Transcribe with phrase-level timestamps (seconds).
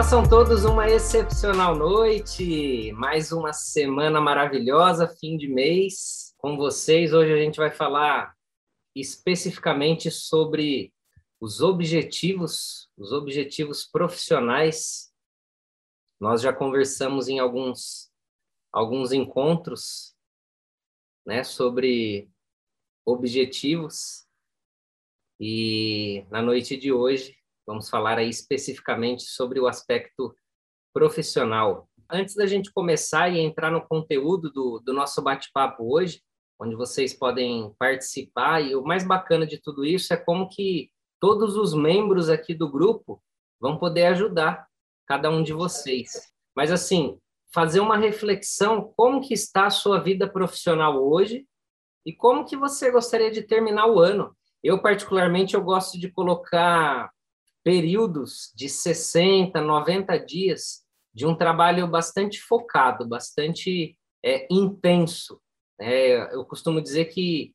[0.00, 6.34] Façam todos uma excepcional noite, mais uma semana maravilhosa, fim de mês.
[6.38, 8.34] Com vocês, hoje a gente vai falar
[8.96, 10.90] especificamente sobre
[11.38, 15.12] os objetivos, os objetivos profissionais.
[16.18, 18.10] Nós já conversamos em alguns,
[18.72, 20.16] alguns encontros
[21.26, 22.30] né, sobre
[23.04, 24.26] objetivos,
[25.38, 27.39] e na noite de hoje
[27.70, 30.34] vamos falar aí especificamente sobre o aspecto
[30.92, 31.88] profissional.
[32.10, 36.20] Antes da gente começar e entrar no conteúdo do, do nosso bate-papo hoje,
[36.60, 41.56] onde vocês podem participar, e o mais bacana de tudo isso é como que todos
[41.56, 43.22] os membros aqui do grupo
[43.60, 44.66] vão poder ajudar
[45.06, 46.28] cada um de vocês.
[46.56, 47.20] Mas assim,
[47.54, 51.46] fazer uma reflexão como que está a sua vida profissional hoje
[52.04, 54.36] e como que você gostaria de terminar o ano.
[54.60, 57.12] Eu particularmente eu gosto de colocar
[57.70, 60.82] períodos de 60, 90 dias
[61.14, 65.40] de um trabalho bastante focado, bastante é, intenso.
[65.80, 67.54] É, eu costumo dizer que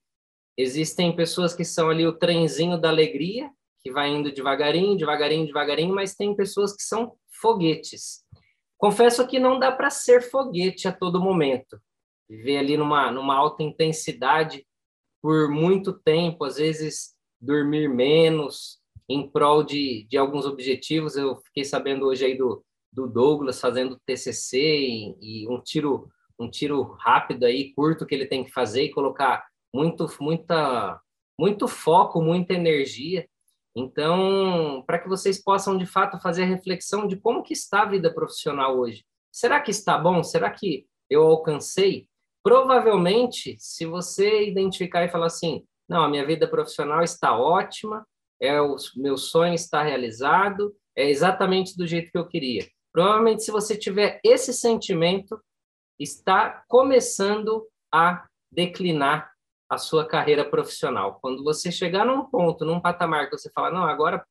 [0.57, 3.51] existem pessoas que são ali o trenzinho da alegria,
[3.83, 8.23] que vai indo devagarinho, devagarinho, devagarinho, mas tem pessoas que são foguetes.
[8.77, 11.77] Confesso que não dá para ser foguete a todo momento.
[12.29, 14.65] Viver ali numa, numa alta intensidade
[15.21, 21.15] por muito tempo, às vezes dormir menos, em prol de, de alguns objetivos.
[21.15, 26.49] Eu fiquei sabendo hoje aí do, do Douglas fazendo TCC e, e um tiro um
[26.49, 30.99] tiro rápido aí, curto que ele tem que fazer e colocar muito, muita,
[31.39, 33.27] muito foco, muita energia.
[33.75, 37.89] Então, para que vocês possam de fato fazer a reflexão de como que está a
[37.89, 39.03] vida profissional hoje.
[39.31, 40.23] Será que está bom?
[40.23, 42.07] Será que eu alcancei?
[42.41, 48.05] Provavelmente, se você identificar e falar assim, não, a minha vida profissional está ótima,
[48.45, 52.67] é o meu sonho está realizado, é exatamente do jeito que eu queria.
[52.91, 55.39] Provavelmente, se você tiver esse sentimento,
[55.99, 59.31] está começando a declinar
[59.69, 61.19] a sua carreira profissional.
[61.21, 64.25] Quando você chegar num ponto, num patamar que você fala, não, agora,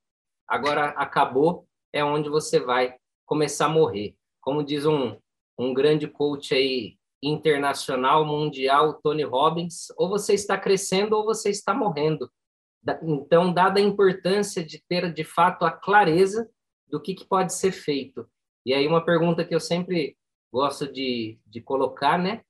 [0.49, 2.95] agora acabou, é onde você vai
[3.27, 4.15] começar a morrer.
[4.41, 5.17] Como diz um,
[5.59, 11.75] um grande coach aí internacional, mundial, Tony Robbins, ou você está crescendo ou você está
[11.75, 12.31] morrendo.
[13.03, 16.49] Então, dada a importância de ter, de fato, a clareza
[16.87, 18.28] do que, que pode ser feito.
[18.65, 20.17] E aí, uma pergunta que eu sempre
[20.53, 22.43] gosto de, de colocar, né?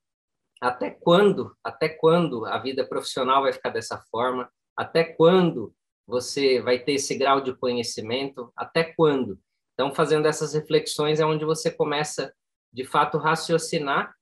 [0.61, 4.49] Até quando, até quando a vida profissional vai ficar dessa forma?
[4.75, 5.73] Até quando
[6.07, 8.51] você vai ter esse grau de conhecimento?
[8.55, 9.39] Até quando?
[9.73, 12.33] Então, fazendo essas reflexões é onde você começa,
[12.71, 14.13] de fato, raciocinar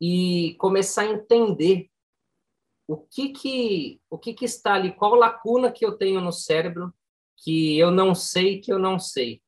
[0.00, 1.88] e começar a entender
[2.92, 6.92] o que que o que que está ali, qual lacuna que eu tenho no cérebro
[7.38, 9.40] que eu não sei que eu não sei.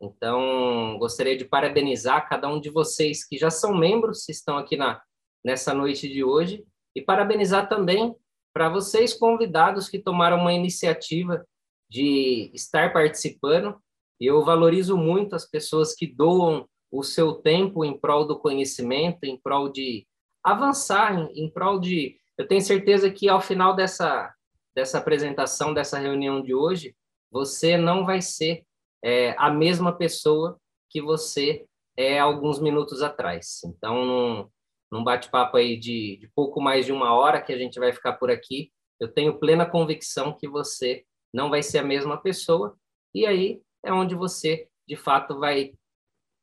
[0.00, 4.76] Então, gostaria de parabenizar cada um de vocês que já são membros, que estão aqui
[4.76, 5.00] na
[5.44, 6.64] nessa noite de hoje,
[6.94, 8.14] e parabenizar também
[8.54, 11.44] para vocês convidados que tomaram uma iniciativa
[11.90, 13.76] de estar participando.
[14.20, 19.36] Eu valorizo muito as pessoas que doam o seu tempo em prol do conhecimento, em
[19.36, 20.06] prol de
[20.44, 24.32] avançar, em, em prol de eu tenho certeza que ao final dessa,
[24.74, 26.96] dessa apresentação, dessa reunião de hoje,
[27.30, 28.64] você não vai ser
[29.02, 30.58] é, a mesma pessoa
[30.90, 31.66] que você
[31.96, 33.60] é alguns minutos atrás.
[33.64, 34.48] Então, num,
[34.90, 38.14] num bate-papo aí de, de pouco mais de uma hora que a gente vai ficar
[38.14, 42.76] por aqui, eu tenho plena convicção que você não vai ser a mesma pessoa,
[43.14, 45.72] e aí é onde você, de fato, vai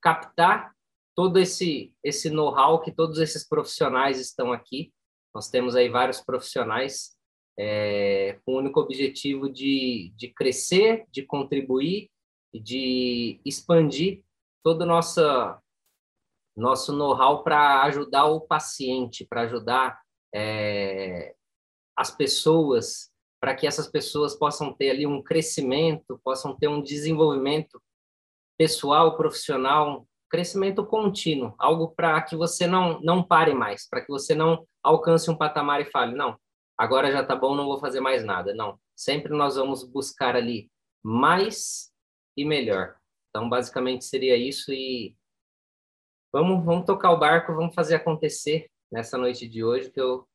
[0.01, 0.73] captar
[1.15, 4.91] todo esse, esse know-how que todos esses profissionais estão aqui
[5.33, 7.17] nós temos aí vários profissionais
[7.57, 12.09] é, com o único objetivo de, de crescer, de contribuir
[12.53, 14.23] e de expandir
[14.63, 15.21] todo o nosso,
[16.91, 20.01] know-how para ajudar o paciente, para ajudar
[20.33, 21.35] é,
[21.97, 23.11] as pessoas,
[23.41, 27.81] para que essas pessoas possam ter ali um crescimento, possam ter um desenvolvimento
[28.57, 34.35] pessoal, profissional, crescimento contínuo, algo para que você não, não pare mais, para que você
[34.35, 36.37] não alcance um patamar e fale, não,
[36.77, 38.53] agora já está bom, não vou fazer mais nada.
[38.53, 40.71] Não, sempre nós vamos buscar ali
[41.03, 41.91] mais
[42.37, 42.95] e melhor.
[43.29, 45.15] Então, basicamente seria isso e
[46.33, 50.27] vamos, vamos tocar o barco, vamos fazer acontecer nessa noite de hoje, que eu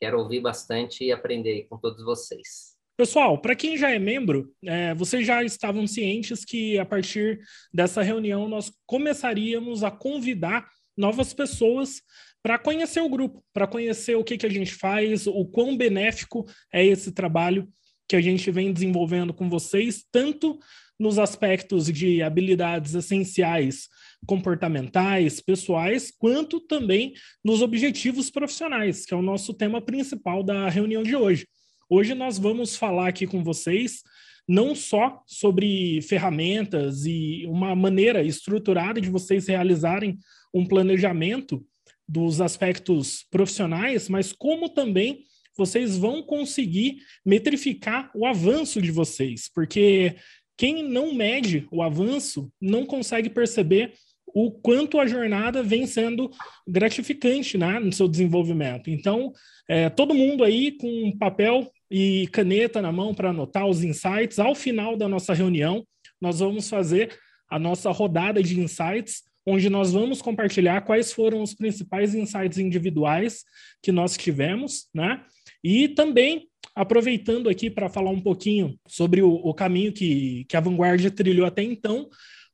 [0.00, 2.78] quero ouvir bastante e aprender com todos vocês.
[2.96, 7.40] Pessoal, para quem já é membro, é, vocês já estavam cientes que a partir
[7.72, 10.68] dessa reunião nós começaríamos a convidar
[11.00, 12.02] novas pessoas
[12.42, 16.46] para conhecer o grupo, para conhecer o que, que a gente faz, o quão benéfico
[16.72, 17.68] é esse trabalho
[18.08, 20.58] que a gente vem desenvolvendo com vocês, tanto
[20.98, 23.88] nos aspectos de habilidades essenciais
[24.26, 31.02] comportamentais, pessoais, quanto também nos objetivos profissionais, que é o nosso tema principal da reunião
[31.02, 31.46] de hoje.
[31.88, 34.02] Hoje nós vamos falar aqui com vocês
[34.46, 40.18] não só sobre ferramentas e uma maneira estruturada de vocês realizarem
[40.52, 41.64] um planejamento
[42.08, 45.24] dos aspectos profissionais, mas como também
[45.56, 50.16] vocês vão conseguir metrificar o avanço de vocês, porque
[50.56, 53.92] quem não mede o avanço não consegue perceber
[54.26, 56.30] o quanto a jornada vem sendo
[56.66, 58.90] gratificante né, no seu desenvolvimento.
[58.90, 59.32] Então,
[59.68, 64.38] é, todo mundo aí com papel e caneta na mão para anotar os insights.
[64.38, 65.84] Ao final da nossa reunião,
[66.20, 67.18] nós vamos fazer
[67.48, 73.44] a nossa rodada de insights, onde nós vamos compartilhar quais foram os principais insights individuais
[73.82, 75.22] que nós tivemos, né?
[75.62, 80.60] E também aproveitando aqui para falar um pouquinho sobre o, o caminho que, que a
[80.60, 82.08] Vanguardia trilhou até então,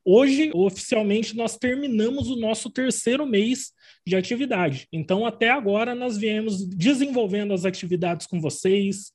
[0.09, 3.73] Hoje, oficialmente, nós terminamos o nosso terceiro mês
[4.07, 4.87] de atividade.
[4.89, 9.11] Então, até agora, nós viemos desenvolvendo as atividades com vocês,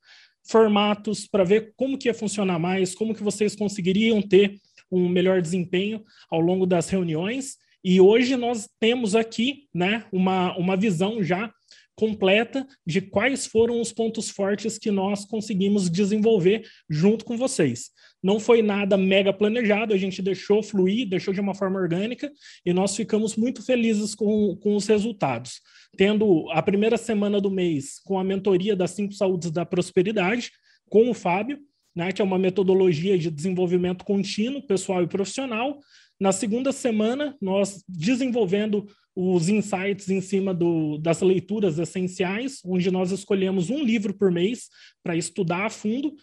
[0.47, 4.61] formatos para ver como que ia funcionar mais, como que vocês conseguiriam ter
[4.93, 7.56] um melhor desempenho ao longo das reuniões.
[7.83, 11.53] E hoje nós temos aqui né, uma, uma visão já
[11.94, 17.91] completa de quais foram os pontos fortes que nós conseguimos desenvolver junto com vocês.
[18.23, 22.31] Não foi nada mega planejado, a gente deixou fluir, deixou de uma forma orgânica
[22.65, 25.61] e nós ficamos muito felizes com, com os resultados.
[25.97, 30.50] Tendo a primeira semana do mês com a mentoria das cinco saúdes da prosperidade,
[30.89, 31.59] com o Fábio,
[31.94, 35.79] né, que é uma metodologia de desenvolvimento contínuo, pessoal e profissional.
[36.21, 43.11] Na segunda semana, nós desenvolvendo os insights em cima do, das leituras essenciais, onde nós
[43.11, 44.69] escolhemos um livro por mês
[45.03, 46.15] para estudar a fundo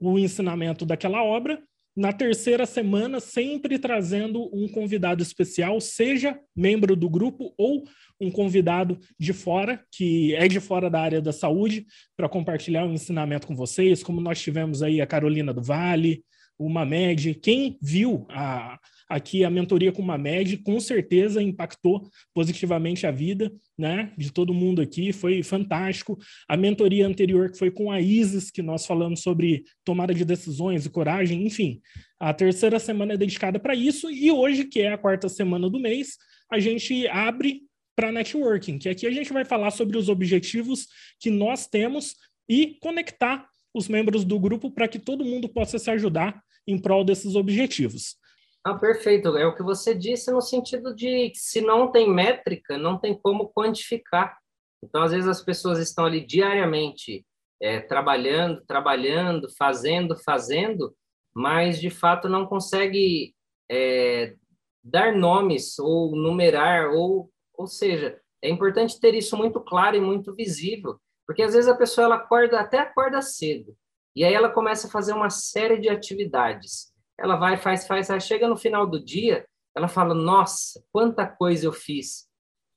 [0.00, 1.62] o ensinamento daquela obra.
[1.98, 7.82] Na terceira semana, sempre trazendo um convidado especial, seja membro do grupo ou
[8.20, 11.84] um convidado de fora, que é de fora da área da saúde,
[12.16, 16.22] para compartilhar um ensinamento com vocês, como nós tivemos aí a Carolina do Vale,
[16.56, 17.34] o Mamed.
[17.34, 18.78] Quem viu a,
[19.08, 24.52] aqui a mentoria com uma média, com certeza impactou positivamente a vida né, de todo
[24.52, 26.18] mundo aqui, foi fantástico.
[26.48, 30.84] A mentoria anterior, que foi com a Isis, que nós falamos sobre tomada de decisões
[30.84, 31.80] e coragem, enfim.
[32.20, 35.78] A terceira semana é dedicada para isso, e hoje, que é a quarta semana do
[35.78, 36.16] mês,
[36.50, 37.62] a gente abre
[37.96, 40.86] para networking, que aqui a gente vai falar sobre os objetivos
[41.18, 42.14] que nós temos
[42.48, 47.04] e conectar os membros do grupo para que todo mundo possa se ajudar em prol
[47.04, 48.16] desses objetivos.
[48.64, 49.36] Ah, perfeito.
[49.36, 53.50] É o que você disse no sentido de se não tem métrica, não tem como
[53.52, 54.38] quantificar.
[54.82, 57.24] Então, às vezes, as pessoas estão ali diariamente
[57.60, 60.94] é, trabalhando, trabalhando, fazendo, fazendo,
[61.34, 63.34] mas de fato não consegue
[63.70, 64.34] é,
[64.82, 70.34] dar nomes ou numerar, ou, ou seja, é importante ter isso muito claro e muito
[70.34, 73.76] visível, porque às vezes a pessoa ela acorda até acorda cedo
[74.14, 78.24] e aí ela começa a fazer uma série de atividades ela vai, faz, faz, faz,
[78.24, 82.28] chega no final do dia, ela fala: Nossa, quanta coisa eu fiz.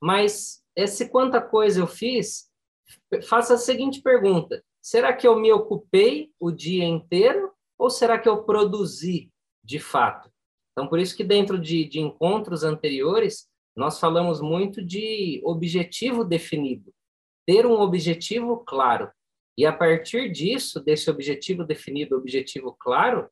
[0.01, 2.50] Mas esse quanta coisa eu fiz,
[3.27, 8.27] faça a seguinte pergunta: será que eu me ocupei o dia inteiro ou será que
[8.27, 9.31] eu produzi
[9.63, 10.31] de fato?
[10.71, 16.93] Então, por isso que dentro de, de encontros anteriores, nós falamos muito de objetivo definido,
[17.45, 19.12] ter um objetivo claro.
[19.57, 23.29] E a partir disso, desse objetivo definido, objetivo claro,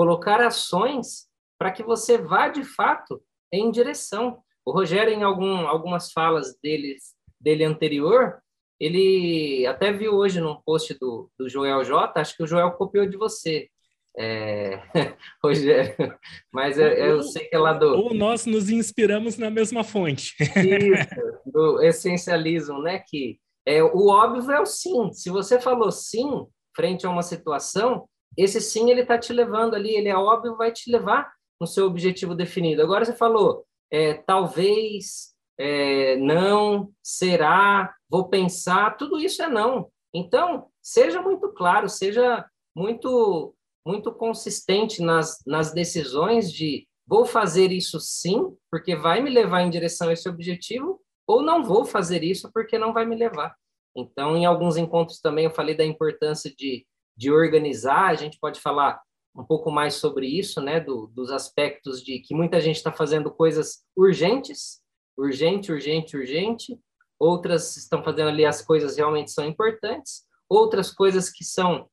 [0.00, 1.26] colocar ações
[1.58, 4.38] para que você vá de fato em direção.
[4.64, 6.96] O Rogério, em algum, algumas falas dele,
[7.38, 8.38] dele anterior,
[8.80, 13.04] ele até viu hoje num post do, do Joel J, acho que o Joel copiou
[13.04, 13.68] de você.
[14.16, 14.80] É,
[15.44, 16.18] Rogério,
[16.50, 17.94] mas eu, eu, sei que é lá do.
[17.94, 20.34] Ou nós nos inspiramos na mesma fonte.
[20.40, 23.04] Isso, do essencialismo, né?
[23.06, 25.12] Que é, o óbvio é o sim.
[25.12, 29.94] Se você falou sim frente a uma situação, esse sim ele está te levando ali,
[29.94, 32.82] ele é óbvio, vai te levar no seu objetivo definido.
[32.82, 39.90] Agora você falou, é, talvez, é, não, será, vou pensar, tudo isso é não.
[40.14, 42.44] Então, seja muito claro, seja
[42.74, 43.54] muito
[43.86, 49.70] muito consistente nas, nas decisões de vou fazer isso sim, porque vai me levar em
[49.70, 53.54] direção a esse objetivo, ou não vou fazer isso porque não vai me levar.
[53.96, 56.86] Então, em alguns encontros também eu falei da importância de
[57.20, 58.98] de organizar, a gente pode falar
[59.36, 63.30] um pouco mais sobre isso, né, do, dos aspectos de que muita gente está fazendo
[63.30, 64.80] coisas urgentes,
[65.18, 66.80] urgente, urgente, urgente,
[67.18, 71.90] outras estão fazendo ali as coisas realmente são importantes, outras coisas que são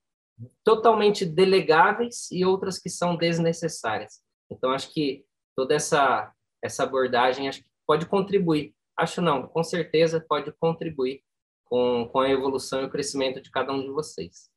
[0.64, 4.22] totalmente delegáveis e outras que são desnecessárias.
[4.50, 5.26] Então, acho que
[5.58, 6.32] toda essa,
[6.64, 8.74] essa abordagem acho que pode contribuir.
[8.96, 11.22] Acho não, com certeza pode contribuir
[11.66, 14.50] com, com a evolução e o crescimento de cada um de vocês.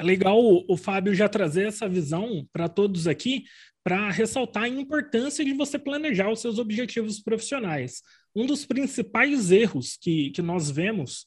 [0.00, 3.44] É legal o, o Fábio já trazer essa visão para todos aqui,
[3.84, 8.00] para ressaltar a importância de você planejar os seus objetivos profissionais.
[8.34, 11.26] Um dos principais erros que, que nós vemos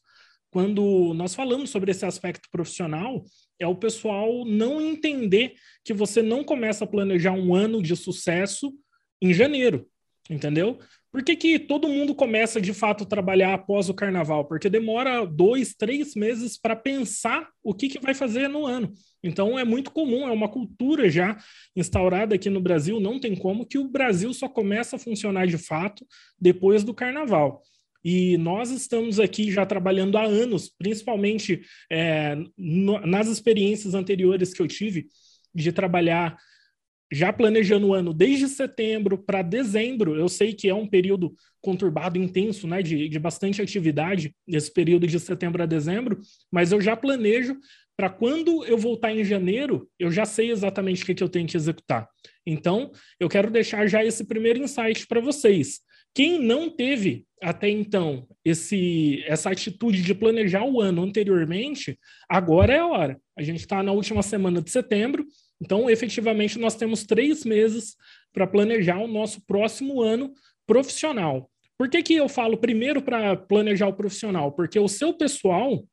[0.50, 3.24] quando nós falamos sobre esse aspecto profissional
[3.60, 5.54] é o pessoal não entender
[5.84, 8.74] que você não começa a planejar um ano de sucesso
[9.22, 9.88] em janeiro,
[10.28, 10.80] entendeu?
[11.14, 14.46] Por que, que todo mundo começa de fato a trabalhar após o carnaval?
[14.46, 18.92] Porque demora dois, três meses para pensar o que, que vai fazer no ano.
[19.22, 21.36] Então é muito comum, é uma cultura já
[21.76, 25.56] instaurada aqui no Brasil, não tem como que o Brasil só começa a funcionar de
[25.56, 26.04] fato
[26.36, 27.62] depois do carnaval.
[28.04, 34.60] E nós estamos aqui já trabalhando há anos, principalmente é, no, nas experiências anteriores que
[34.60, 35.06] eu tive
[35.54, 36.36] de trabalhar
[37.14, 40.16] já planejando o ano desde setembro para dezembro.
[40.16, 45.06] Eu sei que é um período conturbado, intenso, né, de, de bastante atividade, esse período
[45.06, 47.56] de setembro a dezembro, mas eu já planejo
[47.96, 51.46] para quando eu voltar em janeiro, eu já sei exatamente o que, que eu tenho
[51.46, 52.08] que executar.
[52.44, 52.90] Então,
[53.20, 55.80] eu quero deixar já esse primeiro insight para vocês.
[56.12, 62.78] Quem não teve até então esse, essa atitude de planejar o ano anteriormente, agora é
[62.78, 63.20] a hora.
[63.36, 65.24] A gente está na última semana de setembro,
[65.60, 67.96] então, efetivamente, nós temos três meses
[68.32, 70.32] para planejar o nosso próximo ano
[70.66, 71.50] profissional.
[71.78, 74.52] Por que, que eu falo primeiro para planejar o profissional?
[74.52, 75.84] Porque o seu pessoal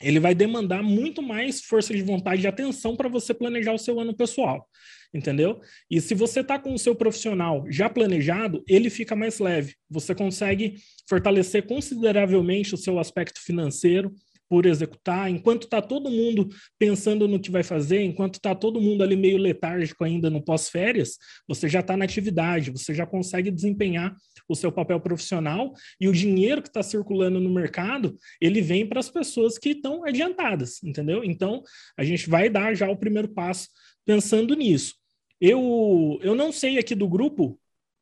[0.00, 4.00] ele vai demandar muito mais força de vontade e atenção para você planejar o seu
[4.00, 4.66] ano pessoal,
[5.12, 5.60] entendeu?
[5.90, 9.74] E se você está com o seu profissional já planejado, ele fica mais leve.
[9.90, 10.76] Você consegue
[11.06, 14.10] fortalecer consideravelmente o seu aspecto financeiro,
[14.50, 19.04] por executar, enquanto está todo mundo pensando no que vai fazer, enquanto está todo mundo
[19.04, 21.16] ali meio letárgico ainda no pós-férias,
[21.46, 24.12] você já está na atividade, você já consegue desempenhar
[24.48, 28.98] o seu papel profissional e o dinheiro que está circulando no mercado, ele vem para
[28.98, 31.22] as pessoas que estão adiantadas, entendeu?
[31.22, 31.62] Então,
[31.96, 33.68] a gente vai dar já o primeiro passo
[34.04, 34.96] pensando nisso.
[35.40, 37.56] Eu, eu não sei aqui do grupo,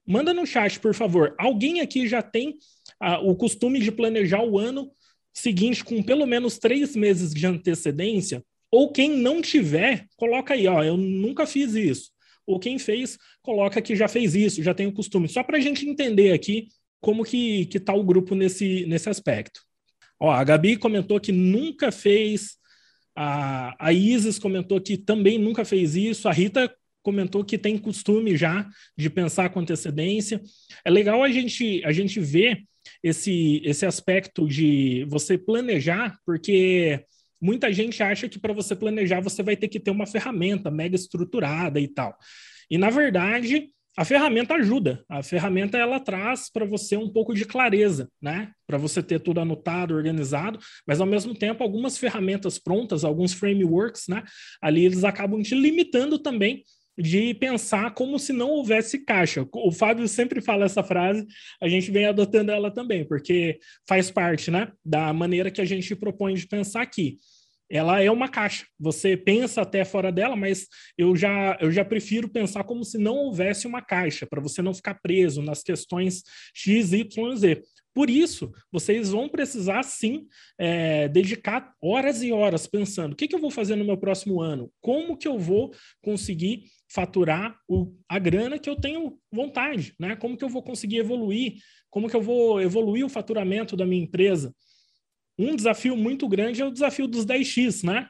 [0.07, 1.35] manda no chat, por favor.
[1.39, 2.57] Alguém aqui já tem
[2.99, 4.91] ah, o costume de planejar o ano
[5.39, 10.83] seguinte com pelo menos três meses de antecedência, ou quem não tiver, coloca aí, ó,
[10.83, 12.11] eu nunca fiz isso.
[12.47, 15.29] Ou quem fez, coloca que já fez isso, já tem o costume.
[15.29, 16.69] Só para a gente entender aqui
[17.01, 19.61] como que, que tá o grupo nesse, nesse aspecto.
[20.21, 22.57] Ó, a Gabi comentou que nunca fez,
[23.15, 28.37] a, a Isis comentou que também nunca fez isso, a Rita comentou que tem costume
[28.37, 30.41] já de pensar com antecedência.
[30.85, 32.65] É legal a gente, a gente ver
[33.03, 37.05] esse, esse aspecto de você planejar, porque
[37.41, 40.97] muita gente acha que para você planejar você vai ter que ter uma ferramenta mega
[40.97, 42.17] estruturada e tal.
[42.71, 45.05] E na verdade, a ferramenta ajuda.
[45.09, 48.53] A ferramenta ela traz para você um pouco de clareza, né?
[48.65, 54.07] Para você ter tudo anotado, organizado, mas ao mesmo tempo algumas ferramentas prontas, alguns frameworks,
[54.07, 54.23] né?
[54.63, 56.63] Ali eles acabam te limitando também
[56.99, 59.47] de pensar como se não houvesse caixa.
[59.53, 61.25] O Fábio sempre fala essa frase,
[61.61, 65.95] a gente vem adotando ela também, porque faz parte né, da maneira que a gente
[65.95, 67.19] propõe de pensar aqui.
[67.71, 68.67] Ela é uma caixa.
[68.81, 73.15] Você pensa até fora dela, mas eu já, eu já prefiro pensar como se não
[73.15, 76.23] houvesse uma caixa, para você não ficar preso nas questões
[76.55, 77.63] X, Y, Z.
[77.95, 83.35] Por isso, vocês vão precisar sim é, dedicar horas e horas pensando: o que, que,
[83.35, 84.73] eu vou fazer no meu próximo ano?
[84.81, 90.17] Como que eu vou conseguir faturar o, a grana que eu tenho vontade, né?
[90.17, 91.55] Como que eu vou conseguir evoluir?
[91.91, 94.55] Como que eu vou evoluir o faturamento da minha empresa?
[95.39, 98.09] Um desafio muito grande é o desafio dos 10x, né?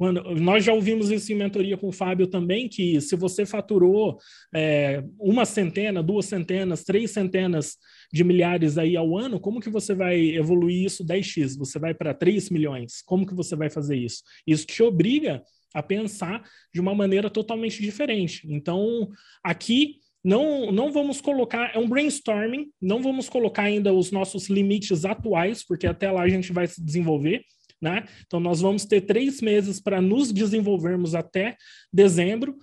[0.00, 4.16] Quando, nós já ouvimos isso em mentoria com o Fábio também, que se você faturou
[4.54, 7.76] é, uma centena, duas centenas, três centenas
[8.10, 11.58] de milhares aí ao ano, como que você vai evoluir isso 10x?
[11.58, 13.02] Você vai para 3 milhões?
[13.02, 14.22] Como que você vai fazer isso?
[14.46, 15.42] Isso te obriga
[15.74, 18.46] a pensar de uma maneira totalmente diferente.
[18.50, 19.08] Então,
[19.42, 25.04] aqui não, não vamos colocar, é um brainstorming, não vamos colocar ainda os nossos limites
[25.04, 27.42] atuais, porque até lá a gente vai se desenvolver,
[27.80, 28.04] né?
[28.26, 31.56] Então, nós vamos ter três meses para nos desenvolvermos até
[31.92, 32.56] dezembro,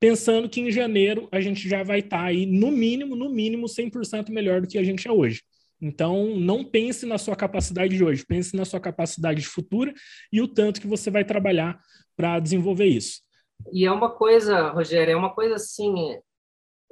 [0.00, 3.66] pensando que em janeiro a gente já vai estar tá aí, no mínimo, no mínimo,
[3.66, 5.42] 100% melhor do que a gente é hoje.
[5.80, 9.92] Então, não pense na sua capacidade de hoje, pense na sua capacidade futura
[10.32, 11.80] e o tanto que você vai trabalhar
[12.16, 13.22] para desenvolver isso.
[13.72, 16.18] E é uma coisa, Rogério, é uma coisa assim,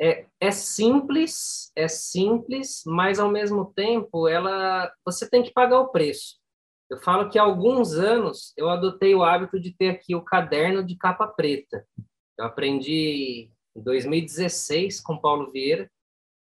[0.00, 5.88] é, é simples, é simples, mas ao mesmo tempo ela, você tem que pagar o
[5.88, 6.40] preço.
[6.90, 10.84] Eu falo que há alguns anos eu adotei o hábito de ter aqui o caderno
[10.84, 11.86] de capa preta.
[12.38, 15.90] Eu aprendi em 2016 com Paulo Vieira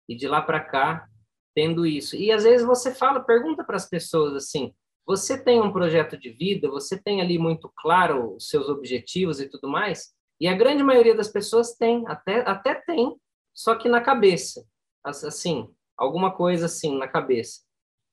[0.08, 1.06] e de lá para cá
[1.58, 2.14] tendo isso.
[2.14, 4.72] E às vezes você fala, pergunta para as pessoas assim:
[5.04, 9.48] você tem um projeto de vida, você tem ali muito claro os seus objetivos e
[9.48, 10.14] tudo mais?
[10.40, 13.16] E a grande maioria das pessoas tem, até, até tem,
[13.52, 14.64] só que na cabeça,
[15.02, 17.62] assim, alguma coisa assim na cabeça.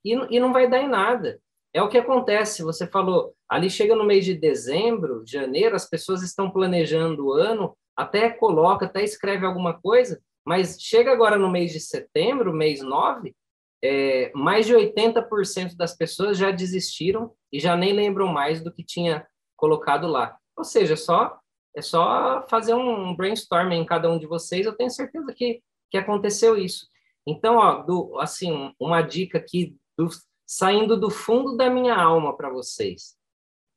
[0.03, 1.39] E, e não vai dar em nada.
[1.71, 6.23] É o que acontece, você falou, ali chega no mês de dezembro, janeiro, as pessoas
[6.23, 11.71] estão planejando o ano, até coloca, até escreve alguma coisa, mas chega agora no mês
[11.71, 13.35] de setembro, mês 9,
[13.83, 18.83] é, mais de 80% das pessoas já desistiram e já nem lembram mais do que
[18.83, 20.37] tinha colocado lá.
[20.55, 21.39] Ou seja, só
[21.75, 25.61] é só fazer um brainstorming em cada um de vocês, eu tenho certeza que,
[25.91, 26.87] que aconteceu isso.
[27.27, 30.07] Então, ó, do, assim, uma dica aqui, do,
[30.47, 33.17] saindo do fundo da minha alma para vocês.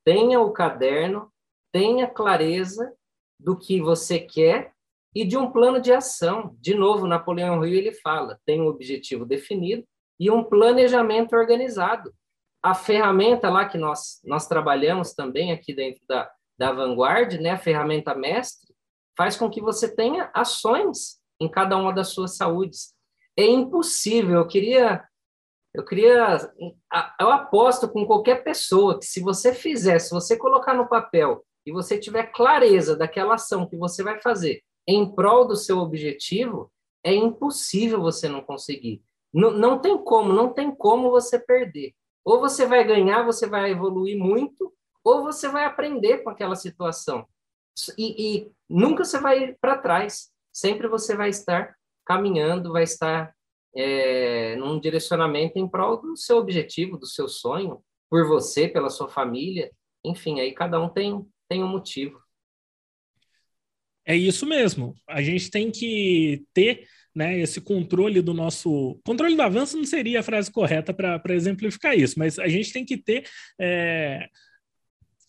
[0.04, 1.32] Tenha o caderno,
[1.72, 2.94] tenha clareza
[3.40, 4.72] do que você quer
[5.14, 6.56] e de um plano de ação.
[6.60, 9.84] De novo, Napoleão Hill ele fala: tem um objetivo definido
[10.18, 12.12] e um planejamento organizado.
[12.62, 17.58] A ferramenta lá que nós, nós trabalhamos também aqui dentro da, da Vanguard, né, a
[17.58, 18.74] ferramenta mestre,
[19.16, 22.94] faz com que você tenha ações em cada uma das suas saúdes.
[23.36, 25.04] É impossível, eu queria
[25.74, 26.50] eu queria
[27.20, 31.70] eu aposto com qualquer pessoa que se você fizer, se você colocar no papel e
[31.70, 36.72] você tiver clareza daquela ação que você vai fazer em prol do seu objetivo,
[37.04, 39.02] é impossível você não conseguir.
[39.32, 41.94] Não, não tem como, não tem como você perder.
[42.24, 44.72] Ou você vai ganhar, você vai evoluir muito,
[45.04, 47.26] ou você vai aprender com aquela situação.
[47.98, 50.30] E, e nunca você vai para trás.
[50.50, 51.76] Sempre você vai estar
[52.06, 53.34] caminhando, vai estar
[53.76, 59.08] é, num direcionamento em prol do seu objetivo, do seu sonho, por você, pela sua
[59.08, 59.70] família.
[60.02, 62.18] Enfim, aí cada um tem, tem um motivo.
[64.08, 64.94] É isso mesmo.
[65.06, 68.98] A gente tem que ter né, esse controle do nosso.
[69.04, 72.86] Controle do avanço não seria a frase correta para exemplificar isso, mas a gente tem
[72.86, 73.28] que ter
[73.60, 74.26] é,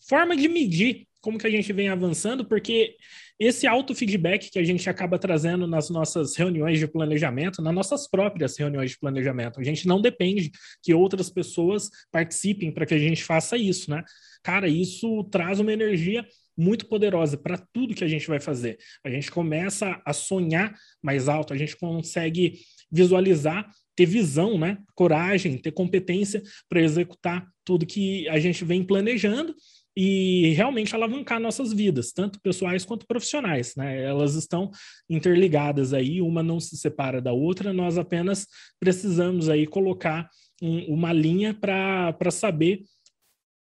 [0.08, 2.96] forma de medir como que a gente vem avançando, porque
[3.38, 8.56] esse auto-feedback que a gente acaba trazendo nas nossas reuniões de planejamento, nas nossas próprias
[8.56, 10.50] reuniões de planejamento, a gente não depende
[10.82, 14.02] que outras pessoas participem para que a gente faça isso, né?
[14.42, 16.26] Cara, isso traz uma energia
[16.60, 18.78] muito poderosa para tudo que a gente vai fazer.
[19.04, 22.60] A gente começa a sonhar mais alto, a gente consegue
[22.92, 24.78] visualizar, ter visão, né?
[24.94, 29.54] Coragem, ter competência para executar tudo que a gente vem planejando
[29.96, 34.02] e realmente alavancar nossas vidas, tanto pessoais quanto profissionais, né?
[34.02, 34.70] Elas estão
[35.08, 38.46] interligadas aí, uma não se separa da outra, nós apenas
[38.78, 40.28] precisamos aí colocar
[40.62, 42.82] um, uma linha para saber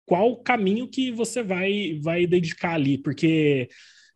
[0.08, 3.68] qual caminho que você vai, vai dedicar ali, porque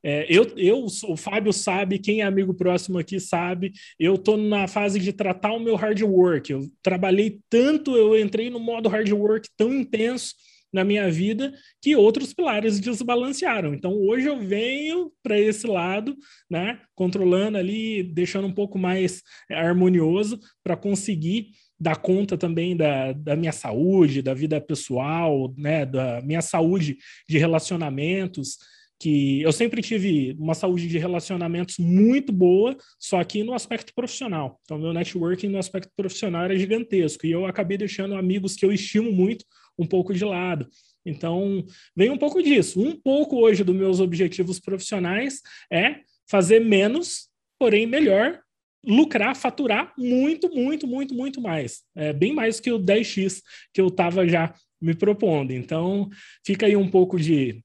[0.04, 4.68] é, eu, eu, o Fábio sabe, quem é amigo próximo aqui sabe, eu estou na
[4.68, 6.52] fase de tratar o meu hard work.
[6.52, 10.34] Eu trabalhei tanto, eu entrei no modo hard work tão intenso
[10.74, 13.74] na minha vida que outros pilares desbalancearam.
[13.74, 16.16] Então hoje eu venho para esse lado,
[16.50, 21.50] né, controlando ali, deixando um pouco mais harmonioso para conseguir
[21.82, 27.40] dar conta também da, da minha saúde, da vida pessoal, né, da minha saúde de
[27.40, 28.58] relacionamentos,
[29.00, 34.60] que eu sempre tive uma saúde de relacionamentos muito boa, só que no aspecto profissional.
[34.62, 38.72] Então, meu networking no aspecto profissional era gigantesco e eu acabei deixando amigos que eu
[38.72, 39.44] estimo muito
[39.76, 40.68] um pouco de lado.
[41.04, 41.66] Então,
[41.96, 42.80] vem um pouco disso.
[42.80, 45.42] Um pouco hoje dos meus objetivos profissionais
[45.74, 48.40] é fazer menos, porém melhor,
[48.86, 51.82] lucrar, faturar muito, muito, muito, muito mais.
[51.96, 53.42] É bem mais que o 10x
[53.74, 55.52] que eu estava já me propondo.
[55.52, 56.10] Então,
[56.46, 57.64] fica aí um pouco de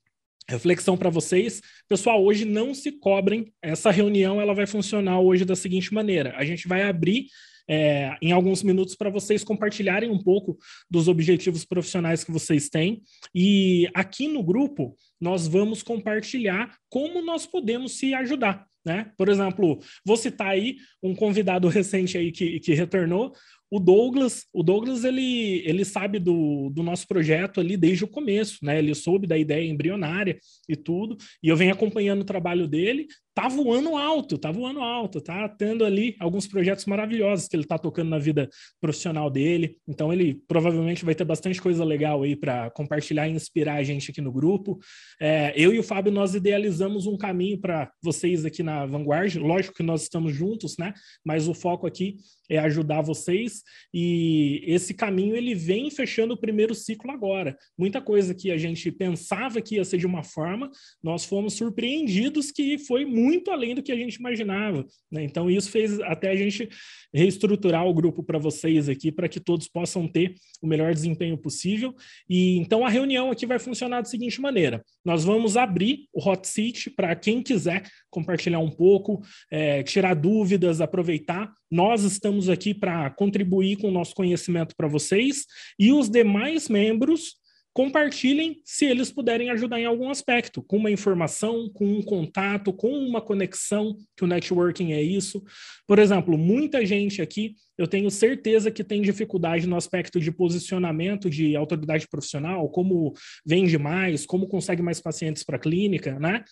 [0.48, 1.60] reflexão para vocês.
[1.88, 3.52] Pessoal, hoje não se cobrem.
[3.62, 7.26] Essa reunião ela vai funcionar hoje da seguinte maneira: a gente vai abrir
[7.68, 10.56] é, em alguns minutos para vocês compartilharem um pouco
[10.88, 13.02] dos objetivos profissionais que vocês têm.
[13.34, 18.66] E aqui no grupo, nós vamos compartilhar como nós podemos se ajudar.
[18.86, 19.10] Né?
[19.18, 23.32] Por exemplo, vou citar aí um convidado recente aí que, que retornou,
[23.68, 28.64] o Douglas, o Douglas ele, ele sabe do, do nosso projeto ali desde o começo,
[28.64, 28.78] né?
[28.78, 33.48] Ele soube da ideia embrionária e tudo, e eu venho acompanhando o trabalho dele tá
[33.48, 38.08] voando alto, tá voando alto, tá tendo ali alguns projetos maravilhosos que ele tá tocando
[38.08, 38.48] na vida
[38.80, 39.76] profissional dele.
[39.86, 44.10] Então ele provavelmente vai ter bastante coisa legal aí para compartilhar e inspirar a gente
[44.10, 44.78] aqui no grupo.
[45.20, 49.36] É, eu e o Fábio nós idealizamos um caminho para vocês aqui na Vanguard.
[49.36, 50.94] Lógico que nós estamos juntos, né?
[51.22, 52.16] Mas o foco aqui
[52.48, 57.54] é ajudar vocês e esse caminho ele vem fechando o primeiro ciclo agora.
[57.76, 60.70] Muita coisa que a gente pensava que ia ser de uma forma,
[61.02, 64.86] nós fomos surpreendidos que foi muito além do que a gente imaginava.
[65.10, 65.24] Né?
[65.24, 66.68] Então isso fez até a gente
[67.12, 71.94] reestruturar o grupo para vocês aqui para que todos possam ter o melhor desempenho possível.
[72.28, 76.46] E então a reunião aqui vai funcionar da seguinte maneira: nós vamos abrir o hot
[76.46, 81.52] seat para quem quiser compartilhar um pouco, é, tirar dúvidas, aproveitar.
[81.70, 85.44] Nós estamos aqui para contribuir com o nosso conhecimento para vocês
[85.78, 87.36] e os demais membros
[87.76, 92.88] compartilhem se eles puderem ajudar em algum aspecto, com uma informação, com um contato, com
[92.88, 95.44] uma conexão, que o networking é isso.
[95.86, 101.28] Por exemplo, muita gente aqui, eu tenho certeza que tem dificuldade no aspecto de posicionamento
[101.28, 103.12] de autoridade profissional, como
[103.44, 106.44] vende mais, como consegue mais pacientes para a clínica, né?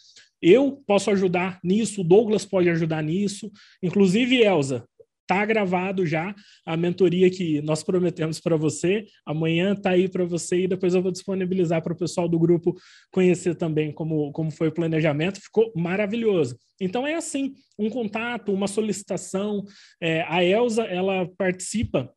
[0.42, 3.50] Eu posso ajudar nisso, o Douglas pode ajudar nisso,
[3.82, 4.84] inclusive Elza,
[5.26, 6.34] tá gravado já
[6.64, 9.06] a mentoria que nós prometemos para você.
[9.24, 12.74] Amanhã tá aí para você e depois eu vou disponibilizar para o pessoal do grupo
[13.10, 15.40] conhecer também como, como foi o planejamento.
[15.40, 16.58] Ficou maravilhoso.
[16.80, 19.64] Então é assim, um contato, uma solicitação.
[20.00, 22.12] É, a Elsa ela participa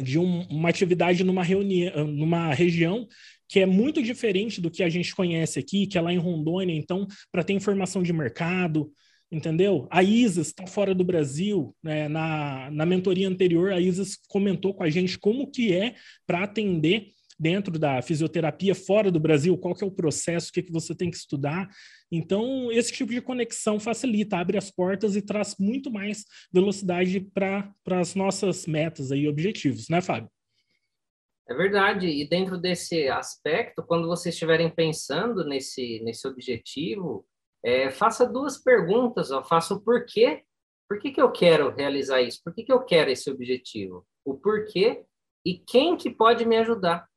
[0.00, 3.06] de um, uma atividade numa reunião, numa região
[3.48, 6.74] que é muito diferente do que a gente conhece aqui, que é lá em Rondônia.
[6.74, 8.90] Então, para ter informação de mercado,
[9.32, 9.88] entendeu?
[9.90, 12.06] A Isis está fora do Brasil, né?
[12.06, 15.94] na, na mentoria anterior, a Isis comentou com a gente como que é
[16.26, 17.06] para atender
[17.40, 20.94] dentro da fisioterapia fora do Brasil, qual que é o processo, o que, que você
[20.94, 21.68] tem que estudar.
[22.10, 27.74] Então, esse tipo de conexão facilita, abre as portas e traz muito mais velocidade para
[27.86, 30.30] as nossas metas e objetivos, né, Fábio?
[31.48, 37.26] É verdade, e dentro desse aspecto, quando vocês estiverem pensando nesse, nesse objetivo,
[37.64, 40.42] é, faça duas perguntas, ó, faça o porquê.
[40.88, 42.40] Por que, que eu quero realizar isso?
[42.44, 44.06] Por que, que eu quero esse objetivo?
[44.24, 45.04] O porquê
[45.44, 47.08] e quem que pode me ajudar.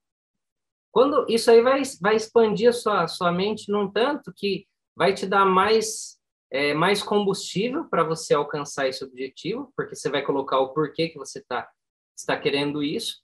[0.91, 5.27] Quando isso aí vai, vai expandir a sua, sua mente num tanto que vai te
[5.27, 6.17] dar mais,
[6.49, 11.17] é, mais combustível para você alcançar esse objetivo, porque você vai colocar o porquê que
[11.17, 11.69] você tá,
[12.17, 13.21] está querendo isso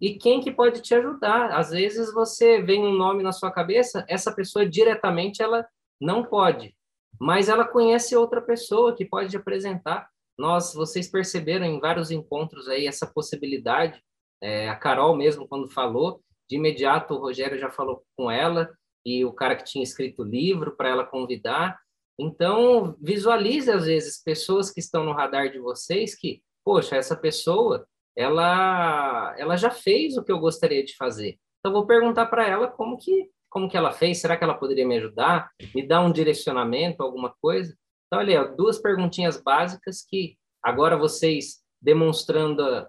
[0.00, 1.52] e quem que pode te ajudar.
[1.52, 5.64] Às vezes você vem um nome na sua cabeça, essa pessoa diretamente ela
[6.02, 6.74] não pode,
[7.20, 10.08] mas ela conhece outra pessoa que pode apresentar.
[10.36, 14.02] Nós, vocês perceberam em vários encontros aí essa possibilidade.
[14.42, 18.68] É, a Carol mesmo quando falou, de imediato o Rogério já falou com ela
[19.06, 21.78] e o cara que tinha escrito o livro para ela convidar.
[22.18, 27.86] Então, visualize às vezes pessoas que estão no radar de vocês que, poxa, essa pessoa,
[28.16, 31.38] ela ela já fez o que eu gostaria de fazer.
[31.60, 34.18] Então vou perguntar para ela como que como que ela fez?
[34.18, 35.50] Será que ela poderia me ajudar?
[35.74, 37.76] Me dar um direcionamento, alguma coisa?
[38.06, 42.86] Então, olha, duas perguntinhas básicas que agora vocês demonstrando,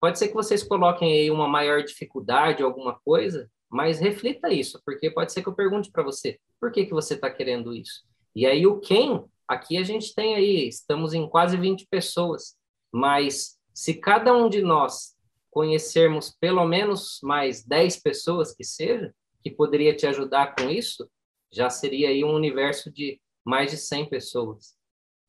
[0.00, 5.10] pode ser que vocês coloquem aí uma maior dificuldade, alguma coisa, mas reflita isso, porque
[5.10, 8.02] pode ser que eu pergunte para você, por que que você está querendo isso?
[8.34, 12.56] E aí o quem, aqui a gente tem aí, estamos em quase 20 pessoas,
[12.92, 15.14] mas se cada um de nós
[15.50, 21.10] conhecermos pelo menos mais 10 pessoas que seja, que poderia te ajudar com isso,
[21.52, 24.74] já seria aí um universo de mais de 100 pessoas.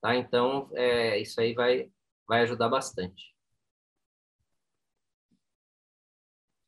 [0.02, 0.16] Tá?
[0.16, 1.90] Então, é, isso aí vai,
[2.28, 3.34] vai ajudar bastante.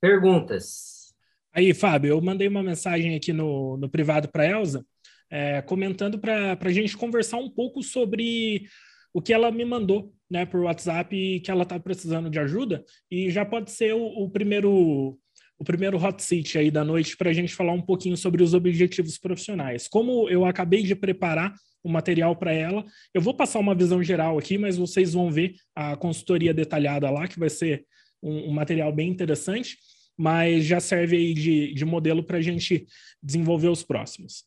[0.02, 1.14] Perguntas?
[1.54, 4.86] Aí, Fábio, eu mandei uma mensagem aqui no, no privado para a Elza,
[5.30, 8.68] é, comentando para a gente conversar um pouco sobre
[9.14, 13.30] o que ela me mandou né, por WhatsApp que ela está precisando de ajuda, e
[13.30, 15.18] já pode ser o, o primeiro
[15.58, 18.54] o primeiro hot seat aí da noite para a gente falar um pouquinho sobre os
[18.54, 19.88] objetivos profissionais.
[19.88, 24.38] Como eu acabei de preparar o material para ela, eu vou passar uma visão geral
[24.38, 27.86] aqui, mas vocês vão ver a consultoria detalhada lá, que vai ser
[28.22, 29.78] um, um material bem interessante,
[30.18, 32.86] mas já serve aí de, de modelo para a gente
[33.22, 34.46] desenvolver os próximos.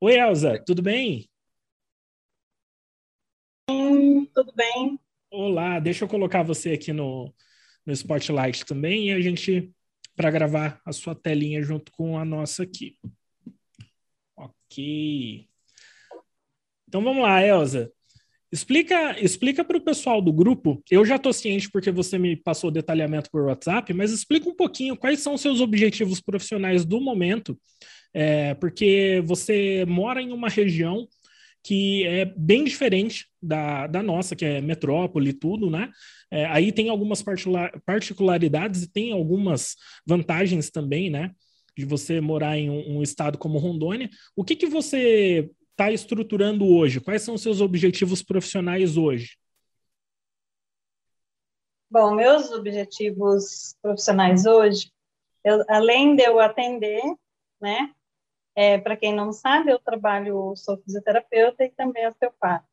[0.00, 1.28] Oi, Elza, tudo bem?
[4.34, 4.98] Tudo bem.
[5.30, 7.32] Olá, deixa eu colocar você aqui no,
[7.86, 9.72] no Spotlight também e a gente
[10.16, 12.96] para gravar a sua telinha junto com a nossa aqui.
[14.36, 15.48] Ok.
[16.88, 17.90] Então vamos lá, Elza.
[18.52, 20.82] Explica, explica para o pessoal do grupo.
[20.90, 24.94] Eu já estou ciente porque você me passou detalhamento por WhatsApp, mas explica um pouquinho
[24.94, 27.58] quais são seus objetivos profissionais do momento,
[28.12, 31.08] é, porque você mora em uma região
[31.62, 35.90] que é bem diferente da, da nossa, que é metrópole e tudo, né?
[36.30, 37.22] É, aí tem algumas
[37.84, 41.30] particularidades e tem algumas vantagens também, né?
[41.76, 44.10] De você morar em um, um estado como Rondônia.
[44.34, 47.00] O que, que você está estruturando hoje?
[47.00, 49.36] Quais são os seus objetivos profissionais hoje?
[51.90, 54.90] Bom, meus objetivos profissionais hoje,
[55.44, 57.02] eu, além de eu atender,
[57.60, 57.92] né?
[58.54, 62.66] É, Para quem não sabe, eu trabalho, sou fisioterapeuta e também osteopata.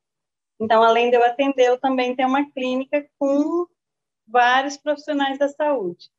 [0.60, 3.66] Então, além de eu atender, eu também tenho uma clínica com
[4.28, 6.12] vários profissionais da saúde.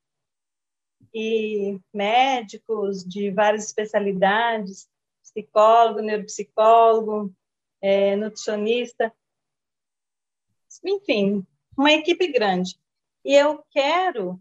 [1.12, 4.88] E médicos de várias especialidades,
[5.22, 7.34] psicólogo, neuropsicólogo,
[7.82, 9.12] é, nutricionista,
[10.84, 11.46] enfim,
[11.76, 12.78] uma equipe grande.
[13.24, 14.40] E eu quero,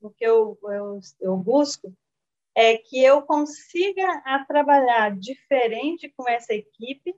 [0.00, 1.92] o que eu, eu, eu busco,
[2.54, 7.14] é que eu consiga a trabalhar diferente com essa equipe,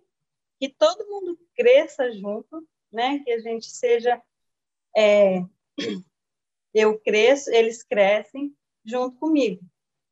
[0.61, 3.19] que todo mundo cresça junto, né?
[3.21, 4.23] Que a gente seja,
[4.97, 5.41] é,
[6.73, 9.63] eu cresço, eles crescem junto comigo.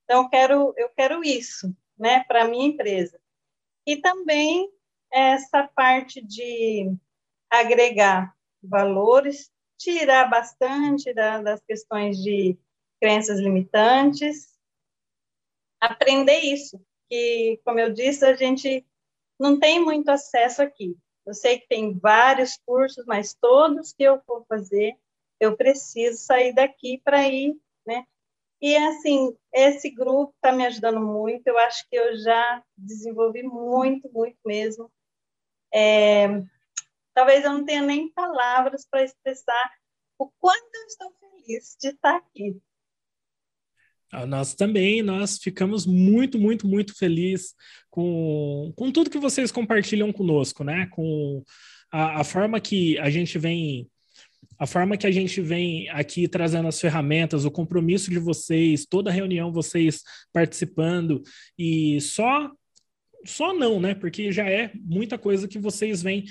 [0.04, 2.24] Então eu quero, eu quero isso, né?
[2.24, 3.22] Para minha empresa
[3.87, 4.70] e também
[5.12, 6.94] essa parte de
[7.50, 12.56] agregar valores tirar bastante da, das questões de
[13.00, 14.52] crenças limitantes,
[15.83, 18.87] aprender isso, que, como eu disse, a gente
[19.38, 20.97] não tem muito acesso aqui.
[21.27, 24.97] Eu sei que tem vários cursos, mas todos que eu for fazer,
[25.40, 28.05] eu preciso sair daqui para ir, né?
[28.61, 34.09] E, assim, esse grupo está me ajudando muito, eu acho que eu já desenvolvi muito,
[34.12, 34.90] muito mesmo.
[35.75, 36.29] É,
[37.12, 39.73] talvez eu não tenha nem palavras para expressar
[40.16, 42.57] o quanto eu estou feliz de estar aqui.
[44.12, 47.55] Ah, nós também, nós ficamos muito, muito, muito felizes
[47.90, 50.87] com, com tudo que vocês compartilham conosco, né?
[50.90, 51.42] Com
[51.90, 53.88] a, a forma que a gente vem
[54.59, 59.11] a forma que a gente vem aqui trazendo as ferramentas, o compromisso de vocês, toda
[59.11, 61.22] reunião vocês participando
[61.59, 62.51] e só
[63.25, 63.94] só não, né?
[63.94, 66.25] Porque já é muita coisa que vocês vêm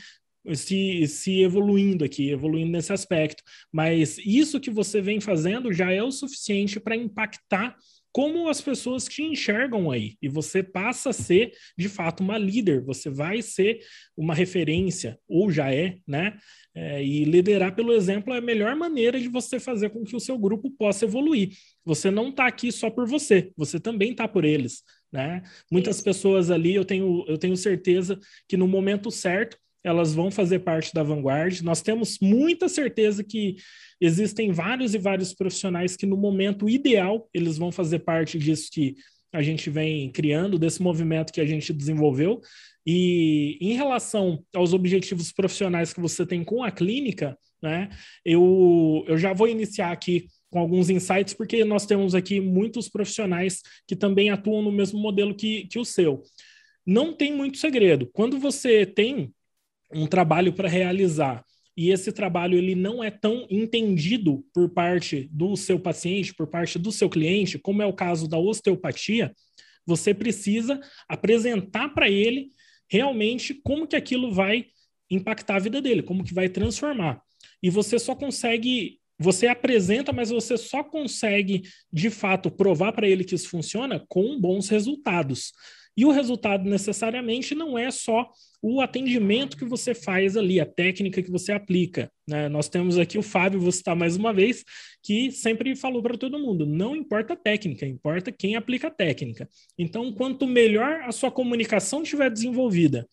[0.54, 3.44] se, se evoluindo aqui, evoluindo nesse aspecto.
[3.72, 7.76] Mas isso que você vem fazendo já é o suficiente para impactar
[8.12, 10.18] como as pessoas te enxergam aí.
[10.22, 13.80] E você passa a ser, de fato, uma líder, você vai ser
[14.18, 16.38] uma referência, ou já é, né?
[16.74, 20.20] É, e liderar pelo exemplo é a melhor maneira de você fazer com que o
[20.20, 21.52] seu grupo possa evoluir.
[21.86, 24.84] Você não está aqui só por você, você também está por eles.
[25.12, 25.42] Né?
[25.70, 30.60] Muitas pessoas ali, eu tenho, eu tenho certeza que no momento certo elas vão fazer
[30.60, 31.62] parte da Vanguard.
[31.62, 33.56] Nós temos muita certeza que
[34.00, 38.96] existem vários e vários profissionais que, no momento ideal, eles vão fazer parte disso que
[39.34, 42.42] a gente vem criando, desse movimento que a gente desenvolveu.
[42.86, 47.90] E em relação aos objetivos profissionais que você tem com a clínica, né,
[48.26, 53.62] eu, eu já vou iniciar aqui com alguns insights, porque nós temos aqui muitos profissionais
[53.88, 56.24] que também atuam no mesmo modelo que, que o seu.
[56.86, 58.10] Não tem muito segredo.
[58.12, 59.32] Quando você tem
[59.94, 61.44] um trabalho para realizar
[61.76, 66.78] e esse trabalho ele não é tão entendido por parte do seu paciente, por parte
[66.78, 69.34] do seu cliente, como é o caso da osteopatia,
[69.86, 72.50] você precisa apresentar para ele
[72.90, 74.68] realmente como que aquilo vai
[75.10, 77.22] impactar a vida dele, como que vai transformar.
[77.64, 83.24] E você só consegue, você apresenta, mas você só consegue de fato provar para ele
[83.24, 85.54] que isso funciona com bons resultados.
[85.96, 88.30] E o resultado necessariamente não é só
[88.62, 92.12] o atendimento que você faz ali, a técnica que você aplica.
[92.28, 92.48] Né?
[92.48, 94.64] Nós temos aqui o Fábio, vou citar mais uma vez,
[95.04, 99.50] que sempre falou para todo mundo: não importa a técnica, importa quem aplica a técnica.
[99.78, 103.08] Então, quanto melhor a sua comunicação estiver desenvolvida,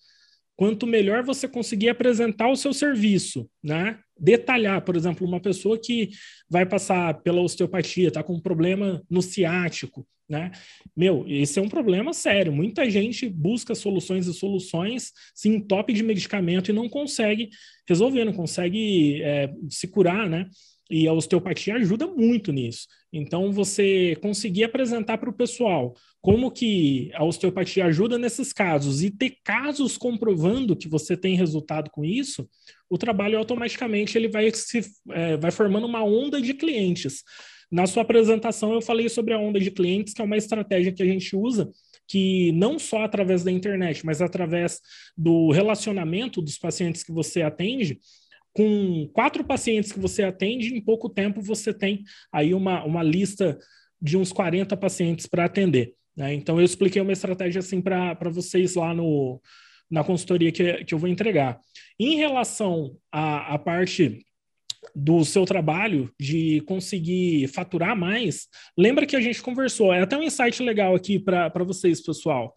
[0.54, 3.98] quanto melhor você conseguir apresentar o seu serviço, né?
[4.20, 6.10] Detalhar, por exemplo, uma pessoa que
[6.50, 10.50] vai passar pela osteopatia, está com um problema no ciático, né?
[10.96, 12.52] Meu, esse é um problema sério.
[12.52, 17.48] Muita gente busca soluções e soluções, se entope de medicamento e não consegue
[17.88, 20.46] resolver, não consegue é, se curar, né?
[20.90, 22.86] E a osteopatia ajuda muito nisso.
[23.12, 29.10] Então, você conseguir apresentar para o pessoal como que a osteopatia ajuda nesses casos e
[29.10, 32.48] ter casos comprovando que você tem resultado com isso,
[32.88, 37.22] o trabalho automaticamente ele vai, se, é, vai formando uma onda de clientes.
[37.70, 41.02] Na sua apresentação, eu falei sobre a onda de clientes, que é uma estratégia que
[41.02, 41.70] a gente usa,
[42.06, 44.80] que não só através da internet, mas através
[45.16, 47.98] do relacionamento dos pacientes que você atende,
[48.54, 52.02] com quatro pacientes que você atende, em pouco tempo você tem
[52.32, 53.58] aí uma, uma lista
[54.00, 55.94] de uns 40 pacientes para atender.
[56.16, 56.34] Né?
[56.34, 59.40] Então, eu expliquei uma estratégia assim para vocês lá no,
[59.90, 61.60] na consultoria que, que eu vou entregar.
[62.00, 64.24] Em relação à, à parte
[64.94, 70.22] do seu trabalho, de conseguir faturar mais, lembra que a gente conversou, é até um
[70.22, 72.54] insight legal aqui para vocês, pessoal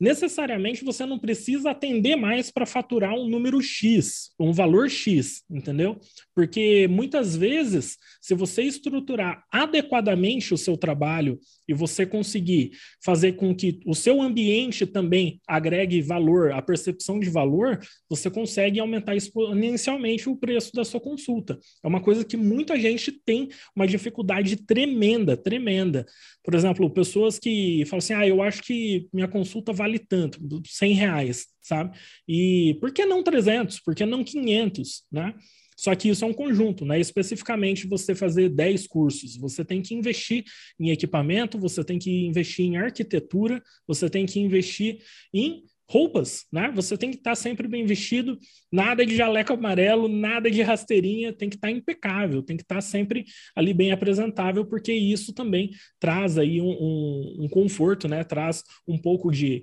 [0.00, 5.98] necessariamente você não precisa atender mais para faturar um número X, um valor X, entendeu?
[6.34, 13.54] Porque muitas vezes, se você estruturar adequadamente o seu trabalho e você conseguir fazer com
[13.54, 20.28] que o seu ambiente também agregue valor, a percepção de valor, você consegue aumentar exponencialmente
[20.28, 21.58] o preço da sua consulta.
[21.82, 26.06] É uma coisa que muita gente tem uma dificuldade tremenda, tremenda.
[26.42, 30.94] Por exemplo, pessoas que falam assim: ah, eu acho que minha consulta vale tanto, 100
[30.94, 31.96] reais, sabe?
[32.26, 33.80] E por que não 300?
[33.80, 35.34] Por que não 500, né?
[35.76, 36.98] Só que isso é um conjunto, né?
[36.98, 40.44] Especificamente você fazer 10 cursos, você tem que investir
[40.78, 44.98] em equipamento, você tem que investir em arquitetura, você tem que investir
[45.32, 46.72] em roupas, né?
[46.74, 48.38] Você tem que estar sempre bem vestido,
[48.72, 53.24] nada de jaleco amarelo, nada de rasteirinha, tem que estar impecável, tem que estar sempre
[53.54, 55.70] ali bem apresentável, porque isso também
[56.00, 58.24] traz aí um, um, um conforto, né?
[58.24, 59.62] Traz um pouco de,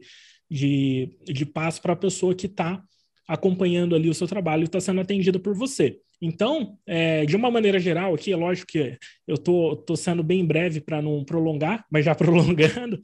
[0.50, 2.82] de, de paz para a pessoa que está
[3.28, 5.98] acompanhando ali o seu trabalho e está sendo atendida por você.
[6.22, 10.46] Então, é, de uma maneira geral, aqui é lógico que eu tô, tô sendo bem
[10.46, 13.02] breve para não prolongar, mas já prolongando,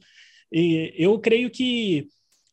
[0.52, 2.08] e eu creio que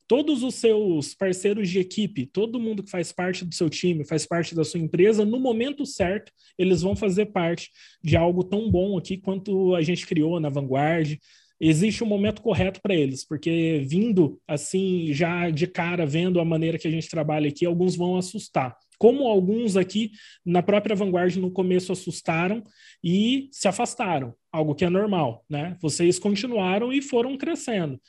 [0.08, 4.26] todos os seus parceiros de equipe, todo mundo que faz parte do seu time, faz
[4.26, 7.70] parte da sua empresa, no momento certo, eles vão fazer parte
[8.04, 11.18] de algo tão bom aqui quanto a gente criou na Vanguard.
[11.60, 16.78] Existe um momento correto para eles, porque vindo assim, já de cara, vendo a maneira
[16.78, 18.76] que a gente trabalha aqui, alguns vão assustar.
[18.98, 20.12] Como alguns aqui
[20.46, 22.64] na própria Vanguard no começo assustaram
[23.04, 25.78] e se afastaram, algo que é normal, né?
[25.82, 28.00] Vocês continuaram e foram crescendo.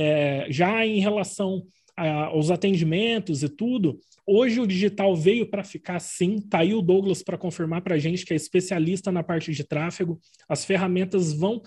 [0.00, 1.62] É, já em relação
[1.94, 6.40] a, aos atendimentos e tudo, hoje o digital veio para ficar sim.
[6.40, 9.62] Tá aí o Douglas para confirmar para a gente que é especialista na parte de
[9.62, 10.18] tráfego.
[10.48, 11.60] As ferramentas vão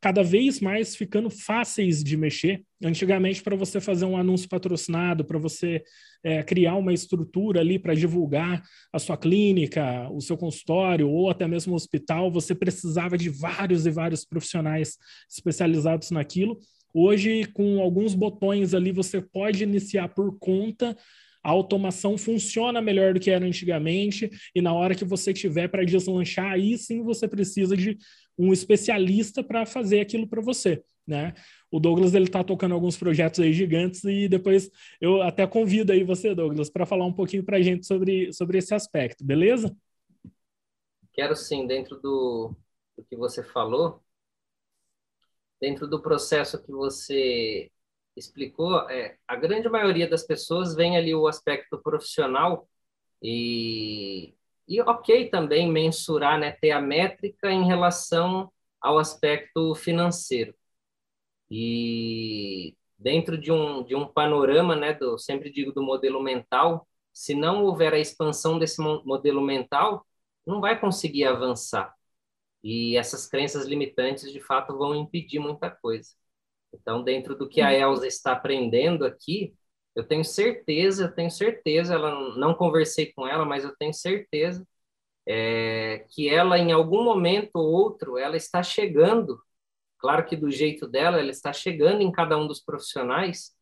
[0.00, 2.62] cada vez mais ficando fáceis de mexer.
[2.82, 5.82] Antigamente, para você fazer um anúncio patrocinado, para você
[6.24, 11.46] é, criar uma estrutura ali para divulgar a sua clínica, o seu consultório ou até
[11.46, 14.96] mesmo o hospital, você precisava de vários e vários profissionais
[15.28, 16.58] especializados naquilo.
[16.92, 20.96] Hoje, com alguns botões ali, você pode iniciar por conta.
[21.42, 25.84] A automação funciona melhor do que era antigamente, e na hora que você tiver para
[25.84, 27.96] deslanchar, aí sim você precisa de
[28.36, 31.32] um especialista para fazer aquilo para você, né?
[31.70, 36.04] O Douglas ele está tocando alguns projetos aí gigantes e depois eu até convido aí
[36.04, 39.74] você, Douglas, para falar um pouquinho para a gente sobre, sobre esse aspecto, beleza?
[41.12, 42.54] Quero sim, dentro do,
[42.96, 44.02] do que você falou,
[45.60, 47.70] dentro do processo que você
[48.16, 52.68] explicou, é, a grande maioria das pessoas vem ali o aspecto profissional
[53.22, 54.34] e,
[54.68, 60.54] e ok também mensurar, né, ter a métrica em relação ao aspecto financeiro.
[61.50, 67.34] E dentro de um, de um panorama, né, do, sempre digo do modelo mental, se
[67.34, 70.06] não houver a expansão desse modelo mental,
[70.46, 71.94] não vai conseguir avançar.
[72.62, 76.10] E essas crenças limitantes, de fato, vão impedir muita coisa.
[76.72, 77.92] Então, dentro do que a uhum.
[77.94, 79.54] Elsa está aprendendo aqui,
[79.94, 84.66] eu tenho certeza, eu tenho certeza, ela não conversei com ela, mas eu tenho certeza
[85.26, 89.40] é, que ela, em algum momento ou outro, ela está chegando,
[89.98, 93.52] claro que do jeito dela, ela está chegando em cada um dos profissionais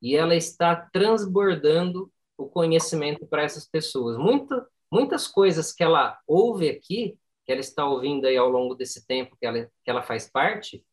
[0.00, 4.16] e ela está transbordando o conhecimento para essas pessoas.
[4.18, 9.06] Muita, muitas coisas que ela ouve aqui, que ela está ouvindo aí ao longo desse
[9.06, 10.84] tempo que ela, que ela faz parte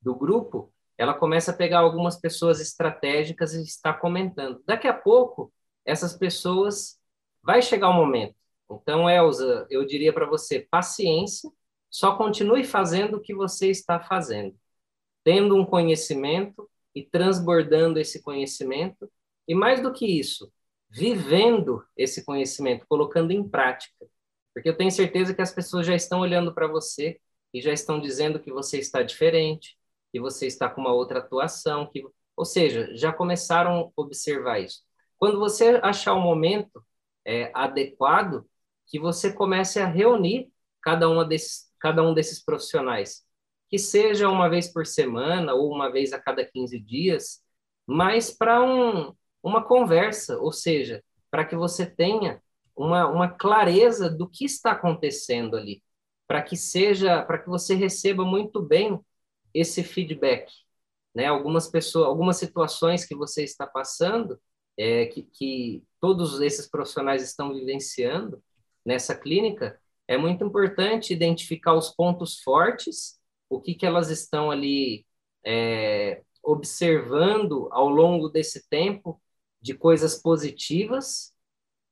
[0.00, 4.62] do grupo, ela começa a pegar algumas pessoas estratégicas e está comentando.
[4.66, 5.52] Daqui a pouco,
[5.84, 6.98] essas pessoas
[7.42, 8.34] vai chegar o momento.
[8.70, 11.50] Então, Elza, eu diria para você, paciência,
[11.90, 14.56] só continue fazendo o que você está fazendo,
[15.22, 19.10] tendo um conhecimento e transbordando esse conhecimento,
[19.46, 20.52] e mais do que isso,
[20.88, 24.06] vivendo esse conhecimento, colocando em prática.
[24.54, 27.20] Porque eu tenho certeza que as pessoas já estão olhando para você
[27.52, 29.78] e já estão dizendo que você está diferente,
[30.12, 32.04] que você está com uma outra atuação, que,
[32.36, 34.82] ou seja, já começaram a observar isso.
[35.18, 36.84] Quando você achar o momento
[37.24, 38.44] é, adequado,
[38.86, 40.50] que você comece a reunir
[40.82, 43.24] cada, uma desses, cada um desses profissionais,
[43.70, 47.40] que seja uma vez por semana ou uma vez a cada 15 dias,
[47.86, 52.42] mas para um, uma conversa, ou seja, para que você tenha
[52.82, 55.82] uma, uma clareza do que está acontecendo ali,
[56.26, 58.98] para que seja, para que você receba muito bem
[59.54, 60.50] esse feedback,
[61.14, 61.26] né?
[61.26, 64.40] Algumas pessoas, algumas situações que você está passando,
[64.76, 68.42] é, que, que todos esses profissionais estão vivenciando
[68.84, 69.78] nessa clínica,
[70.08, 75.06] é muito importante identificar os pontos fortes, o que, que elas estão ali
[75.44, 79.20] é, observando ao longo desse tempo
[79.60, 81.32] de coisas positivas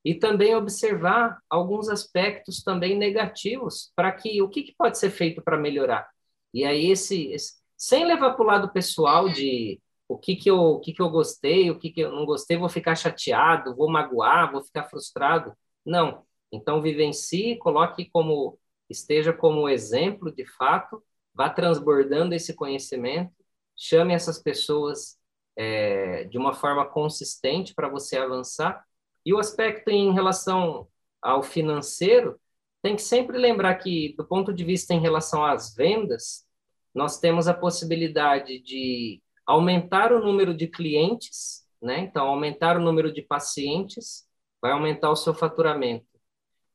[0.03, 5.41] e também observar alguns aspectos também negativos para que o que, que pode ser feito
[5.41, 6.09] para melhorar.
[6.53, 10.57] E aí esse, esse sem levar para o lado pessoal de o que que eu
[10.57, 13.89] o que que eu gostei, o que que eu não gostei, vou ficar chateado, vou
[13.89, 15.53] magoar, vou ficar frustrado.
[15.85, 16.25] Não.
[16.51, 21.01] Então vivencie, coloque como esteja como exemplo de fato,
[21.33, 23.33] vá transbordando esse conhecimento,
[23.77, 25.17] chame essas pessoas
[25.55, 28.83] é, de uma forma consistente para você avançar
[29.25, 30.87] e o aspecto em relação
[31.21, 32.39] ao financeiro,
[32.81, 36.45] tem que sempre lembrar que, do ponto de vista em relação às vendas,
[36.93, 41.99] nós temos a possibilidade de aumentar o número de clientes, né?
[41.99, 44.27] Então, aumentar o número de pacientes
[44.61, 46.05] vai aumentar o seu faturamento.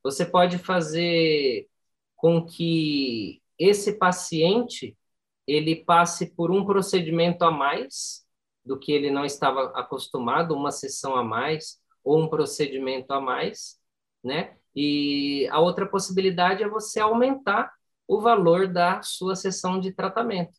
[0.03, 1.69] Você pode fazer
[2.15, 4.97] com que esse paciente
[5.47, 8.25] ele passe por um procedimento a mais
[8.65, 13.81] do que ele não estava acostumado, uma sessão a mais, ou um procedimento a mais,
[14.23, 14.57] né?
[14.75, 17.73] E a outra possibilidade é você aumentar
[18.07, 20.57] o valor da sua sessão de tratamento.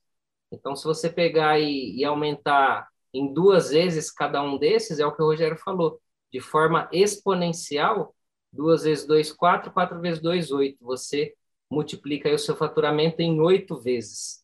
[0.52, 5.16] Então, se você pegar e, e aumentar em duas vezes cada um desses, é o
[5.16, 8.14] que o Rogério falou, de forma exponencial,
[8.52, 10.84] duas vezes dois, quatro, quatro vezes dois, oito.
[10.84, 11.34] Você
[11.70, 14.44] multiplica o seu faturamento em oito vezes.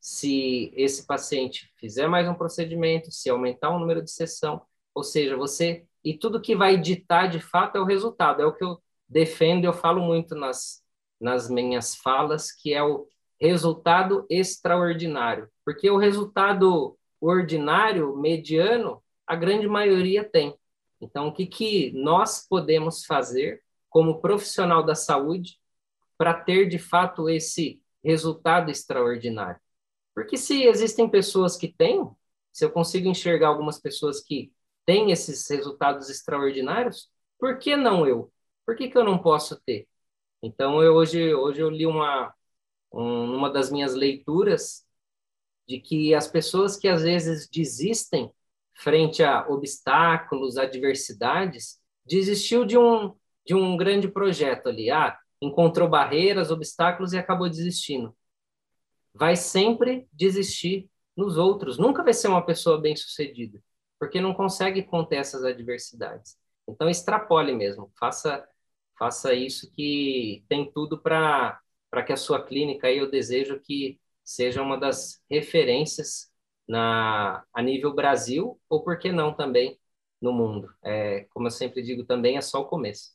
[0.00, 4.62] Se esse paciente fizer mais um procedimento, se aumentar o número de sessão,
[4.94, 8.42] ou seja, você e tudo que vai ditar de fato é o resultado.
[8.42, 8.78] É o que eu
[9.08, 10.82] defendo, eu falo muito nas,
[11.20, 13.08] nas minhas falas, que é o
[13.40, 15.48] resultado extraordinário.
[15.64, 20.54] Porque o resultado ordinário, mediano, a grande maioria tem.
[21.00, 25.58] Então, o que, que nós podemos fazer como profissional da saúde
[26.18, 29.60] para ter de fato esse resultado extraordinário?
[30.14, 32.08] Porque se existem pessoas que têm,
[32.52, 34.52] se eu consigo enxergar algumas pessoas que
[34.86, 38.32] tem esses resultados extraordinários, por que não eu?
[38.66, 39.86] Por que, que eu não posso ter?
[40.42, 42.34] Então, eu, hoje, hoje eu li uma,
[42.92, 44.84] um, uma das minhas leituras
[45.66, 48.30] de que as pessoas que às vezes desistem
[48.74, 53.14] frente a obstáculos, adversidades, desistiu de um,
[53.46, 54.90] de um grande projeto ali.
[54.90, 58.14] Ah, encontrou barreiras, obstáculos e acabou desistindo.
[59.14, 61.78] Vai sempre desistir nos outros.
[61.78, 63.62] Nunca vai ser uma pessoa bem-sucedida
[63.98, 66.36] porque não consegue conter essas adversidades.
[66.68, 68.46] Então, extrapole mesmo, faça,
[68.98, 71.60] faça isso que tem tudo para
[72.06, 76.32] que a sua clínica, aí eu desejo que seja uma das referências
[76.66, 79.78] na, a nível Brasil, ou por que não também
[80.20, 80.72] no mundo.
[80.82, 83.13] É, como eu sempre digo também, é só o começo.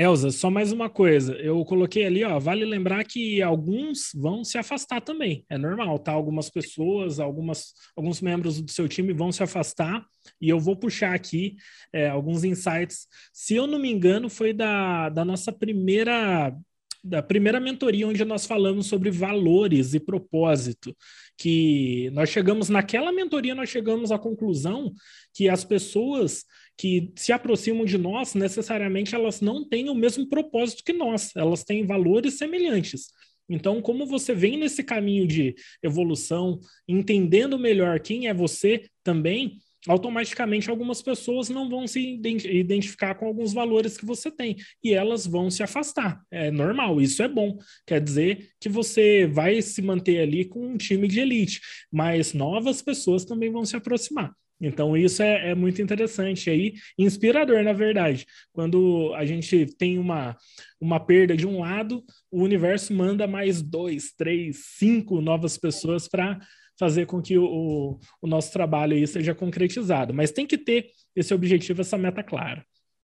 [0.00, 1.34] Elza, só mais uma coisa.
[1.34, 5.44] Eu coloquei ali, ó, vale lembrar que alguns vão se afastar também.
[5.46, 6.10] É normal, tá?
[6.10, 10.02] Algumas pessoas, algumas, alguns membros do seu time vão se afastar.
[10.40, 11.56] E eu vou puxar aqui
[11.92, 13.06] é, alguns insights.
[13.30, 16.56] Se eu não me engano, foi da, da nossa primeira
[17.02, 20.94] da primeira mentoria onde nós falamos sobre valores e propósito,
[21.36, 24.92] que nós chegamos naquela mentoria nós chegamos à conclusão
[25.34, 26.44] que as pessoas
[26.76, 31.62] que se aproximam de nós, necessariamente elas não têm o mesmo propósito que nós, elas
[31.62, 33.08] têm valores semelhantes.
[33.50, 40.68] Então, como você vem nesse caminho de evolução, entendendo melhor quem é você também, automaticamente
[40.68, 45.50] algumas pessoas não vão se identificar com alguns valores que você tem e elas vão
[45.50, 46.22] se afastar.
[46.30, 47.58] É normal, isso é bom.
[47.86, 51.60] Quer dizer que você vai se manter ali com um time de elite,
[51.90, 54.32] mas novas pessoas também vão se aproximar.
[54.60, 58.26] Então, isso é, é, muito interessante aí, inspirador, na verdade.
[58.52, 60.36] Quando a gente tem uma,
[60.78, 66.38] uma perda de um lado, o universo manda mais dois, três, cinco novas pessoas para
[66.80, 70.14] fazer com que o, o, nosso trabalho aí seja concretizado.
[70.14, 72.64] Mas tem que ter esse objetivo, essa meta clara.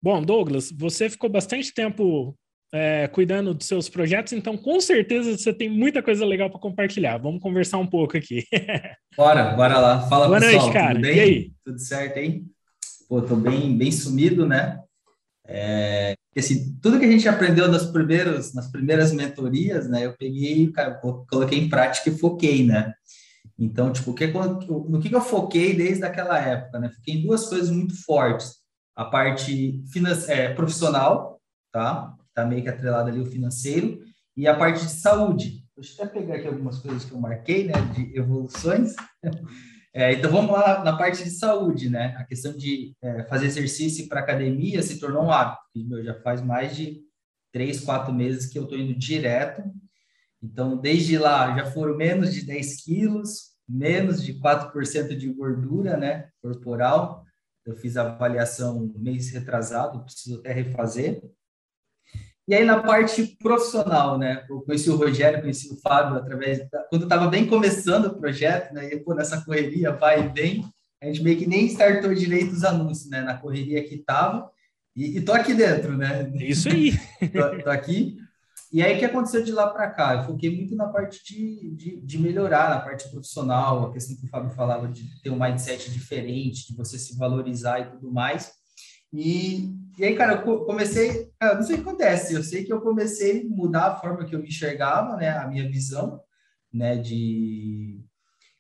[0.03, 2.35] Bom, Douglas, você ficou bastante tempo
[2.73, 7.19] é, cuidando dos seus projetos, então com certeza você tem muita coisa legal para compartilhar.
[7.19, 8.43] Vamos conversar um pouco aqui.
[9.15, 10.09] bora, bora lá.
[10.09, 10.95] Fala Boa pessoal, noite, cara.
[10.95, 11.17] tudo bem?
[11.17, 11.53] E aí?
[11.63, 12.45] Tudo certo aí?
[13.07, 14.81] Pô, tô bem, bem sumido, né?
[15.47, 20.07] É, esse, tudo que a gente aprendeu nas primeiras, nas primeiras mentorias, né?
[20.07, 20.95] Eu peguei, cara,
[21.29, 22.95] coloquei em prática e foquei, né?
[23.59, 26.91] Então, tipo, que, no que eu foquei desde aquela época, né?
[26.91, 28.59] Fiquei em duas coisas muito fortes.
[28.95, 29.83] A parte
[30.29, 31.41] é, profissional,
[31.73, 32.15] tá?
[32.29, 34.01] está meio que atrelado ali o financeiro,
[34.37, 35.65] e a parte de saúde.
[35.77, 38.95] Deixa eu até pegar aqui algumas coisas que eu marquei, né, de evoluções.
[39.95, 42.15] É, então vamos lá na parte de saúde, né?
[42.19, 45.61] A questão de é, fazer exercício para academia se tornou um hábito.
[45.75, 47.01] Meu, já faz mais de
[47.51, 49.63] três, quatro meses que eu estou indo direto.
[50.43, 56.29] Então, desde lá, já foram menos de 10 quilos, menos de 4% de gordura, né,
[56.41, 57.25] corporal.
[57.67, 61.23] Eu fiz a avaliação mês retrasado, preciso até refazer.
[62.49, 64.47] E aí, na parte profissional, né?
[64.49, 66.67] Eu conheci o Rogério, conheci o Fábio através.
[66.71, 66.83] Da...
[66.85, 68.91] Quando estava bem começando o projeto, né?
[68.91, 70.65] E pô, nessa correria, vai e vem,
[71.03, 73.21] a gente meio que nem startou direito os anúncios, né?
[73.21, 74.51] Na correria que estava.
[74.97, 76.33] E, e tô aqui dentro, né?
[76.41, 76.93] Isso aí.
[77.31, 78.17] tô, tô aqui.
[78.71, 80.17] E aí, o que aconteceu de lá para cá?
[80.17, 84.27] Eu foquei muito na parte de, de, de, melhorar, na parte profissional, a questão que
[84.27, 88.53] o Fábio falava de ter um mindset diferente, de você se valorizar e tudo mais.
[89.13, 92.73] E, e aí, cara, eu comecei, cara, não sei o que acontece, eu sei que
[92.73, 96.21] eu comecei a mudar a forma que eu me enxergava, né, a minha visão,
[96.73, 98.05] né, de...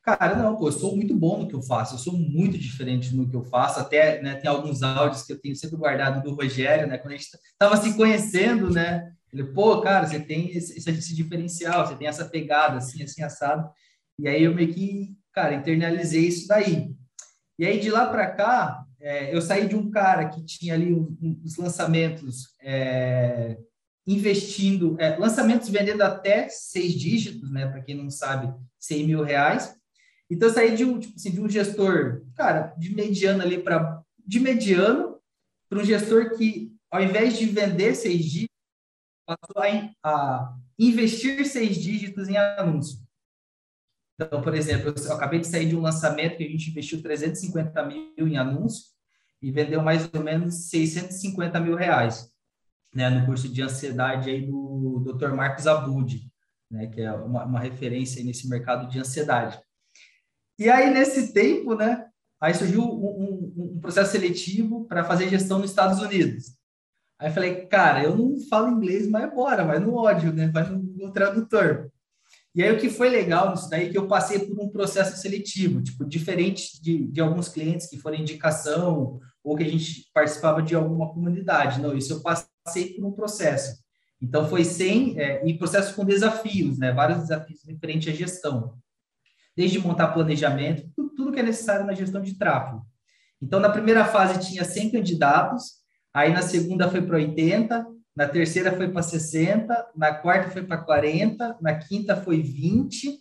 [0.03, 3.15] Cara, não, pô, eu sou muito bom no que eu faço, eu sou muito diferente
[3.15, 6.35] no que eu faço, até, né, tem alguns áudios que eu tenho sempre guardado do
[6.35, 10.79] Rogério, né, quando a gente estava se conhecendo, né, ele, pô, cara, você tem esse,
[10.79, 13.69] esse diferencial, você tem essa pegada, assim, assim, assado,
[14.19, 16.95] e aí eu meio que, cara, internalizei isso daí.
[17.59, 20.93] E aí, de lá para cá, é, eu saí de um cara que tinha ali
[20.93, 23.57] um, um, os lançamentos é,
[24.07, 27.67] investindo, é, lançamentos vendendo até seis dígitos, né?
[27.67, 29.75] Para quem não sabe, 100 mil reais.
[30.31, 34.03] Então, eu saí de um, tipo assim, de um gestor, cara, de mediano ali para
[34.27, 35.17] de mediano
[35.71, 38.48] para um gestor que, ao invés de vender seis dígitos,
[39.29, 42.99] passou a, a investir seis dígitos em anúncio.
[44.15, 47.85] Então, por exemplo, eu acabei de sair de um lançamento que a gente investiu 350
[47.85, 48.87] mil em anúncio
[49.41, 52.33] e vendeu mais ou menos 650 mil reais,
[52.93, 55.29] né, no curso de ansiedade aí do Dr.
[55.29, 56.27] Marcos Abud,
[56.71, 59.61] né, que é uma, uma referência nesse mercado de ansiedade.
[60.59, 62.09] E aí, nesse tempo, né,
[62.41, 66.58] aí surgiu um, um, um processo seletivo para fazer gestão nos Estados Unidos.
[67.19, 70.79] Aí falei, cara, eu não falo inglês, mas bora, vai no ódio, né, vai no,
[70.79, 71.91] no tradutor.
[72.55, 75.17] E aí o que foi legal nisso daí é que eu passei por um processo
[75.17, 80.63] seletivo, tipo, diferente de, de alguns clientes que foram indicação ou que a gente participava
[80.63, 81.81] de alguma comunidade.
[81.81, 83.79] Não, isso eu passei por um processo.
[84.21, 86.93] Então foi sem é, e processo com desafios, né?
[86.93, 88.75] Vários desafios referentes à gestão,
[89.57, 92.85] desde montar planejamento, tudo, tudo que é necessário na gestão de tráfego.
[93.41, 95.78] Então na primeira fase tinha 100 candidatos,
[96.13, 97.87] aí na segunda foi para 80,
[98.17, 103.19] na terceira foi para 60, na quarta foi para 40, na quinta foi 20,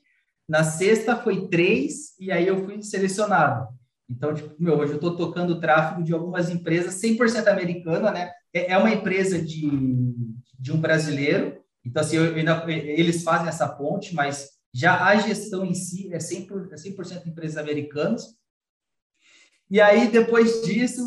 [0.47, 3.67] na sexta foi 3, e aí eu fui selecionado.
[4.09, 8.31] Então, tipo, meu, hoje eu estou tocando o tráfego de algumas empresas 100% americana, né?
[8.53, 9.69] É, é uma empresa de,
[10.57, 11.57] de um brasileiro,
[11.87, 16.17] então, assim, eu, eu, eles fazem essa ponte, mas já a gestão em si é
[16.17, 18.35] 100%, é 100 empresas americanas.
[19.71, 21.01] E aí, depois disso,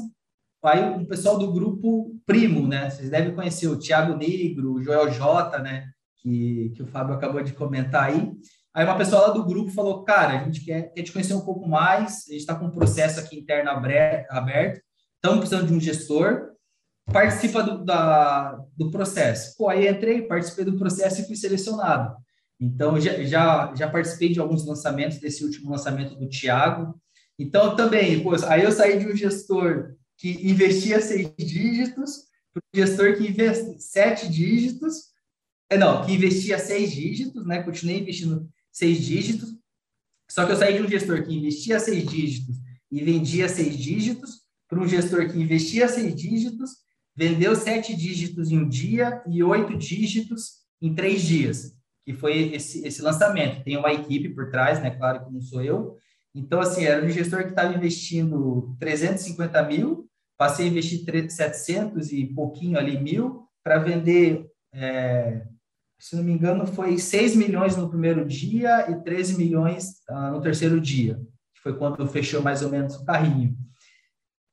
[0.69, 2.91] aí o pessoal do grupo Primo, né?
[2.91, 5.89] Vocês devem conhecer o Thiago Negro, o Joel J, né?
[6.17, 8.31] Que, que o Fábio acabou de comentar aí.
[8.75, 11.45] Aí uma pessoa lá do grupo falou, cara, a gente quer, quer te conhecer um
[11.45, 14.81] pouco mais, a gente está com um processo aqui interno aberto,
[15.17, 16.51] estamos precisando de um gestor,
[17.13, 19.57] participa do, da, do processo.
[19.57, 22.15] Pô, aí entrei, participei do processo e fui selecionado.
[22.61, 26.95] Então, já, já, já participei de alguns lançamentos, desse último lançamento do Thiago.
[27.39, 32.79] Então, também, pô, aí eu saí de um gestor que investia seis dígitos para um
[32.79, 35.07] gestor que investe sete dígitos,
[35.71, 37.62] é, não, que investia seis dígitos, né?
[37.62, 39.49] Continuei investindo seis dígitos,
[40.31, 42.57] só que eu saí de um gestor que investia seis dígitos
[42.93, 46.71] e vendia seis dígitos para um gestor que investia seis dígitos,
[47.16, 52.87] vendeu sete dígitos em um dia e oito dígitos em três dias, que foi esse,
[52.87, 53.64] esse lançamento.
[53.64, 54.91] Tem uma equipe por trás, né?
[54.91, 55.97] Claro que não sou eu.
[56.35, 60.10] Então, assim, era um gestor que estava investindo 350 mil
[60.41, 65.43] passei a investir 700 e pouquinho ali mil para vender, é,
[65.99, 70.41] se não me engano, foi 6 milhões no primeiro dia e 13 milhões ah, no
[70.41, 71.20] terceiro dia,
[71.55, 73.55] que foi quando fechou mais ou menos o carrinho.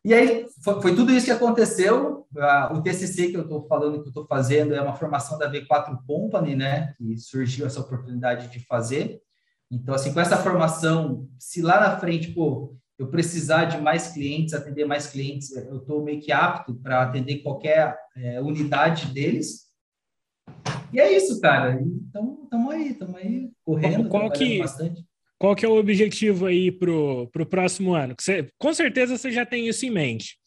[0.03, 2.27] E aí foi, foi tudo isso que aconteceu.
[2.37, 5.49] Ah, o TCC que eu estou falando, que eu estou fazendo, é uma formação da
[5.49, 6.93] V4 Company, né?
[6.97, 9.21] Que surgiu essa oportunidade de fazer.
[9.71, 14.53] Então, assim, com essa formação, se lá na frente, pô, eu precisar de mais clientes,
[14.53, 19.67] atender mais clientes, eu estou meio que apto para atender qualquer é, unidade deles.
[20.91, 21.79] E é isso, cara.
[21.79, 25.05] Então, estamos aí, estamos aí correndo, qual que, bastante.
[25.37, 28.15] Qual que é o objetivo aí para o próximo ano?
[28.17, 30.39] Você, com certeza você já tem isso em mente.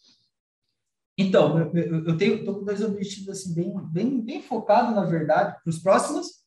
[1.17, 5.57] Então, eu, eu tenho tô com dois objetivos assim, bem, bem, bem focados, na verdade,
[5.63, 6.41] para os próximos.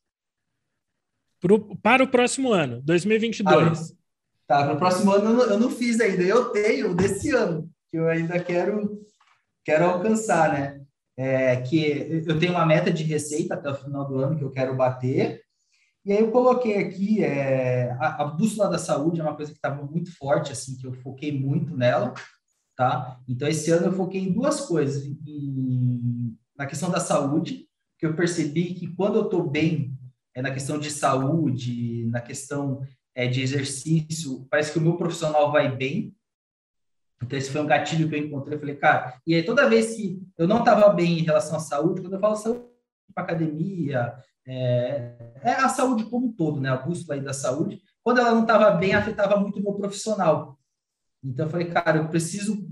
[1.39, 3.93] Pro, para o próximo ano, 2022.
[4.47, 6.21] Tá, para o próximo ano eu não, eu não, fiz ainda.
[6.21, 9.01] Eu tenho desse ano, que eu ainda quero,
[9.63, 10.81] quero alcançar, né?
[11.15, 14.51] É, que eu tenho uma meta de receita até o final do ano que eu
[14.51, 15.41] quero bater.
[16.05, 19.57] E aí eu coloquei aqui é, a, a bússola da saúde é uma coisa que
[19.57, 22.13] estava muito forte, assim, que eu foquei muito nela,
[22.75, 23.19] tá?
[23.27, 28.15] Então esse ano eu foquei em duas coisas, em, na questão da saúde, que eu
[28.15, 29.97] percebi que quando eu estou bem
[30.35, 32.81] é, na questão de saúde, na questão
[33.15, 36.15] é, de exercício, parece que o meu profissional vai bem.
[37.21, 38.55] Então, esse foi um gatilho que eu encontrei.
[38.55, 41.59] Eu falei, cara, e aí toda vez que eu não estava bem em relação à
[41.59, 42.63] saúde, quando eu falo saúde,
[43.13, 46.69] para academia, é, é, a saúde como um todo, né?
[46.69, 47.81] A bússola aí da saúde.
[48.03, 50.59] Quando ela não estava bem, afetava muito o meu profissional.
[51.23, 52.67] Então, eu falei, cara, eu preciso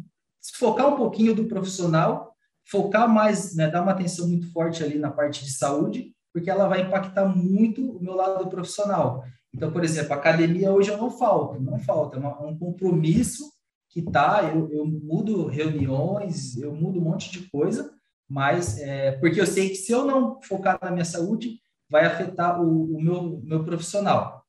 [0.55, 2.35] focar um pouquinho do profissional,
[2.69, 6.67] focar mais, né, dar uma atenção muito forte ali na parte de saúde, porque ela
[6.67, 9.23] vai impactar muito o meu lado profissional.
[9.53, 13.51] Então, por exemplo, academia hoje eu não falto, não falta, é, um compromisso
[13.89, 17.93] que tá, eu, eu mudo reuniões, eu mudo um monte de coisa,
[18.27, 22.61] mas é, porque eu sei que se eu não focar na minha saúde, vai afetar
[22.61, 24.45] o, o meu, meu profissional.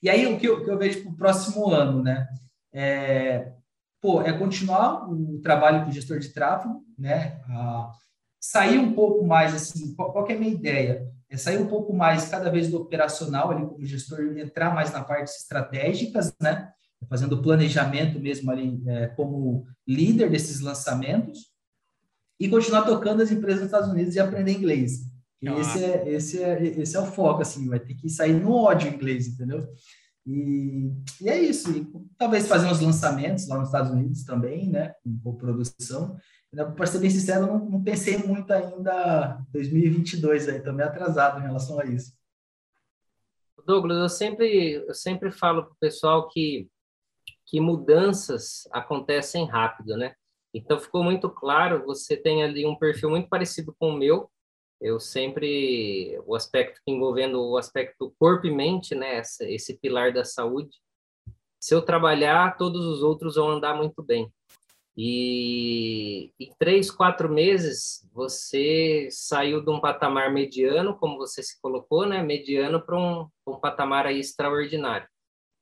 [0.00, 2.28] E aí, o que eu, que eu vejo para o próximo ano, né?
[2.72, 3.52] É,
[4.00, 7.40] pô, é continuar o trabalho com gestor de tráfego, né?
[7.48, 7.90] Ah,
[8.38, 11.10] sair um pouco mais, assim, qual, qual é a minha ideia?
[11.34, 15.02] É sair um pouco mais, cada vez, do operacional, ali como gestor, entrar mais na
[15.02, 16.70] parte estratégicas, né?
[17.08, 21.50] Fazendo planejamento mesmo ali é, como líder desses lançamentos
[22.38, 25.10] e continuar tocando as empresas nos Estados Unidos e aprender inglês.
[25.42, 25.58] E ah.
[25.58, 28.94] esse, é, esse, é, esse é o foco, assim, vai ter que sair no ódio
[28.94, 29.66] inglês, entendeu?
[30.24, 31.68] E, e é isso.
[31.76, 31.84] E,
[32.16, 34.94] talvez fazer uns lançamentos lá nos Estados Unidos também, né?
[35.24, 36.16] Com produção.
[36.54, 41.42] Para ser bem sincero, não, não, pensei muito ainda 2022 aí, estou meio atrasado em
[41.42, 42.12] relação a isso.
[43.66, 46.68] Douglas, eu sempre, eu sempre falo para o pessoal que,
[47.46, 50.14] que mudanças acontecem rápido, né?
[50.52, 54.30] Então ficou muito claro, você tem ali um perfil muito parecido com o meu.
[54.80, 60.24] Eu sempre o aspecto envolvendo o aspecto corpo e mente, né, esse, esse pilar da
[60.24, 60.76] saúde.
[61.58, 64.30] Se eu trabalhar, todos os outros vão andar muito bem.
[64.96, 72.06] E em três, quatro meses, você saiu de um patamar mediano, como você se colocou,
[72.06, 72.22] né?
[72.22, 75.08] Mediano para um, um patamar aí extraordinário.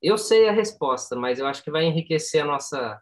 [0.03, 3.01] Eu sei a resposta, mas eu acho que vai enriquecer a nossa,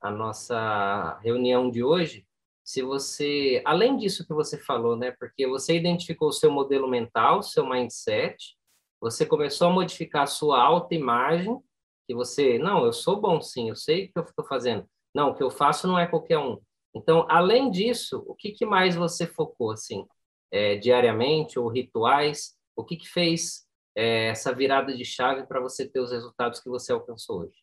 [0.00, 2.26] a nossa reunião de hoje.
[2.64, 5.10] Se você, além disso que você falou, né?
[5.18, 8.56] Porque você identificou o seu modelo mental, seu mindset,
[9.00, 11.60] você começou a modificar a sua autoimagem,
[12.06, 14.88] que você, não, eu sou bom sim, eu sei o que eu estou fazendo
[15.18, 16.58] não, o que eu faço não é qualquer um.
[16.94, 20.06] Então, além disso, o que, que mais você focou, assim,
[20.48, 22.52] é, diariamente, ou rituais?
[22.76, 23.66] O que, que fez
[23.96, 27.56] é, essa virada de chave para você ter os resultados que você alcançou hoje?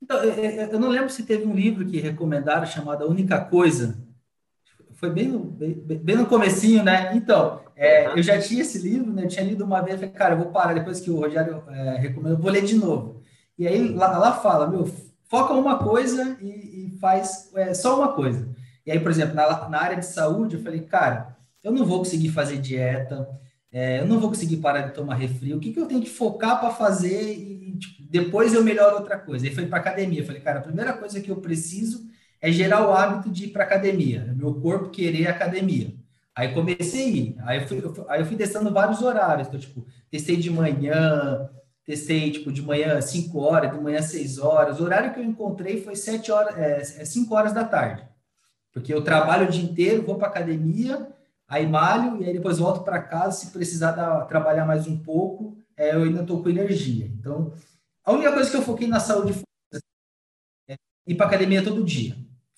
[0.00, 4.00] Então, eu não lembro se teve um livro que recomendaram chamado A Única Coisa.
[4.92, 7.12] Foi bem no, bem, bem no comecinho, né?
[7.16, 8.16] Então, é, uhum.
[8.18, 9.24] eu já tinha esse livro, né?
[9.24, 11.98] Eu tinha lido uma vez, falei, cara, eu vou parar depois que o Rogério é,
[11.98, 13.20] recomendou, vou ler de novo.
[13.58, 14.86] E aí lá, lá fala, meu,
[15.32, 18.54] foca uma coisa e, e faz é, só uma coisa.
[18.84, 22.00] E aí, por exemplo, na, na, área de saúde, eu falei, cara, eu não vou
[22.00, 23.26] conseguir fazer dieta,
[23.72, 26.10] é, eu não vou conseguir parar de tomar refri, o que, que eu tenho que
[26.10, 29.46] focar para fazer e tipo, depois eu melhoro outra coisa.
[29.46, 32.04] Aí foi para academia, eu falei, cara, a primeira coisa que eu preciso
[32.38, 35.94] é gerar o hábito de ir para academia, meu corpo querer academia.
[36.34, 39.86] Aí comecei a ir, aí eu fui, aí eu fui testando vários horários, então, tipo,
[40.10, 41.48] testei de manhã,
[41.84, 44.80] testei tipo de manhã 5 horas, de manhã 6 horas.
[44.80, 48.06] O horário que eu encontrei foi 7 horas, é, 5 é horas da tarde.
[48.72, 51.08] Porque eu trabalho o dia inteiro, vou para academia,
[51.46, 53.38] aí malho e aí depois volto para casa.
[53.38, 57.06] Se precisar dar, trabalhar mais um pouco, é, eu ainda estou com energia.
[57.06, 57.52] Então,
[58.04, 59.80] a única coisa que eu foquei na saúde foi
[60.68, 60.76] é
[61.06, 62.16] ir para academia todo dia.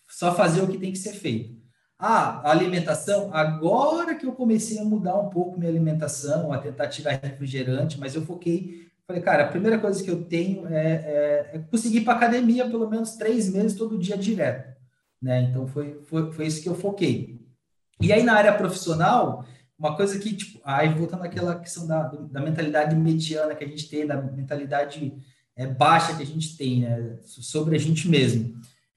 [0.09, 1.65] Só fazer o que tem que ser feito.
[1.99, 6.89] Ah, a alimentação, agora que eu comecei a mudar um pouco minha alimentação, a tentar
[6.89, 11.51] tirar refrigerante, mas eu foquei Falei, cara, a primeira coisa que eu tenho é, é,
[11.55, 14.75] é conseguir ir para academia pelo menos três meses todo dia direto.
[15.21, 15.43] Né?
[15.43, 17.41] Então foi, foi, foi isso que eu foquei.
[18.01, 19.45] E aí na área profissional,
[19.79, 23.89] uma coisa que, tipo, aí voltando àquela questão da, da mentalidade mediana que a gente
[23.89, 25.15] tem, da mentalidade
[25.57, 27.19] é, baixa que a gente tem, né?
[27.23, 28.55] Sobre a gente mesmo.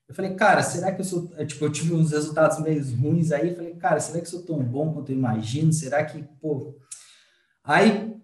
[0.07, 1.31] Eu falei, cara, será que eu sou.
[1.35, 3.53] É, tipo, eu tive uns resultados meio ruins aí.
[3.53, 5.73] Falei, cara, será que eu sou tão bom quanto eu imagino?
[5.73, 6.77] Será que, pô.
[7.63, 8.16] Aí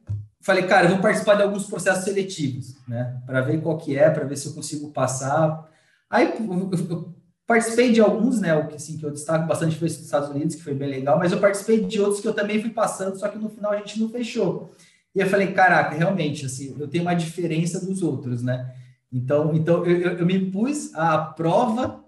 [0.44, 3.20] falei, cara, eu vou participar de alguns processos seletivos, né?
[3.26, 5.68] Para ver qual que é, para ver se eu consigo passar.
[6.10, 7.14] Aí eu, eu
[7.48, 8.54] participei de alguns, né?
[8.54, 11.18] O que, assim, que eu destaco bastante foi os Estados Unidos, que foi bem legal,
[11.18, 13.78] mas eu participei de outros que eu também fui passando, só que no final a
[13.78, 14.72] gente não fechou.
[15.16, 18.74] E eu falei, caraca, realmente, assim, eu tenho uma diferença dos outros, né?
[19.12, 22.04] Então, então eu, eu me pus à prova,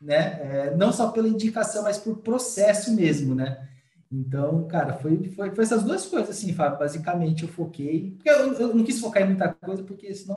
[0.00, 0.16] né?
[0.42, 3.68] É, não só pela indicação, mas por processo mesmo, né?
[4.12, 6.78] Então, cara, foi, foi, foi essas duas coisas, assim, Fábio.
[6.78, 8.18] Basicamente, eu foquei.
[8.24, 10.36] Eu, eu não quis focar em muita coisa, porque senão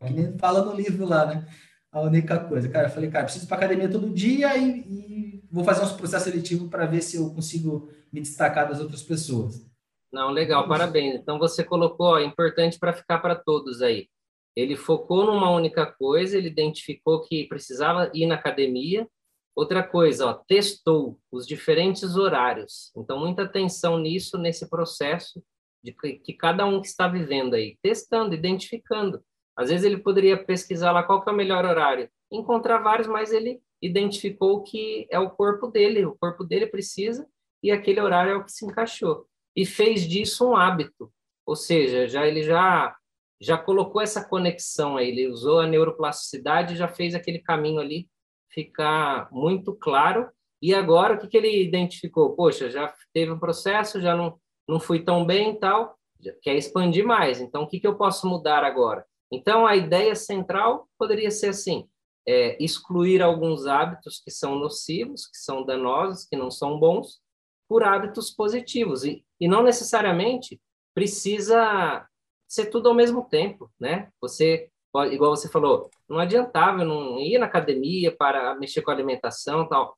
[0.00, 1.46] é que nem fala no livro lá, né?
[1.92, 2.68] A única coisa.
[2.68, 5.92] Cara, eu falei, cara, preciso ir para academia todo dia e, e vou fazer uns
[5.92, 9.64] processos seletivos para ver se eu consigo me destacar das outras pessoas.
[10.12, 11.14] Não, legal, parabéns.
[11.14, 14.08] Então você colocou, ó, importante para ficar para todos aí.
[14.56, 19.06] Ele focou numa única coisa, ele identificou que precisava ir na academia.
[19.54, 22.90] Outra coisa, ó, testou os diferentes horários.
[22.96, 25.42] Então, muita atenção nisso, nesse processo
[25.82, 29.22] de que, que cada um que está vivendo aí, testando, identificando.
[29.56, 33.32] Às vezes ele poderia pesquisar lá qual que é o melhor horário, encontrar vários, mas
[33.32, 37.26] ele identificou que é o corpo dele, o corpo dele precisa
[37.62, 41.12] e aquele horário é o que se encaixou e fez disso um hábito.
[41.44, 42.96] Ou seja, já ele já
[43.40, 48.08] já colocou essa conexão aí, ele usou a neuroplasticidade, já fez aquele caminho ali
[48.52, 50.28] ficar muito claro.
[50.60, 52.34] E agora o que, que ele identificou?
[52.34, 55.98] Poxa, já teve um processo, já não não fui tão bem e tal,
[56.40, 57.40] quer expandir mais.
[57.40, 59.04] Então o que que eu posso mudar agora?
[59.30, 61.88] Então a ideia central poderia ser assim:
[62.26, 67.20] é, excluir alguns hábitos que são nocivos, que são danosos, que não são bons,
[67.68, 69.04] por hábitos positivos.
[69.04, 70.60] E, e não necessariamente
[70.94, 72.06] precisa
[72.48, 74.10] ser tudo ao mesmo tempo, né?
[74.20, 74.70] Você,
[75.10, 79.66] igual você falou, não adiantava, eu não ir na academia para mexer com a alimentação
[79.68, 79.96] tal,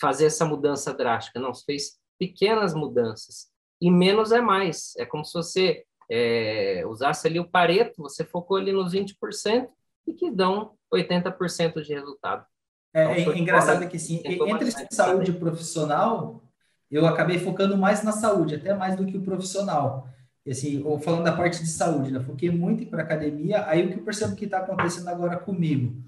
[0.00, 1.38] fazer essa mudança drástica.
[1.38, 3.48] Não, você fez pequenas mudanças.
[3.80, 4.94] E menos é mais.
[4.96, 9.68] É como se você é, usasse ali o pareto, você focou ali nos 20%
[10.06, 12.44] e que dão 80% de resultado.
[12.92, 16.42] É, então, é engraçado que, sim, entre saúde profissional,
[16.90, 20.08] eu acabei focando mais na saúde, até mais do que o profissional.
[20.46, 22.20] Assim, ou falando da parte de saúde, né?
[22.20, 23.66] Foquei muito para academia.
[23.66, 26.02] Aí o que eu percebo que está acontecendo agora comigo?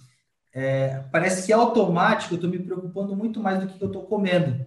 [0.53, 4.05] É, parece que é automático, eu estou me preocupando muito mais do que eu estou
[4.05, 4.65] comendo.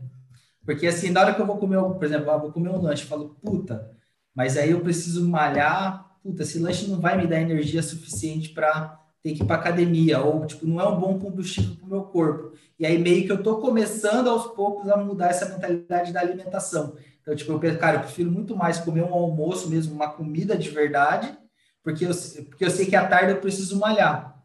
[0.66, 3.06] Porque assim, na hora que eu vou comer, por exemplo, ah, vou comer um lanche,
[3.06, 3.92] falo, puta,
[4.36, 9.00] mas aí eu preciso malhar, puta, esse lanche não vai me dar energia suficiente para
[9.22, 12.04] ter que ir para academia, ou tipo, não é um bom combustível para o meu
[12.04, 12.54] corpo.
[12.78, 16.96] E aí meio que eu estou começando aos poucos a mudar essa mentalidade da alimentação.
[17.30, 20.68] Então, tipo, eu, cara, eu prefiro muito mais comer um almoço mesmo, uma comida de
[20.72, 21.38] verdade,
[21.84, 22.12] porque eu,
[22.50, 24.44] porque eu sei que à tarde eu preciso malhar,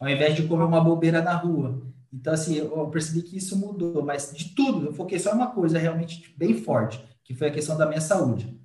[0.00, 1.82] ao invés de comer uma bobeira na rua.
[2.10, 5.50] Então, assim, eu percebi que isso mudou, mas de tudo, eu foquei só em uma
[5.50, 8.58] coisa realmente bem forte, que foi a questão da minha saúde.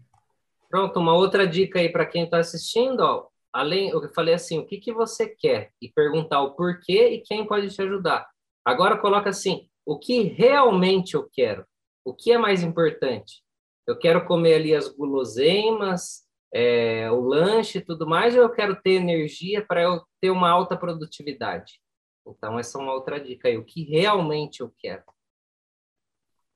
[0.70, 4.66] Pronto, uma outra dica aí para quem está assistindo, ó, além, eu falei assim, o
[4.66, 5.72] que, que você quer?
[5.82, 8.26] E perguntar o porquê e quem pode te ajudar.
[8.64, 11.66] Agora coloca assim, o que realmente eu quero?
[12.06, 13.49] O que é mais importante?
[13.90, 16.24] Eu quero comer ali as guloseimas,
[16.54, 20.50] é, o lanche e tudo mais, ou eu quero ter energia para eu ter uma
[20.50, 21.80] alta produtividade?
[22.28, 25.04] Então, essa é uma outra dica aí, o que realmente eu quero.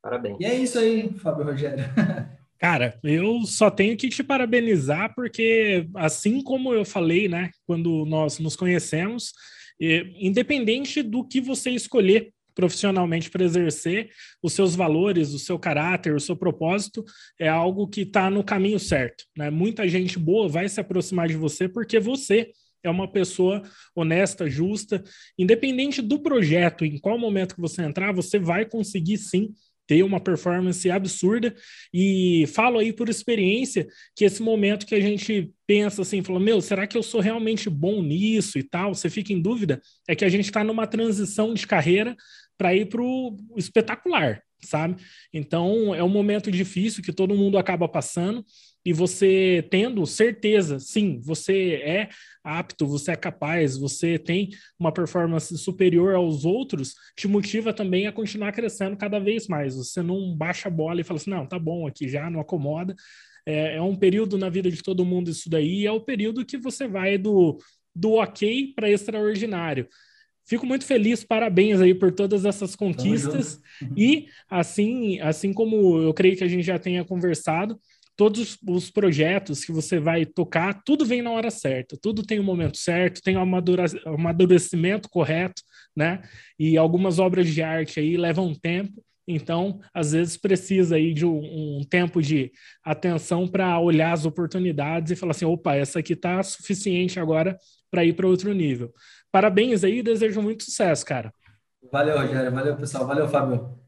[0.02, 0.38] Parabéns.
[0.40, 1.86] E é isso aí, Fábio Rogério.
[2.60, 8.40] Cara, eu só tenho que te parabenizar, porque assim como eu falei, né, quando nós
[8.40, 9.34] nos conhecemos,
[9.80, 14.10] independente do que você escolher profissionalmente para exercer,
[14.42, 17.04] os seus valores, o seu caráter, o seu propósito
[17.40, 19.26] é algo que está no caminho certo.
[19.36, 19.50] Né?
[19.50, 22.52] Muita gente boa vai se aproximar de você porque você
[22.84, 23.62] é uma pessoa
[23.96, 25.02] honesta, justa,
[25.38, 29.54] independente do projeto, em qual momento que você entrar, você vai conseguir sim
[29.88, 31.54] ter uma performance absurda
[31.94, 36.62] e falo aí por experiência que esse momento que a gente pensa assim, fala, meu,
[36.62, 38.94] será que eu sou realmente bom nisso e tal?
[38.94, 42.16] Você fica em dúvida, é que a gente está numa transição de carreira
[42.64, 44.96] para ir para o espetacular, sabe?
[45.34, 48.46] Então é um momento difícil que todo mundo acaba passando
[48.86, 52.10] e você tendo certeza, sim, você é
[52.42, 58.14] apto, você é capaz, você tem uma performance superior aos outros, te motiva também a
[58.14, 59.76] continuar crescendo cada vez mais.
[59.76, 62.96] Você não baixa a bola e fala assim, não, tá bom aqui já, não acomoda.
[63.46, 66.58] É, é um período na vida de todo mundo isso daí, é o período que
[66.58, 67.58] você vai do,
[67.94, 69.86] do ok para extraordinário.
[70.46, 73.62] Fico muito feliz, parabéns aí por todas essas conquistas.
[73.96, 77.80] E assim, assim como eu creio que a gente já tenha conversado,
[78.16, 82.42] todos os projetos que você vai tocar, tudo vem na hora certa, tudo tem o
[82.42, 85.62] um momento certo, tem o um amadurecimento correto,
[85.96, 86.22] né?
[86.60, 91.80] E algumas obras de arte aí levam tempo, então às vezes precisa aí de um,
[91.80, 92.52] um tempo de
[92.84, 97.58] atenção para olhar as oportunidades e falar assim, opa, essa aqui tá suficiente agora
[97.90, 98.94] para ir para outro nível.
[99.34, 101.34] Parabéns aí, desejo muito sucesso, cara.
[101.92, 103.80] Valeu, Rogério, valeu pessoal, valeu, Fábio.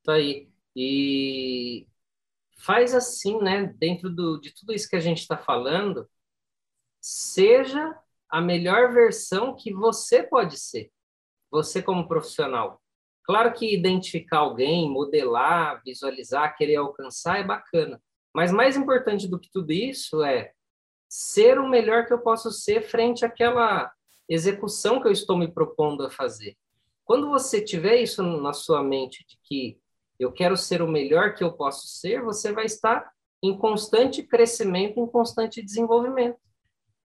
[0.00, 0.48] Isso aí.
[0.74, 1.86] E
[2.56, 3.74] faz assim, né?
[3.76, 6.08] Dentro do, de tudo isso que a gente está falando,
[6.98, 7.94] seja
[8.30, 10.90] a melhor versão que você pode ser,
[11.50, 12.80] você como profissional.
[13.22, 18.02] Claro que identificar alguém, modelar, visualizar, querer alcançar é bacana,
[18.34, 20.52] mas mais importante do que tudo isso é
[21.06, 23.92] ser o melhor que eu posso ser frente àquela
[24.28, 26.56] execução que eu estou me propondo a fazer.
[27.04, 29.78] Quando você tiver isso na sua mente de que
[30.18, 33.10] eu quero ser o melhor que eu posso ser, você vai estar
[33.42, 36.38] em constante crescimento, em constante desenvolvimento.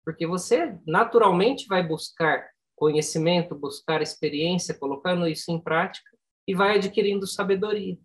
[0.03, 6.09] Porque você naturalmente vai buscar conhecimento, buscar experiência, colocando isso em prática
[6.47, 7.97] e vai adquirindo sabedoria.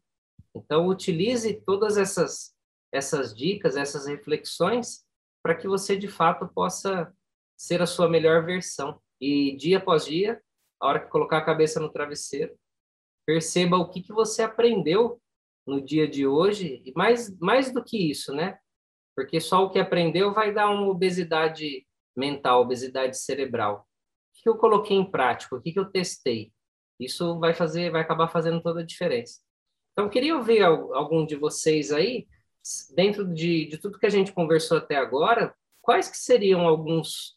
[0.55, 2.55] Então, utilize todas essas,
[2.93, 5.05] essas dicas, essas reflexões,
[5.43, 7.11] para que você de fato possa
[7.57, 9.01] ser a sua melhor versão.
[9.21, 10.41] E dia após dia,
[10.81, 12.55] a hora que colocar a cabeça no travesseiro,
[13.27, 15.21] perceba o que, que você aprendeu
[15.67, 18.59] no dia de hoje, e mais, mais do que isso, né?
[19.17, 21.85] Porque só o que aprendeu vai dar uma obesidade
[22.17, 23.81] mental, obesidade cerebral.
[23.81, 25.57] O que eu coloquei em prática?
[25.57, 26.53] O que, que eu testei?
[27.01, 29.41] Isso vai fazer, vai acabar fazendo toda a diferença.
[29.93, 32.29] Então, queria ouvir algum de vocês aí,
[32.95, 37.36] dentro de, de tudo que a gente conversou até agora, quais que seriam alguns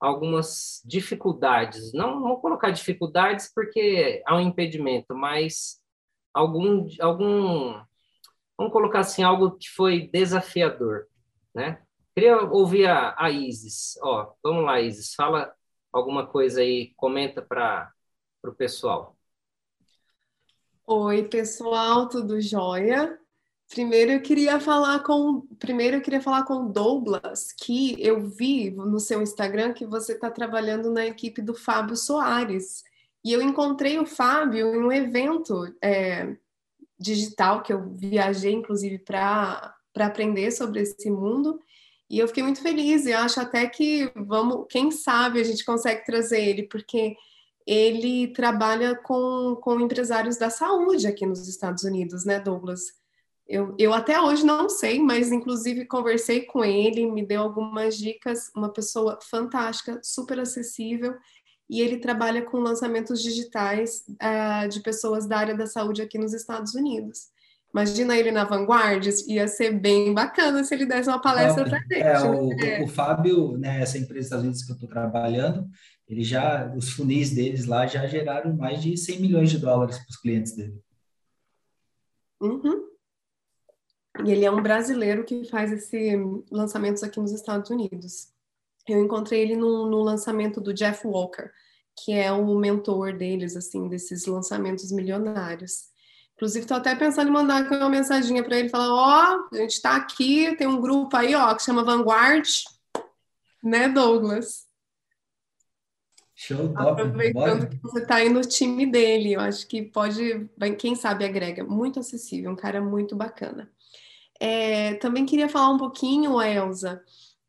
[0.00, 1.92] algumas dificuldades.
[1.92, 5.78] Não vou colocar dificuldades porque há um impedimento, mas
[6.32, 7.74] algum, algum
[8.56, 11.06] vamos colocar assim, algo que foi desafiador,
[11.54, 11.82] né?
[12.14, 13.98] Queria ouvir a, a Isis.
[14.02, 15.52] Ó, vamos lá, Isis, fala
[15.92, 17.92] alguma coisa aí, comenta para
[18.44, 19.16] o pessoal.
[20.86, 23.18] Oi, pessoal, tudo jóia?
[23.70, 28.68] Primeiro eu queria falar com primeiro eu queria falar com o Douglas, que eu vi
[28.72, 32.82] no seu Instagram que você está trabalhando na equipe do Fábio Soares.
[33.24, 36.36] E eu encontrei o Fábio em um evento é,
[36.98, 41.60] digital que eu viajei, inclusive, para aprender sobre esse mundo.
[42.08, 46.04] E eu fiquei muito feliz e acho até que vamos, quem sabe a gente consegue
[46.04, 47.14] trazer ele, porque
[47.64, 52.99] ele trabalha com, com empresários da saúde aqui nos Estados Unidos, né, Douglas?
[53.50, 58.48] Eu, eu até hoje não sei, mas inclusive conversei com ele, me deu algumas dicas,
[58.54, 61.16] uma pessoa fantástica, super acessível,
[61.68, 66.32] e ele trabalha com lançamentos digitais uh, de pessoas da área da saúde aqui nos
[66.32, 67.26] Estados Unidos.
[67.74, 71.94] Imagina ele na Vanguard, ia ser bem bacana se ele desse uma palestra para gente.
[71.94, 72.84] É, o, é.
[72.84, 75.68] o Fábio, né, essa empresa dos Estados Unidos que eu estou trabalhando,
[76.06, 80.08] ele já, os funis deles lá já geraram mais de 100 milhões de dólares para
[80.08, 80.80] os clientes dele.
[82.40, 82.89] Uhum.
[84.24, 86.16] E ele é um brasileiro que faz esse
[86.50, 88.28] lançamentos aqui nos Estados Unidos.
[88.88, 91.50] Eu encontrei ele no, no lançamento do Jeff Walker,
[91.96, 95.90] que é o mentor deles, assim, desses lançamentos milionários.
[96.34, 99.58] Inclusive, estou até pensando em mandar aqui uma mensaginha para ele, falar, ó, oh, a
[99.58, 102.48] gente está aqui, tem um grupo aí, ó, que chama Vanguard,
[103.62, 104.66] né, Douglas?
[106.34, 107.02] Show, top.
[107.02, 107.66] Aproveitando Bora.
[107.66, 110.48] que você está aí no time dele, eu acho que pode,
[110.78, 113.70] quem sabe agrega, muito acessível, um cara muito bacana.
[114.40, 117.04] É, também queria falar um pouquinho, Elza,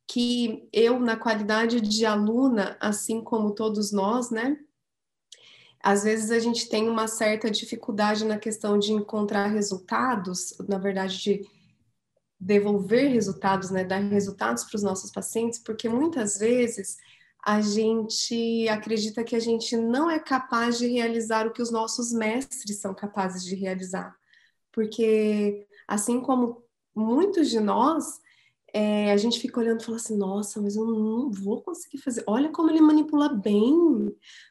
[0.05, 4.57] que eu, na qualidade de aluna, assim como todos nós, né?
[5.81, 11.17] Às vezes a gente tem uma certa dificuldade na questão de encontrar resultados, na verdade,
[11.17, 11.49] de
[12.37, 13.85] devolver resultados, né?
[13.85, 16.97] Dar resultados para os nossos pacientes, porque muitas vezes
[17.43, 22.11] a gente acredita que a gente não é capaz de realizar o que os nossos
[22.11, 24.15] mestres são capazes de realizar.
[24.71, 26.60] Porque, assim como
[26.95, 28.19] muitos de nós,
[28.73, 32.23] é, a gente fica olhando e fala assim, nossa, mas eu não vou conseguir fazer.
[32.25, 33.75] Olha como ele manipula bem.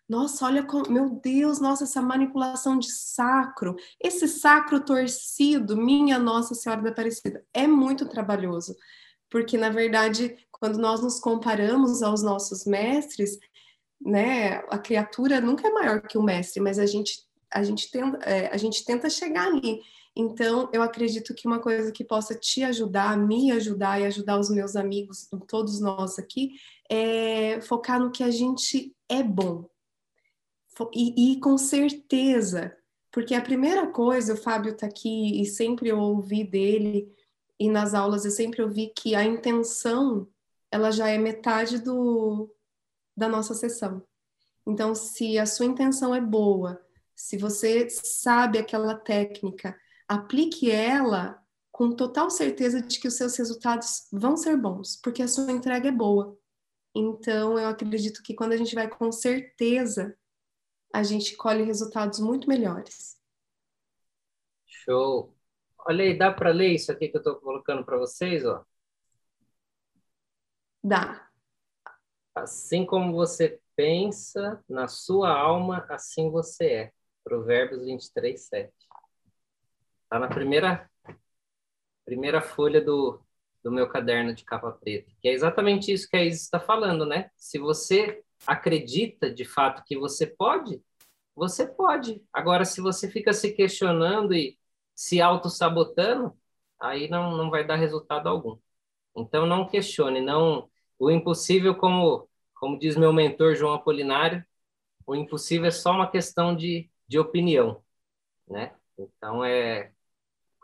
[0.09, 6.55] Nossa, olha como, meu Deus, nossa, essa manipulação de sacro, esse sacro torcido, minha Nossa
[6.55, 8.76] Senhora da Aparecida, é muito trabalhoso,
[9.30, 13.38] porque na verdade, quando nós nos comparamos aos nossos mestres,
[14.01, 18.16] né, a criatura nunca é maior que o mestre, mas a gente a gente tenta,
[18.18, 19.80] é, a gente tenta chegar ali.
[20.15, 24.51] Então, eu acredito que uma coisa que possa te ajudar, me ajudar e ajudar os
[24.51, 26.53] meus amigos, todos nós aqui,
[26.89, 29.69] é focar no que a gente é bom.
[30.95, 32.77] E, e com certeza,
[33.13, 37.13] porque a primeira coisa, o Fábio está aqui e sempre eu ouvi dele,
[37.59, 40.27] e nas aulas eu sempre ouvi que a intenção,
[40.71, 42.51] ela já é metade do,
[43.17, 44.03] da nossa sessão.
[44.67, 46.81] Então, se a sua intenção é boa,
[47.15, 49.77] se você sabe aquela técnica,
[50.11, 51.41] aplique ela
[51.71, 55.89] com total certeza de que os seus resultados vão ser bons, porque a sua entrega
[55.89, 56.37] é boa.
[56.93, 60.19] Então, eu acredito que quando a gente vai com certeza,
[60.93, 63.17] a gente colhe resultados muito melhores.
[64.67, 65.33] Show!
[65.87, 68.65] Olha aí, dá para ler isso aqui que eu estou colocando para vocês, ó?
[70.83, 71.31] Dá.
[72.35, 76.93] Assim como você pensa na sua alma, assim você é.
[77.23, 78.81] Provérbios 23, 7.
[80.11, 80.91] Está na primeira,
[82.05, 83.23] primeira folha do,
[83.63, 85.09] do meu caderno de capa preta.
[85.23, 87.31] Que é exatamente isso que a Isis está falando, né?
[87.37, 90.83] Se você acredita de fato que você pode,
[91.33, 92.21] você pode.
[92.33, 94.59] Agora, se você fica se questionando e
[94.97, 96.37] se auto-sabotando,
[96.81, 98.59] aí não, não vai dar resultado algum.
[99.17, 100.69] Então, não questione, não.
[100.99, 104.45] O impossível, como, como diz meu mentor João Apolinário,
[105.07, 107.81] o impossível é só uma questão de, de opinião,
[108.49, 108.75] né?
[108.99, 109.93] Então, é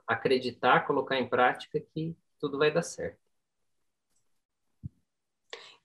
[0.07, 3.18] acreditar, colocar em prática que tudo vai dar certo.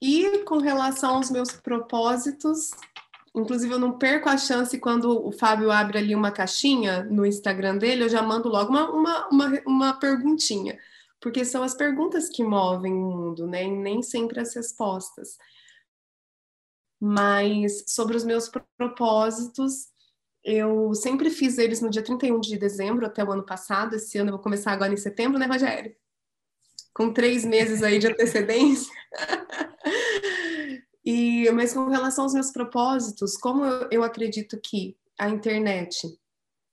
[0.01, 2.71] E com relação aos meus propósitos,
[3.35, 7.77] inclusive eu não perco a chance quando o Fábio abre ali uma caixinha no Instagram
[7.77, 10.79] dele, eu já mando logo uma, uma, uma, uma perguntinha,
[11.19, 13.63] porque são as perguntas que movem o mundo, né?
[13.63, 15.37] E nem sempre as respostas.
[16.99, 19.90] Mas sobre os meus propósitos,
[20.43, 23.95] eu sempre fiz eles no dia 31 de dezembro até o ano passado.
[23.95, 25.95] Esse ano eu vou começar agora em setembro, né, Rogério?
[26.93, 28.91] Com três meses aí de antecedência.
[31.05, 36.07] e, mas com relação aos meus propósitos, como eu, eu acredito que a internet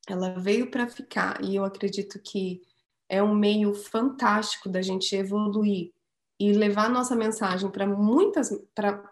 [0.08, 2.62] ela veio para ficar e eu acredito que
[3.08, 5.92] é um meio fantástico da gente evoluir
[6.40, 9.02] e levar nossa mensagem para muitas, para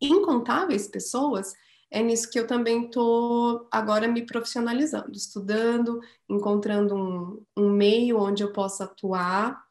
[0.00, 1.52] incontáveis pessoas,
[1.90, 8.42] é nisso que eu também estou agora me profissionalizando, estudando, encontrando um, um meio onde
[8.42, 9.64] eu possa atuar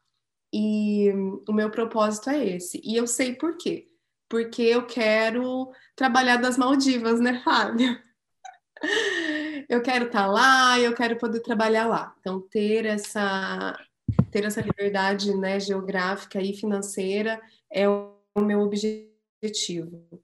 [0.52, 1.12] e
[1.46, 2.80] o meu propósito é esse.
[2.82, 3.86] E eu sei por quê.
[4.28, 8.00] Porque eu quero trabalhar das Maldivas, né, Fábio?
[9.68, 12.14] Eu quero estar tá lá, eu quero poder trabalhar lá.
[12.20, 13.76] Então, ter essa,
[14.30, 17.40] ter essa liberdade né, geográfica e financeira
[17.72, 20.22] é o meu objetivo.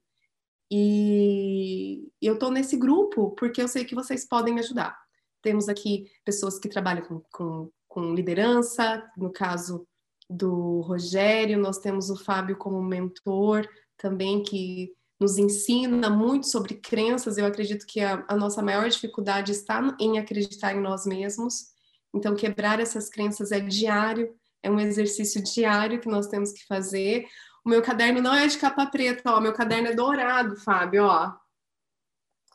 [0.75, 4.97] E eu estou nesse grupo porque eu sei que vocês podem me ajudar.
[5.39, 9.85] Temos aqui pessoas que trabalham com, com, com liderança, no caso
[10.27, 17.37] do Rogério, nós temos o Fábio como mentor também, que nos ensina muito sobre crenças.
[17.37, 21.67] Eu acredito que a, a nossa maior dificuldade está em acreditar em nós mesmos.
[22.11, 27.27] Então, quebrar essas crenças é diário, é um exercício diário que nós temos que fazer.
[27.65, 31.33] O meu caderno não é de capa preta, ó, meu caderno é dourado, Fábio, ó.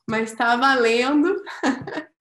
[0.08, 1.42] Mas está valendo.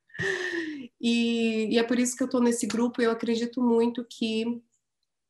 [1.00, 3.02] e, e, é por isso que eu estou nesse grupo.
[3.02, 4.62] Eu acredito muito que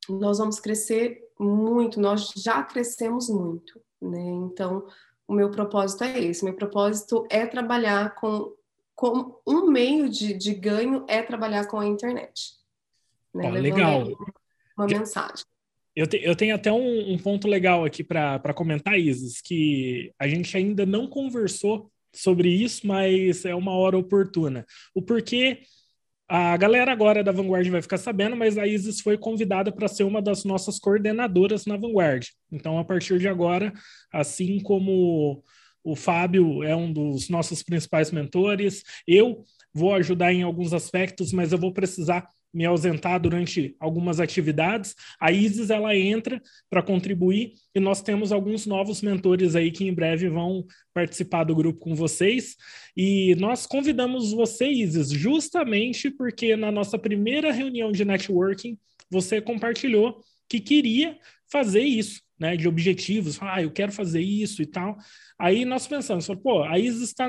[0.08, 4.20] nós vamos crescer muito, nós já crescemos muito, né?
[4.20, 4.86] Então,
[5.26, 6.44] o meu propósito é esse.
[6.44, 8.54] Meu propósito é trabalhar com,
[8.94, 12.56] com um meio de, de ganho é trabalhar com a internet.
[13.34, 13.50] Né?
[13.50, 14.04] Legal.
[14.76, 15.44] Uma mensagem.
[15.98, 20.28] Eu, te, eu tenho até um, um ponto legal aqui para comentar, Isis, que a
[20.28, 24.64] gente ainda não conversou sobre isso, mas é uma hora oportuna.
[24.94, 25.58] O porquê
[26.28, 30.04] a galera agora da Vanguard vai ficar sabendo, mas a Isis foi convidada para ser
[30.04, 32.28] uma das nossas coordenadoras na Vanguard.
[32.52, 33.72] Então, a partir de agora,
[34.12, 35.42] assim como
[35.82, 39.42] o Fábio é um dos nossos principais mentores, eu
[39.74, 45.30] vou ajudar em alguns aspectos, mas eu vou precisar me ausentar durante algumas atividades, a
[45.30, 46.40] Isis ela entra
[46.70, 51.54] para contribuir e nós temos alguns novos mentores aí que em breve vão participar do
[51.54, 52.56] grupo com vocês.
[52.96, 58.78] E nós convidamos você, Isis, justamente porque na nossa primeira reunião de networking
[59.10, 61.18] você compartilhou que queria
[61.50, 64.96] fazer isso, né, de objetivos, ah, eu quero fazer isso e tal.
[65.38, 67.28] Aí nós pensamos, pô, a Isis está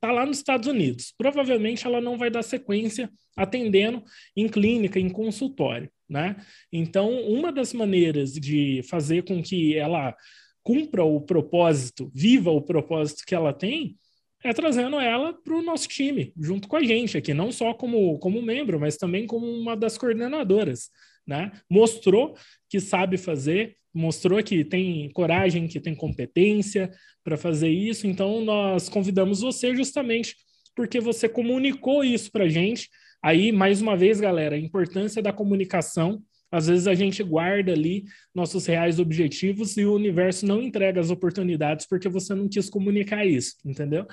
[0.00, 1.14] tá lá nos Estados Unidos.
[1.16, 4.02] Provavelmente ela não vai dar sequência atendendo
[4.36, 6.36] em clínica, em consultório, né?
[6.72, 10.14] Então, uma das maneiras de fazer com que ela
[10.62, 13.96] cumpra o propósito, viva o propósito que ela tem,
[14.42, 18.18] é trazendo ela para o nosso time, junto com a gente aqui, não só como,
[18.18, 20.90] como membro, mas também como uma das coordenadoras.
[21.26, 21.50] Né?
[21.68, 22.36] Mostrou
[22.68, 26.90] que sabe fazer, mostrou que tem coragem, que tem competência
[27.22, 28.06] para fazer isso.
[28.06, 30.36] Então, nós convidamos você justamente
[30.74, 32.90] porque você comunicou isso para a gente.
[33.22, 36.22] Aí, mais uma vez, galera, a importância da comunicação.
[36.50, 41.10] Às vezes a gente guarda ali nossos reais objetivos e o universo não entrega as
[41.10, 44.06] oportunidades porque você não quis comunicar isso, entendeu?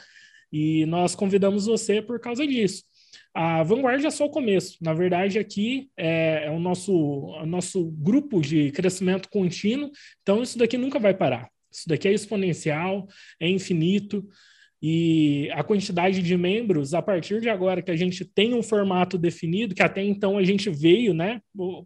[0.51, 2.83] E nós convidamos você por causa disso.
[3.33, 4.77] A Vanguard é só o começo.
[4.81, 9.91] Na verdade, aqui é, é o, nosso, o nosso grupo de crescimento contínuo,
[10.21, 11.49] então isso daqui nunca vai parar.
[11.71, 13.07] Isso daqui é exponencial,
[13.39, 14.27] é infinito.
[14.83, 19.15] E a quantidade de membros, a partir de agora que a gente tem um formato
[19.15, 21.39] definido, que até então a gente veio, né?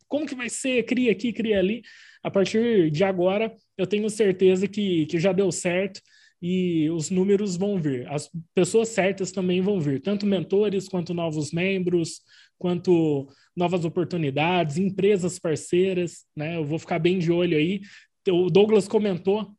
[0.08, 0.84] Como que vai ser?
[0.84, 1.82] Cria aqui, cria ali.
[2.24, 6.00] A partir de agora, eu tenho certeza que, que já deu certo
[6.48, 8.08] e os números vão vir.
[8.08, 12.22] As pessoas certas também vão vir, tanto mentores quanto novos membros,
[12.60, 13.28] quanto
[13.58, 16.58] novas oportunidades, empresas parceiras, né?
[16.58, 17.82] Eu vou ficar bem de olho aí.
[18.30, 19.56] O Douglas comentou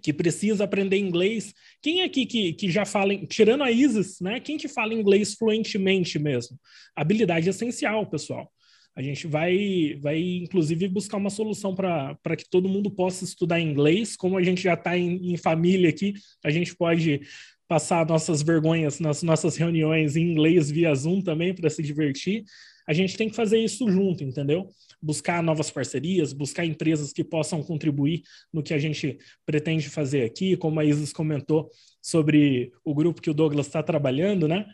[0.00, 1.52] que precisa aprender inglês.
[1.82, 4.40] Quem aqui que, que já fala, tirando a Isis, né?
[4.40, 6.58] Quem que fala inglês fluentemente mesmo?
[6.96, 8.50] Habilidade essencial, pessoal.
[8.96, 14.16] A gente vai, vai inclusive, buscar uma solução para que todo mundo possa estudar inglês.
[14.16, 16.14] Como a gente já está em, em família aqui,
[16.44, 17.20] a gente pode
[17.66, 22.44] passar nossas vergonhas nas nossas reuniões em inglês via Zoom também para se divertir.
[22.86, 24.68] A gente tem que fazer isso junto, entendeu?
[25.00, 28.22] Buscar novas parcerias, buscar empresas que possam contribuir
[28.52, 31.70] no que a gente pretende fazer aqui, como a Isis comentou
[32.02, 34.66] sobre o grupo que o Douglas está trabalhando, né?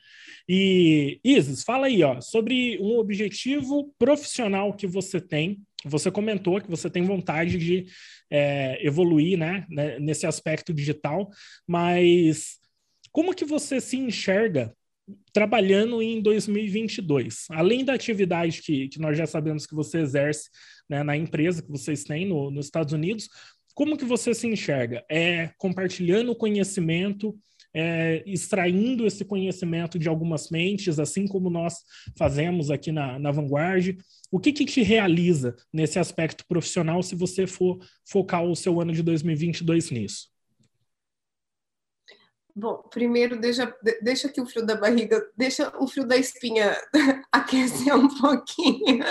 [0.49, 5.61] E Isis, fala aí, ó, sobre um objetivo profissional que você tem.
[5.85, 7.87] Você comentou que você tem vontade de
[8.31, 11.31] é, evoluir, né, né, nesse aspecto digital,
[11.67, 12.59] mas
[13.13, 14.75] como que você se enxerga
[15.33, 17.47] trabalhando em 2022?
[17.51, 20.49] Além da atividade que, que nós já sabemos que você exerce
[20.89, 23.29] né, na empresa que vocês têm no, nos Estados Unidos,
[23.75, 25.05] como que você se enxerga?
[25.11, 27.39] É compartilhando conhecimento,
[27.75, 31.79] é, extraindo esse conhecimento de algumas mentes, assim como nós
[32.17, 33.97] fazemos aqui na, na Vanguard.
[34.31, 38.93] O que, que te realiza nesse aspecto profissional se você for focar o seu ano
[38.93, 40.31] de 2022 nisso?
[42.55, 46.77] Bom, primeiro deixa, deixa que o frio da barriga, deixa o frio da espinha
[47.33, 49.05] aquecer um pouquinho.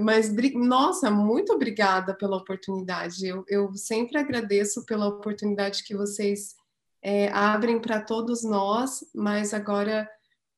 [0.00, 3.26] Mas, nossa, muito obrigada pela oportunidade.
[3.26, 6.54] Eu, eu sempre agradeço pela oportunidade que vocês
[7.02, 10.08] é, abrem para todos nós, mas agora,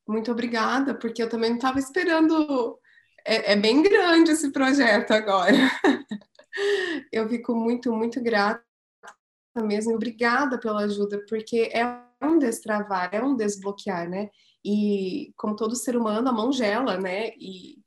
[0.07, 2.79] muito obrigada, porque eu também não estava esperando.
[3.25, 5.57] É, é bem grande esse projeto agora.
[7.13, 8.63] eu fico muito, muito grata
[9.63, 9.95] mesmo.
[9.95, 11.85] Obrigada pela ajuda, porque é
[12.23, 14.31] um destravar, é um desbloquear, né?
[14.65, 17.31] E como todo ser humano, a mão gela, né?
[17.39, 17.82] E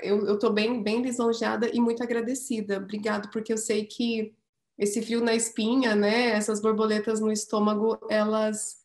[0.00, 2.78] eu estou bem, bem lisonjeada e muito agradecida.
[2.78, 4.34] Obrigado, porque eu sei que
[4.78, 6.30] esse frio na espinha, né?
[6.30, 8.82] Essas borboletas no estômago, elas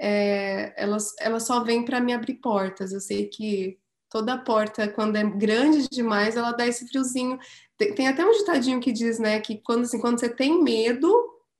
[0.00, 2.92] é, elas, elas só vêm para me abrir portas.
[2.92, 3.78] Eu sei que
[4.08, 7.38] toda porta, quando é grande demais, ela dá esse friozinho.
[7.76, 11.12] Tem, tem, até um ditadinho que diz, né, que quando, assim, quando você tem medo,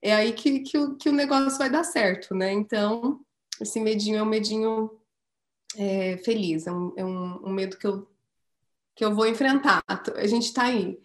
[0.03, 2.51] é aí que, que, o, que o negócio vai dar certo, né?
[2.53, 3.21] Então,
[3.61, 4.91] esse medinho é um medinho
[5.77, 8.09] é, feliz, é, um, é um, um medo que eu
[9.01, 9.83] que eu vou enfrentar.
[9.89, 11.01] A gente está aí.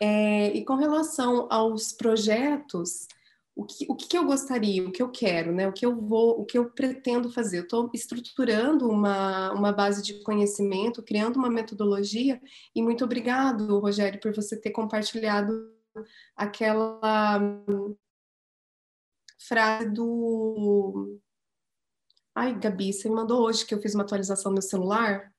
[0.00, 3.06] É, e com relação aos projetos,
[3.54, 5.68] o que, o que eu gostaria, o que eu quero, né?
[5.68, 7.58] O que eu vou, o que eu pretendo fazer?
[7.58, 12.40] Eu estou estruturando uma, uma base de conhecimento, criando uma metodologia,
[12.74, 15.70] e muito obrigado, Rogério, por você ter compartilhado
[16.34, 17.38] aquela
[19.46, 21.20] frase do.
[22.34, 25.33] Ai, Gabi, você me mandou hoje que eu fiz uma atualização no meu celular.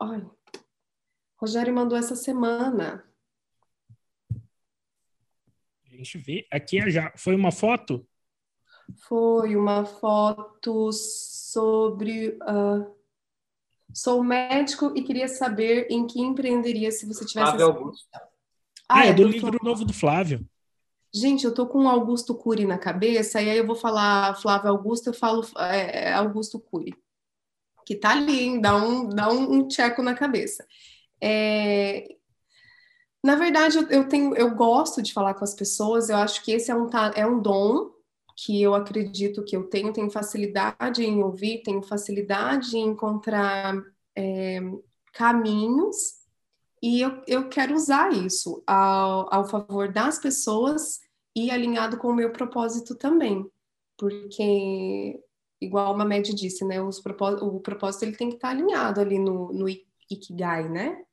[0.00, 0.30] Olha,
[1.36, 3.04] Rogério mandou essa semana.
[5.84, 8.06] A gente vê aqui já foi uma foto.
[9.08, 12.38] Foi uma foto sobre.
[12.42, 12.96] Uh,
[13.92, 17.56] sou médico e queria saber em que empreenderia se você tivesse.
[17.56, 18.08] Flávio Augusto.
[18.88, 20.48] Ah, é, é do livro novo do Flávio.
[21.12, 24.70] Gente, eu tô com o Augusto Cury na cabeça, e aí eu vou falar Flávio
[24.70, 26.94] Augusto, eu falo é, Augusto Cury
[27.88, 28.60] que tá ali, hein?
[28.60, 30.62] dá um, dá um, tcheco na cabeça.
[31.22, 32.06] É...
[33.24, 36.70] Na verdade, eu, tenho, eu gosto de falar com as pessoas, eu acho que esse
[36.70, 37.90] é um, é um dom
[38.36, 43.74] que eu acredito que eu tenho, tenho facilidade em ouvir, tenho facilidade em encontrar
[44.14, 44.60] é,
[45.14, 45.96] caminhos,
[46.82, 51.00] e eu, eu quero usar isso ao, ao favor das pessoas
[51.34, 53.50] e alinhado com o meu propósito também,
[53.96, 55.18] porque
[55.60, 56.80] igual uma média disse, né?
[56.80, 61.04] Os propós o propósito ele tem que estar alinhado ali no, no Ikigai, né?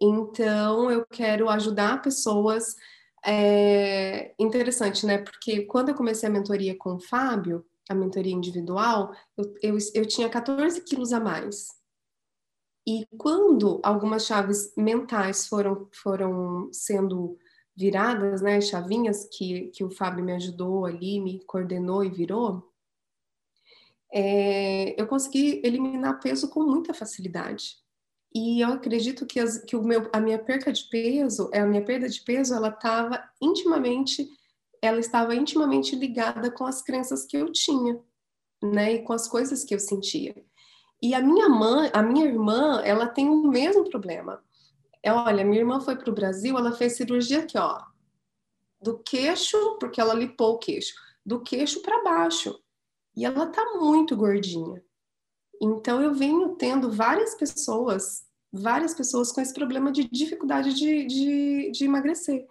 [0.00, 2.74] Então, eu quero ajudar pessoas.
[3.24, 5.18] É interessante, né?
[5.18, 10.06] Porque quando eu comecei a mentoria com o Fábio, a mentoria individual, eu, eu, eu
[10.06, 11.68] tinha 14 quilos a mais.
[12.86, 17.38] E quando algumas chaves mentais foram, foram sendo
[17.80, 22.70] viradas, né, chavinhas que, que o Fábio me ajudou ali, me coordenou e virou,
[24.12, 27.78] é, eu consegui eliminar peso com muita facilidade.
[28.34, 31.82] E eu acredito que, as, que o meu, a minha perca de peso, a minha
[31.82, 34.28] perda de peso, ela estava intimamente
[34.82, 38.00] ela estava intimamente ligada com as crenças que eu tinha,
[38.62, 40.34] né, e com as coisas que eu sentia.
[41.02, 44.42] E a minha mãe, a minha irmã, ela tem o mesmo problema.
[45.02, 47.80] É, olha, minha irmã foi para o Brasil, ela fez cirurgia aqui, ó,
[48.80, 50.94] do queixo, porque ela lipou o queixo,
[51.24, 52.58] do queixo para baixo.
[53.16, 54.82] E ela tá muito gordinha.
[55.60, 61.70] Então eu venho tendo várias pessoas, várias pessoas com esse problema de dificuldade de, de,
[61.72, 62.46] de emagrecer.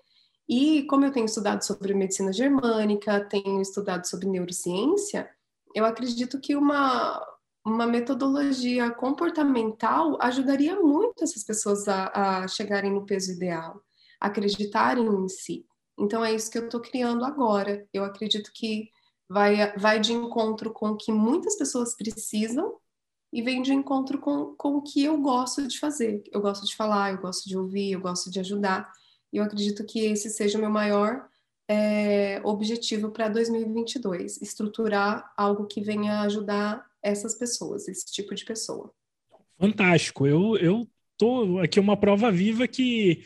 [0.47, 5.29] E como eu tenho estudado sobre medicina germânica, tenho estudado sobre neurociência,
[5.75, 7.23] eu acredito que uma,
[7.65, 12.11] uma metodologia comportamental ajudaria muito essas pessoas a,
[12.43, 13.81] a chegarem no peso ideal,
[14.19, 15.65] acreditarem em si.
[15.97, 17.87] Então é isso que eu estou criando agora.
[17.93, 18.89] Eu acredito que
[19.27, 22.77] vai, vai de encontro com o que muitas pessoas precisam
[23.31, 26.23] e vem de encontro com, com o que eu gosto de fazer.
[26.31, 28.91] Eu gosto de falar, eu gosto de ouvir, eu gosto de ajudar.
[29.31, 31.27] E eu acredito que esse seja o meu maior
[31.67, 38.91] é, objetivo para 2022, estruturar algo que venha ajudar essas pessoas, esse tipo de pessoa.
[39.59, 40.25] Fantástico.
[40.25, 40.87] Eu, eu
[41.19, 43.23] tô aqui uma prova viva que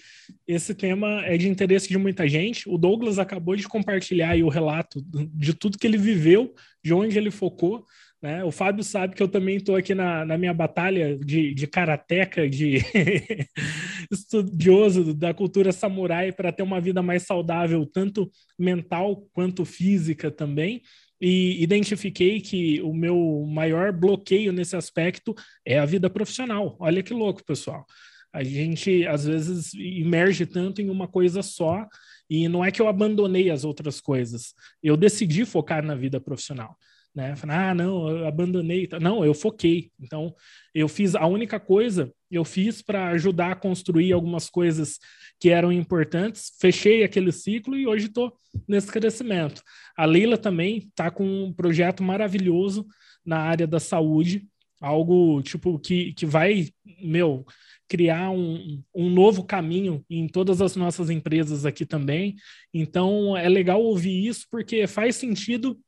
[0.48, 2.68] esse tema é de interesse de muita gente.
[2.68, 5.00] O Douglas acabou de compartilhar o relato
[5.32, 6.54] de tudo que ele viveu,
[6.84, 7.86] de onde ele focou.
[8.20, 8.44] Né?
[8.44, 12.50] O Fábio sabe que eu também estou aqui na, na, minha batalha de, de karateca,
[12.50, 12.78] de
[14.10, 20.82] estudioso da cultura samurai, para ter uma vida mais saudável, tanto mental quanto física também.
[21.22, 25.34] E identifiquei que o meu maior bloqueio nesse aspecto
[25.66, 26.76] é a vida profissional.
[26.80, 27.86] Olha que louco, pessoal.
[28.34, 31.88] A gente às vezes emerge tanto em uma coisa só,
[32.30, 36.76] e não é que eu abandonei as outras coisas, eu decidi focar na vida profissional
[37.16, 37.36] né?
[37.36, 38.88] Falei, ah, não, eu abandonei.
[39.00, 39.92] Não, eu foquei.
[40.00, 40.34] Então,
[40.74, 45.00] eu fiz a única coisa, eu fiz para ajudar a construir algumas coisas
[45.40, 48.34] que eram importantes, fechei aquele ciclo e hoje estou
[48.68, 49.62] nesse crescimento.
[49.96, 52.88] A Leila também está com um projeto maravilhoso
[53.26, 54.48] na área da saúde,
[54.82, 56.70] algo tipo que, que vai,
[57.02, 57.46] meu,
[57.88, 62.36] criar um, um novo caminho em todas as nossas empresas aqui também.
[62.74, 65.80] Então, é legal ouvir isso porque faz sentido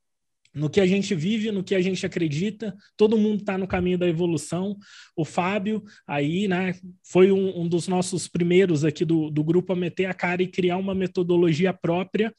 [0.56, 3.98] no que a gente vive, no que a gente acredita, todo mundo está no caminho
[3.98, 4.78] da evolução.
[5.16, 6.74] O Fábio, aí, né,
[7.04, 10.48] foi um, um, dos nossos primeiros aqui do, do grupo a meter a cara e
[10.48, 12.34] criar uma metodologia própria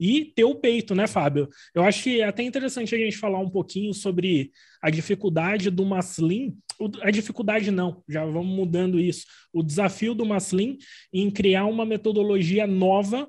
[0.00, 1.48] e ter o peito, né, Fábio?
[1.74, 4.50] Eu acho que é até interessante a gente falar um pouquinho sobre
[4.80, 6.56] a dificuldade do Maslin,
[7.02, 10.78] a dificuldade não, já vamos mudando isso, o desafio do Maslin
[11.12, 13.28] em criar uma metodologia nova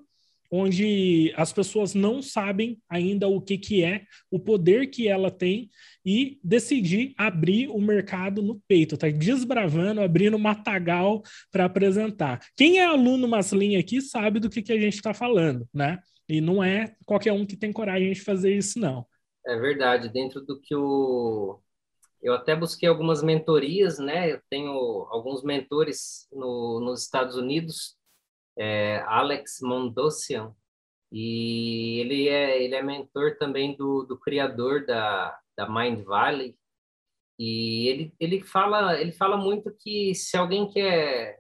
[0.51, 5.69] onde as pessoas não sabem ainda o que, que é, o poder que ela tem
[6.03, 11.21] e decidir abrir o mercado no peito, tá desbravando, abrindo matagal
[11.51, 12.39] para apresentar.
[12.55, 15.99] Quem é aluno Maslin aqui sabe do que, que a gente está falando, né?
[16.27, 19.05] E não é qualquer um que tem coragem de fazer isso, não.
[19.45, 21.59] É verdade, dentro do que o...
[22.21, 24.34] Eu até busquei algumas mentorias, né?
[24.34, 24.71] Eu tenho
[25.09, 27.95] alguns mentores no, nos Estados Unidos
[28.60, 30.53] é Alex Mondosian,
[31.11, 36.56] e ele é, ele é mentor também do, do criador da, da Mind Valley,
[37.40, 41.40] e ele, ele, fala, ele fala muito que se alguém quer,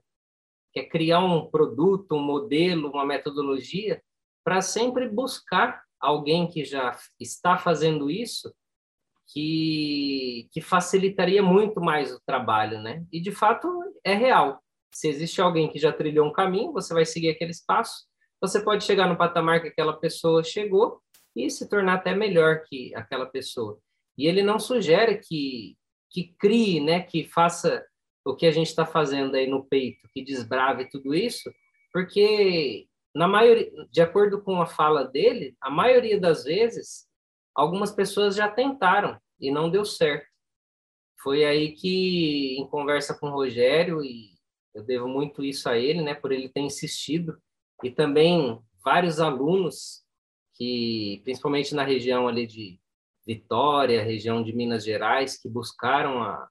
[0.71, 4.01] quer criar um produto, um modelo, uma metodologia,
[4.41, 8.53] para sempre buscar alguém que já está fazendo isso,
[9.27, 13.05] que, que facilitaria muito mais o trabalho, né?
[13.11, 13.67] E de fato
[14.03, 14.63] é real.
[14.93, 18.05] Se existe alguém que já trilhou um caminho, você vai seguir aquele espaço.
[18.41, 21.01] Você pode chegar no patamar que aquela pessoa chegou
[21.35, 23.79] e se tornar até melhor que aquela pessoa.
[24.17, 25.77] E ele não sugere que
[26.09, 27.85] que crie, né, que faça
[28.25, 31.51] o que a gente está fazendo aí no peito, que desbrave tudo isso,
[31.93, 37.07] porque na maioria, de acordo com a fala dele, a maioria das vezes
[37.55, 40.27] algumas pessoas já tentaram e não deu certo.
[41.21, 44.38] Foi aí que, em conversa com o Rogério e
[44.73, 47.37] eu devo muito isso a ele, né, por ele ter insistido
[47.83, 50.03] e também vários alunos
[50.55, 52.79] que, principalmente na região ali de
[53.25, 56.49] Vitória, região de Minas Gerais, que buscaram a,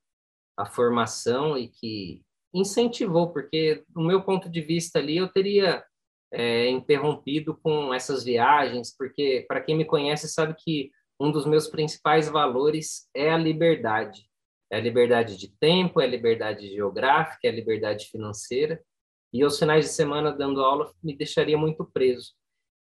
[0.57, 2.23] a formação e que
[2.55, 5.85] incentivou, porque, no meu ponto de vista ali, eu teria
[6.33, 10.91] é, interrompido com essas viagens, porque, para quem me conhece, sabe que
[11.21, 14.28] um dos meus principais valores é a liberdade.
[14.71, 18.83] É a liberdade de tempo, é a liberdade geográfica, é a liberdade financeira.
[19.33, 22.33] E os finais de semana dando aula me deixaria muito preso.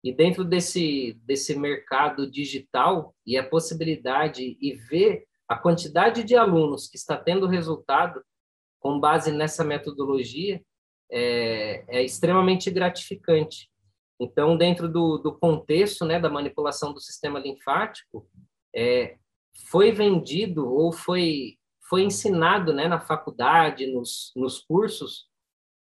[0.03, 6.87] E dentro desse, desse mercado digital e a possibilidade e ver a quantidade de alunos
[6.87, 8.21] que está tendo resultado
[8.79, 10.61] com base nessa metodologia
[11.11, 13.69] é, é extremamente gratificante.
[14.19, 18.27] Então, dentro do, do contexto né, da manipulação do sistema linfático,
[18.75, 19.17] é,
[19.65, 21.57] foi vendido ou foi,
[21.89, 25.27] foi ensinado né, na faculdade, nos, nos cursos,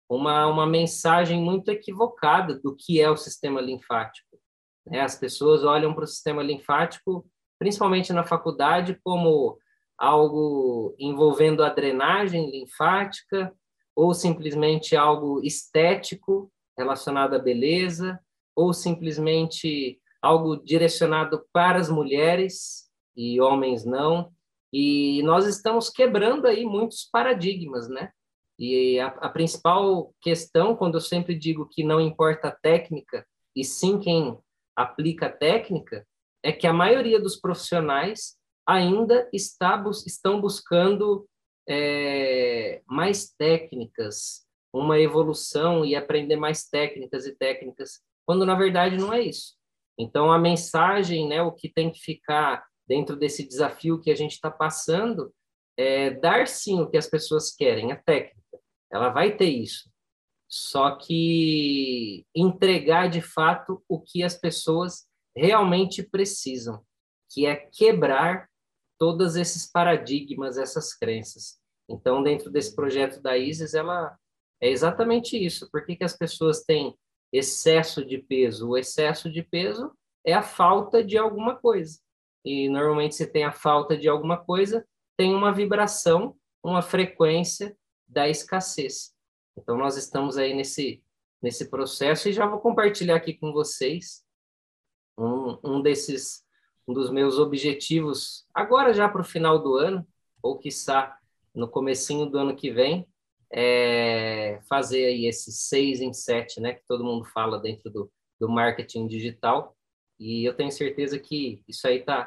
[0.10, 4.38] uma, uma mensagem muito equivocada do que é o sistema linfático.
[4.86, 5.02] Né?
[5.02, 7.26] As pessoas olham para o sistema linfático,
[7.58, 9.58] principalmente na faculdade, como
[9.98, 13.54] algo envolvendo a drenagem linfática
[13.96, 18.20] ou simplesmente algo estético relacionado à beleza
[18.56, 24.32] ou simplesmente algo direcionado para as mulheres e homens não.
[24.74, 28.10] E nós estamos quebrando aí muitos paradigmas, né?
[28.58, 33.24] E a, a principal questão, quando eu sempre digo que não importa a técnica,
[33.56, 34.36] e sim quem
[34.76, 36.08] aplica a técnica,
[36.41, 38.36] é que a maioria dos profissionais
[38.68, 41.28] ainda está, estão buscando
[41.70, 44.44] é, mais técnicas,
[44.74, 49.54] uma evolução e aprender mais técnicas e técnicas, quando na verdade não é isso.
[50.00, 54.34] Então a mensagem, né, o que tem que ficar dentro desse desafio que a gente
[54.34, 55.34] está passando
[55.77, 58.41] é dar sim o que as pessoas querem, a técnica.
[58.91, 59.89] Ela vai ter isso.
[60.47, 66.85] Só que entregar de fato o que as pessoas realmente precisam,
[67.31, 68.47] que é quebrar
[68.99, 71.60] todos esses paradigmas, essas crenças.
[71.89, 74.15] Então, dentro desse projeto da ISIS, ela
[74.61, 75.69] é exatamente isso.
[75.72, 76.95] Por que, que as pessoas têm
[77.31, 78.69] excesso de peso?
[78.69, 79.91] O excesso de peso
[80.26, 81.99] é a falta de alguma coisa.
[82.44, 84.86] E normalmente, se tem a falta de alguma coisa,
[85.18, 87.76] tem uma vibração, uma frequência
[88.07, 89.14] da escassez.
[89.57, 91.03] Então, nós estamos aí nesse,
[91.41, 94.24] nesse processo e já vou compartilhar aqui com vocês
[95.18, 96.44] um, um desses,
[96.88, 100.07] um dos meus objetivos, agora já para o final do ano,
[100.41, 101.18] ou quiçá
[101.53, 103.07] no comecinho do ano que vem,
[103.52, 108.49] é fazer aí esse seis em sete, né, que todo mundo fala dentro do, do
[108.49, 109.78] marketing digital,
[110.24, 112.26] e eu tenho certeza que isso aí tá,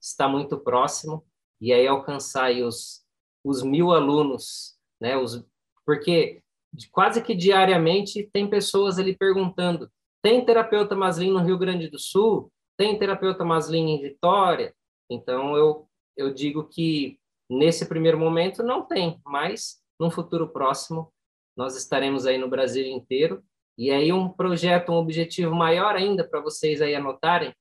[0.00, 1.24] está muito próximo,
[1.60, 3.04] e aí alcançar aí os,
[3.44, 5.44] os mil alunos, né, os,
[5.84, 6.42] porque
[6.90, 9.90] quase que diariamente tem pessoas ali perguntando,
[10.22, 12.50] tem terapeuta Maslin no Rio Grande do Sul?
[12.78, 14.72] Tem terapeuta Maslin em Vitória?
[15.10, 15.86] Então, eu,
[16.16, 17.18] eu digo que
[17.50, 21.12] nesse primeiro momento não tem, mas num futuro próximo
[21.54, 23.44] nós estaremos aí no Brasil inteiro.
[23.76, 27.54] E aí um projeto, um objetivo maior ainda para vocês aí anotarem,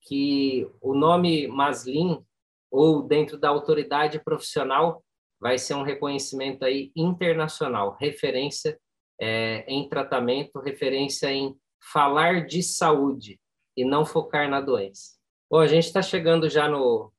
[0.00, 2.24] que o nome Maslin,
[2.70, 5.04] ou dentro da autoridade profissional,
[5.40, 8.78] vai ser um reconhecimento aí internacional, referência
[9.20, 13.40] é, em tratamento, referência em falar de saúde
[13.76, 15.16] e não focar na doença.
[15.50, 17.12] Bom, a gente está chegando já no,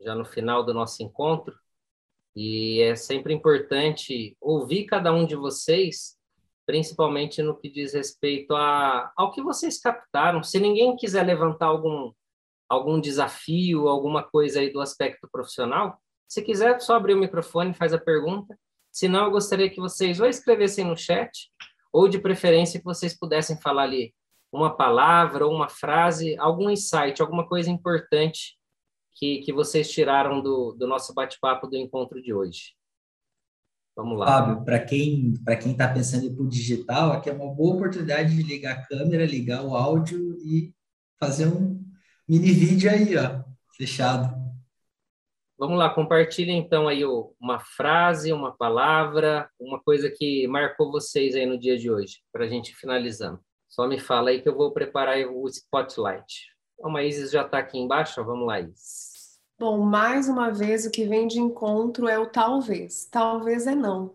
[0.00, 1.54] já no final do nosso encontro
[2.34, 6.16] e é sempre importante ouvir cada um de vocês,
[6.66, 10.42] principalmente no que diz respeito a, ao que vocês captaram.
[10.42, 12.12] Se ninguém quiser levantar algum,
[12.68, 17.92] algum desafio, alguma coisa aí do aspecto profissional, se quiser, só abrir o microfone faz
[17.92, 18.58] a pergunta.
[18.90, 21.50] Se não, eu gostaria que vocês ou escrevessem no chat,
[21.92, 24.14] ou de preferência que vocês pudessem falar ali
[24.52, 28.56] uma palavra ou uma frase, algum insight, alguma coisa importante
[29.14, 32.74] que, que vocês tiraram do, do nosso bate-papo do encontro de hoje.
[33.96, 34.26] Vamos lá.
[34.26, 37.54] Fábio, para quem para quem está pensando em ir para o digital, aqui é uma
[37.54, 40.74] boa oportunidade de ligar a câmera, ligar o áudio e
[41.18, 41.80] fazer um
[42.28, 43.44] mini vídeo aí, ó,
[43.76, 44.34] fechado.
[45.56, 47.04] Vamos lá, compartilhe então aí
[47.40, 52.44] uma frase, uma palavra, uma coisa que marcou vocês aí no dia de hoje, para
[52.44, 53.38] a gente finalizando.
[53.68, 56.52] Só me fala aí que eu vou preparar o spotlight.
[56.76, 59.13] Então, a Isis já está aqui embaixo, vamos lá, Isis.
[59.58, 63.06] Bom, mais uma vez, o que vem de encontro é o talvez.
[63.10, 64.14] Talvez é não.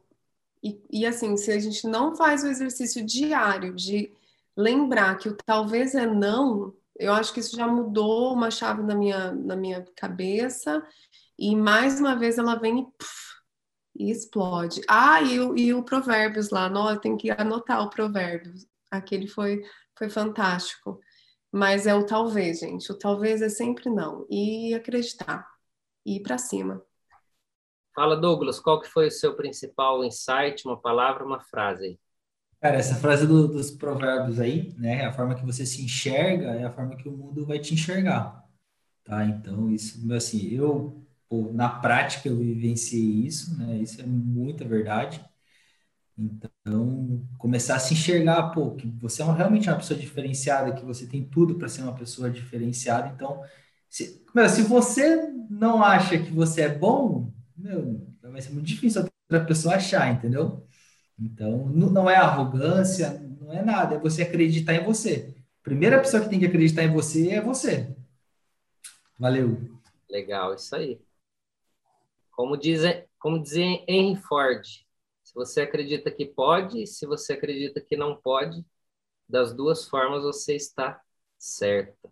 [0.64, 4.12] E, e assim, se a gente não faz o exercício diário de
[4.56, 8.96] lembrar que o talvez é não, eu acho que isso já mudou uma chave na
[8.96, 10.86] minha, na minha cabeça
[11.38, 13.42] e mais uma vez ela vem e, puff,
[13.96, 14.82] e explode.
[14.90, 18.68] Ah, e o, e o Provérbios lá, tem que anotar o Provérbios.
[18.92, 19.64] Aquele foi,
[19.98, 21.00] foi fantástico.
[21.52, 22.92] Mas é o talvez, gente.
[22.92, 24.26] O talvez é sempre não.
[24.30, 25.48] E acreditar.
[26.06, 26.84] E ir para cima.
[27.94, 32.00] Fala, Douglas, qual que foi o seu principal insight, uma palavra, uma frase aí?
[32.62, 35.06] Cara, essa frase do, dos provérbios aí, né?
[35.06, 38.44] A forma que você se enxerga é a forma que o mundo vai te enxergar,
[39.04, 39.26] tá?
[39.26, 43.78] Então, isso, assim, eu pô, na prática eu vivenciei isso, né?
[43.78, 45.24] Isso é muita verdade.
[46.20, 51.08] Então, começar a se enxergar, pô, que você é realmente uma pessoa diferenciada, que você
[51.08, 53.08] tem tudo para ser uma pessoa diferenciada.
[53.16, 53.42] Então,
[53.90, 59.04] se, meu, se você não acha que você é bom, meu, vai ser muito difícil
[59.32, 60.68] outra pessoa achar, entendeu?
[61.18, 65.34] Então, não é arrogância, não é nada, é você acreditar em você.
[65.62, 67.96] A primeira pessoa que tem que acreditar em você é você.
[69.18, 69.58] Valeu.
[70.10, 71.00] Legal, isso aí.
[72.32, 74.66] Como dizem, como dizem Henry Ford,
[75.30, 78.66] se você acredita que pode, se você acredita que não pode,
[79.28, 81.00] das duas formas você está
[81.38, 82.10] certa.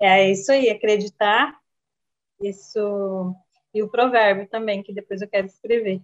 [0.00, 1.60] É isso aí, acreditar.
[2.40, 3.36] Isso
[3.74, 6.00] e o provérbio também, que depois eu quero escrever.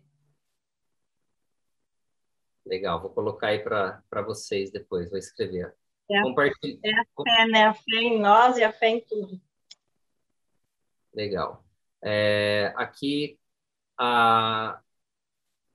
[2.67, 5.75] Legal, vou colocar aí para vocês depois, vou escrever.
[6.11, 6.79] É, Compartilhe...
[6.85, 7.65] é a fé, né?
[7.69, 9.41] A fé em nós e a fé em tudo.
[11.15, 11.65] Legal.
[12.03, 13.41] É, aqui
[13.97, 14.79] a,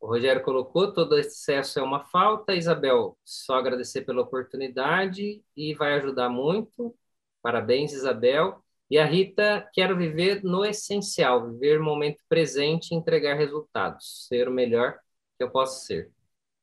[0.02, 2.56] o Rogério colocou: todo excesso é uma falta.
[2.56, 6.96] Isabel, só agradecer pela oportunidade e vai ajudar muito.
[7.42, 8.64] Parabéns, Isabel.
[8.90, 14.50] E a Rita, quero viver no essencial, viver o momento presente e entregar resultados, ser
[14.50, 15.00] o melhor
[15.38, 16.12] que eu posso ser.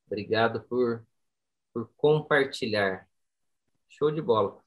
[0.06, 1.06] Obrigado por,
[1.72, 3.08] por compartilhar.
[3.88, 4.58] Show de bola.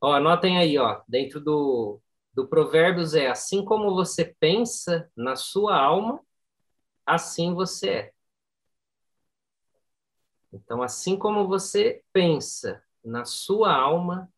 [0.00, 2.00] Ó, anotem aí, ó, dentro do,
[2.32, 6.20] do Provérbios é assim como você pensa na sua alma,
[7.08, 8.12] assim você é.
[10.52, 14.30] Então, assim como você pensa na sua alma,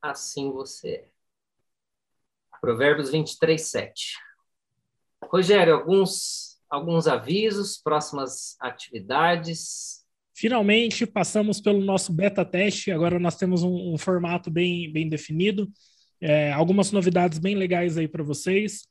[0.00, 1.08] assim você é.
[2.60, 4.18] Provérbios 23, 7.
[5.24, 10.04] Rogério, alguns, alguns avisos, próximas atividades.
[10.34, 15.70] Finalmente, passamos pelo nosso beta teste, agora nós temos um, um formato bem, bem definido,
[16.20, 18.86] é, algumas novidades bem legais aí para vocês.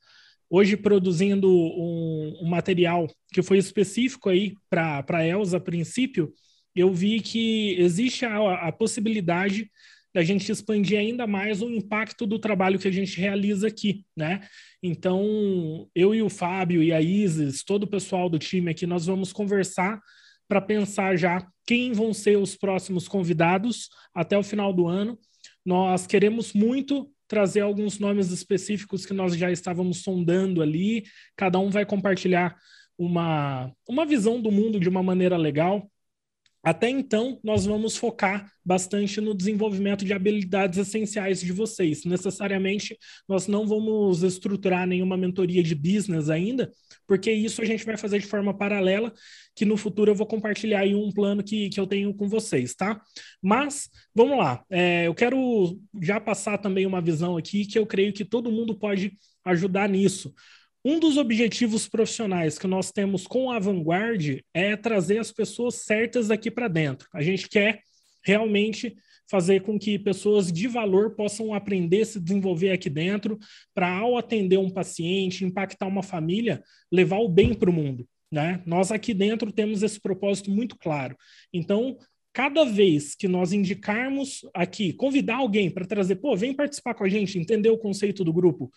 [0.54, 6.30] Hoje, produzindo um, um, material que foi específico aí para Elsa a princípio,
[6.76, 9.70] eu vi que existe a, a possibilidade
[10.14, 14.46] da gente expandir ainda mais o impacto do trabalho que a gente realiza aqui, né?
[14.82, 19.06] Então, eu e o Fábio e a Isis, todo o pessoal do time aqui, nós
[19.06, 20.02] vamos conversar
[20.46, 25.18] para pensar já quem vão ser os próximos convidados até o final do ano.
[25.64, 31.02] Nós queremos muito trazer alguns nomes específicos que nós já estávamos sondando ali.
[31.34, 32.54] Cada um vai compartilhar
[32.98, 35.90] uma, uma visão do mundo de uma maneira legal.
[36.62, 42.04] Até então, nós vamos focar bastante no desenvolvimento de habilidades essenciais de vocês.
[42.04, 42.96] Necessariamente,
[43.28, 46.70] nós não vamos estruturar nenhuma mentoria de business ainda,
[47.04, 49.12] porque isso a gente vai fazer de forma paralela,
[49.56, 52.76] que no futuro eu vou compartilhar aí um plano que, que eu tenho com vocês,
[52.76, 53.00] tá?
[53.42, 54.62] Mas, vamos lá.
[54.70, 58.78] É, eu quero já passar também uma visão aqui que eu creio que todo mundo
[58.78, 60.32] pode ajudar nisso.
[60.84, 66.28] Um dos objetivos profissionais que nós temos com a Vanguard é trazer as pessoas certas
[66.28, 67.08] aqui para dentro.
[67.14, 67.82] A gente quer
[68.24, 68.96] realmente
[69.30, 73.38] fazer com que pessoas de valor possam aprender, se desenvolver aqui dentro,
[73.72, 76.60] para ao atender um paciente, impactar uma família,
[76.90, 78.04] levar o bem para o mundo.
[78.30, 78.60] Né?
[78.66, 81.16] Nós aqui dentro temos esse propósito muito claro.
[81.52, 81.96] Então,
[82.32, 87.08] cada vez que nós indicarmos aqui, convidar alguém para trazer, pô, vem participar com a
[87.08, 88.72] gente, entender o conceito do grupo,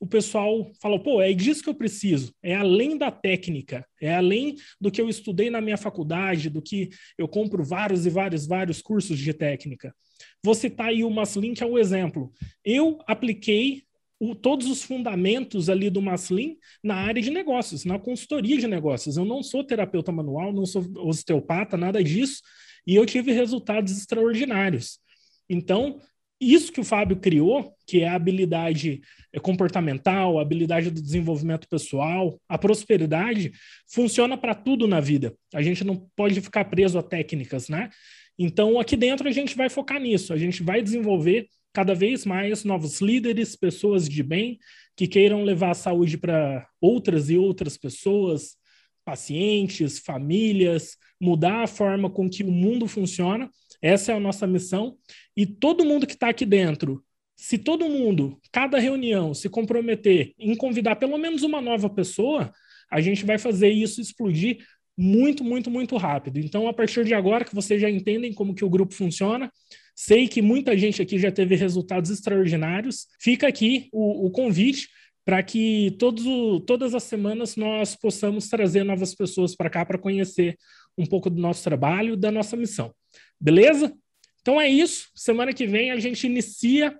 [0.00, 4.56] o pessoal fala, pô, é disso que eu preciso, é além da técnica, é além
[4.80, 8.80] do que eu estudei na minha faculdade, do que eu compro vários e vários, vários
[8.80, 9.94] cursos de técnica.
[10.42, 12.32] Vou citar aí o Maslin, que é um exemplo.
[12.64, 13.82] Eu apliquei
[14.18, 19.18] o, todos os fundamentos ali do Maslin na área de negócios, na consultoria de negócios.
[19.18, 22.40] Eu não sou terapeuta manual, não sou osteopata, nada disso,
[22.86, 24.98] e eu tive resultados extraordinários.
[25.46, 26.00] Então,
[26.40, 29.02] isso que o Fábio criou, que é a habilidade
[29.42, 33.52] comportamental, a habilidade do desenvolvimento pessoal, a prosperidade,
[33.86, 35.34] funciona para tudo na vida.
[35.52, 37.90] A gente não pode ficar preso a técnicas, né?
[38.38, 42.64] Então, aqui dentro a gente vai focar nisso, a gente vai desenvolver cada vez mais
[42.64, 44.58] novos líderes, pessoas de bem,
[44.96, 48.56] que queiram levar a saúde para outras e outras pessoas,
[49.04, 53.50] pacientes, famílias, mudar a forma com que o mundo funciona.
[53.82, 54.96] Essa é a nossa missão.
[55.36, 57.04] E todo mundo que está aqui dentro,
[57.36, 62.52] se todo mundo, cada reunião, se comprometer em convidar pelo menos uma nova pessoa,
[62.90, 64.58] a gente vai fazer isso explodir
[64.96, 66.38] muito, muito, muito rápido.
[66.38, 69.50] Então, a partir de agora que vocês já entendem como que o grupo funciona,
[69.94, 73.06] sei que muita gente aqui já teve resultados extraordinários.
[73.18, 74.88] Fica aqui o, o convite
[75.24, 76.24] para que todos
[76.66, 80.58] todas as semanas nós possamos trazer novas pessoas para cá para conhecer
[80.98, 82.92] um pouco do nosso trabalho, da nossa missão.
[83.40, 83.94] Beleza?
[84.42, 85.08] Então é isso.
[85.14, 86.94] Semana que vem a gente inicia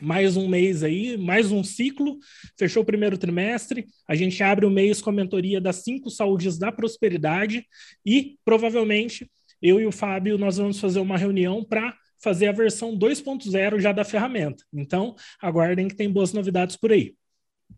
[0.00, 2.18] mais um mês aí, mais um ciclo.
[2.58, 3.86] Fechou o primeiro trimestre.
[4.06, 7.66] A gente abre o mês com a mentoria das cinco saúdes da prosperidade
[8.04, 9.28] e provavelmente
[9.60, 13.92] eu e o Fábio nós vamos fazer uma reunião para fazer a versão 2.0 já
[13.92, 14.64] da ferramenta.
[14.72, 17.14] Então, aguardem que tem boas novidades por aí.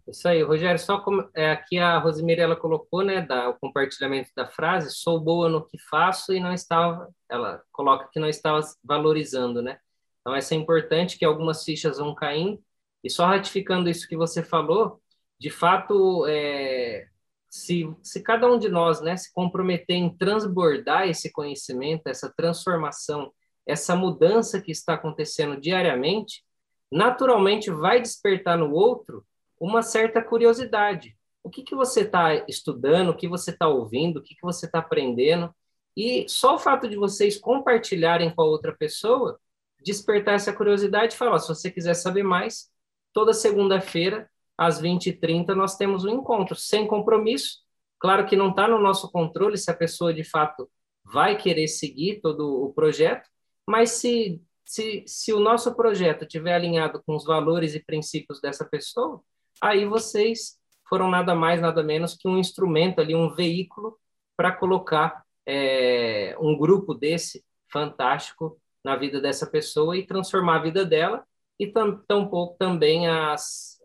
[0.08, 4.30] Isso aí, Rogério, só como é, aqui a Rosemary ela colocou, né, da, o compartilhamento
[4.36, 8.60] da frase, sou boa no que faço e não estava, ela coloca que não estava
[8.84, 9.78] valorizando, né?
[10.20, 12.60] Então, essa é importante que algumas fichas vão caindo.
[13.02, 15.00] E só ratificando isso que você falou,
[15.38, 17.08] de fato, é,
[17.50, 23.32] se, se cada um de nós né, se comprometer em transbordar esse conhecimento, essa transformação,
[23.66, 26.42] essa mudança que está acontecendo diariamente,
[26.90, 29.24] naturalmente vai despertar no outro
[29.60, 31.16] uma certa curiosidade.
[31.42, 34.66] O que, que você está estudando, o que você está ouvindo, o que, que você
[34.66, 35.54] está aprendendo.
[35.96, 39.38] E só o fato de vocês compartilharem com a outra pessoa
[39.86, 42.68] despertar essa curiosidade e falar: se você quiser saber mais,
[43.12, 44.28] toda segunda-feira,
[44.58, 47.60] às 20h30, nós temos um encontro sem compromisso.
[47.98, 50.68] Claro que não está no nosso controle se a pessoa de fato
[51.04, 53.28] vai querer seguir todo o projeto,
[53.66, 58.64] mas se, se, se o nosso projeto estiver alinhado com os valores e princípios dessa
[58.64, 59.22] pessoa,
[59.60, 60.58] aí vocês
[60.88, 63.98] foram nada mais, nada menos que um instrumento ali, um veículo
[64.36, 70.84] para colocar é, um grupo desse fantástico na vida dessa pessoa e transformar a vida
[70.84, 71.26] dela
[71.58, 73.80] e tampouco também as,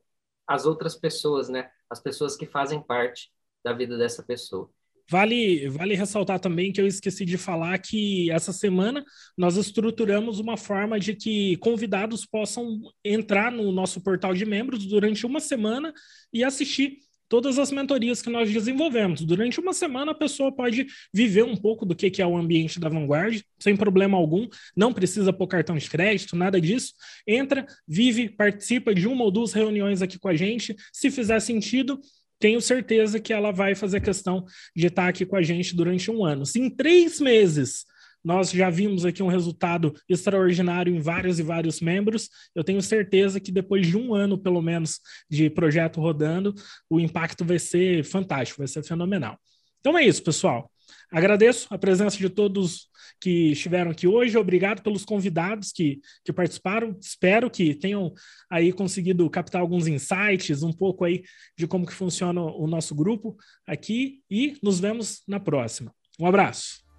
[0.45, 1.71] as outras pessoas, né?
[1.89, 3.31] As pessoas que fazem parte
[3.63, 4.69] da vida dessa pessoa.
[5.11, 9.03] Vale, vale ressaltar também que eu esqueci de falar que essa semana
[9.37, 15.25] nós estruturamos uma forma de que convidados possam entrar no nosso portal de membros durante
[15.25, 15.93] uma semana
[16.31, 19.21] e assistir todas as mentorias que nós desenvolvemos.
[19.21, 22.87] Durante uma semana, a pessoa pode viver um pouco do que é o ambiente da
[22.87, 26.93] Vanguard, sem problema algum, não precisa pôr cartão de crédito, nada disso.
[27.27, 30.75] Entra, vive, participa de uma ou duas reuniões aqui com a gente.
[30.91, 31.99] Se fizer sentido,
[32.41, 34.43] tenho certeza que ela vai fazer questão
[34.75, 36.43] de estar aqui com a gente durante um ano.
[36.43, 37.85] Se em três meses
[38.23, 42.29] nós já vimos aqui um resultado extraordinário em vários e vários membros.
[42.53, 46.53] Eu tenho certeza que depois de um ano, pelo menos, de projeto rodando,
[46.87, 49.39] o impacto vai ser fantástico, vai ser fenomenal.
[49.79, 50.69] Então é isso, pessoal.
[51.11, 52.89] Agradeço a presença de todos
[53.19, 54.37] que estiveram aqui hoje.
[54.37, 56.97] Obrigado pelos convidados que, que participaram.
[57.01, 58.13] Espero que tenham
[58.49, 61.23] aí conseguido captar alguns insights, um pouco aí
[61.57, 63.35] de como que funciona o nosso grupo
[63.67, 65.93] aqui e nos vemos na próxima.
[66.17, 66.90] Um abraço.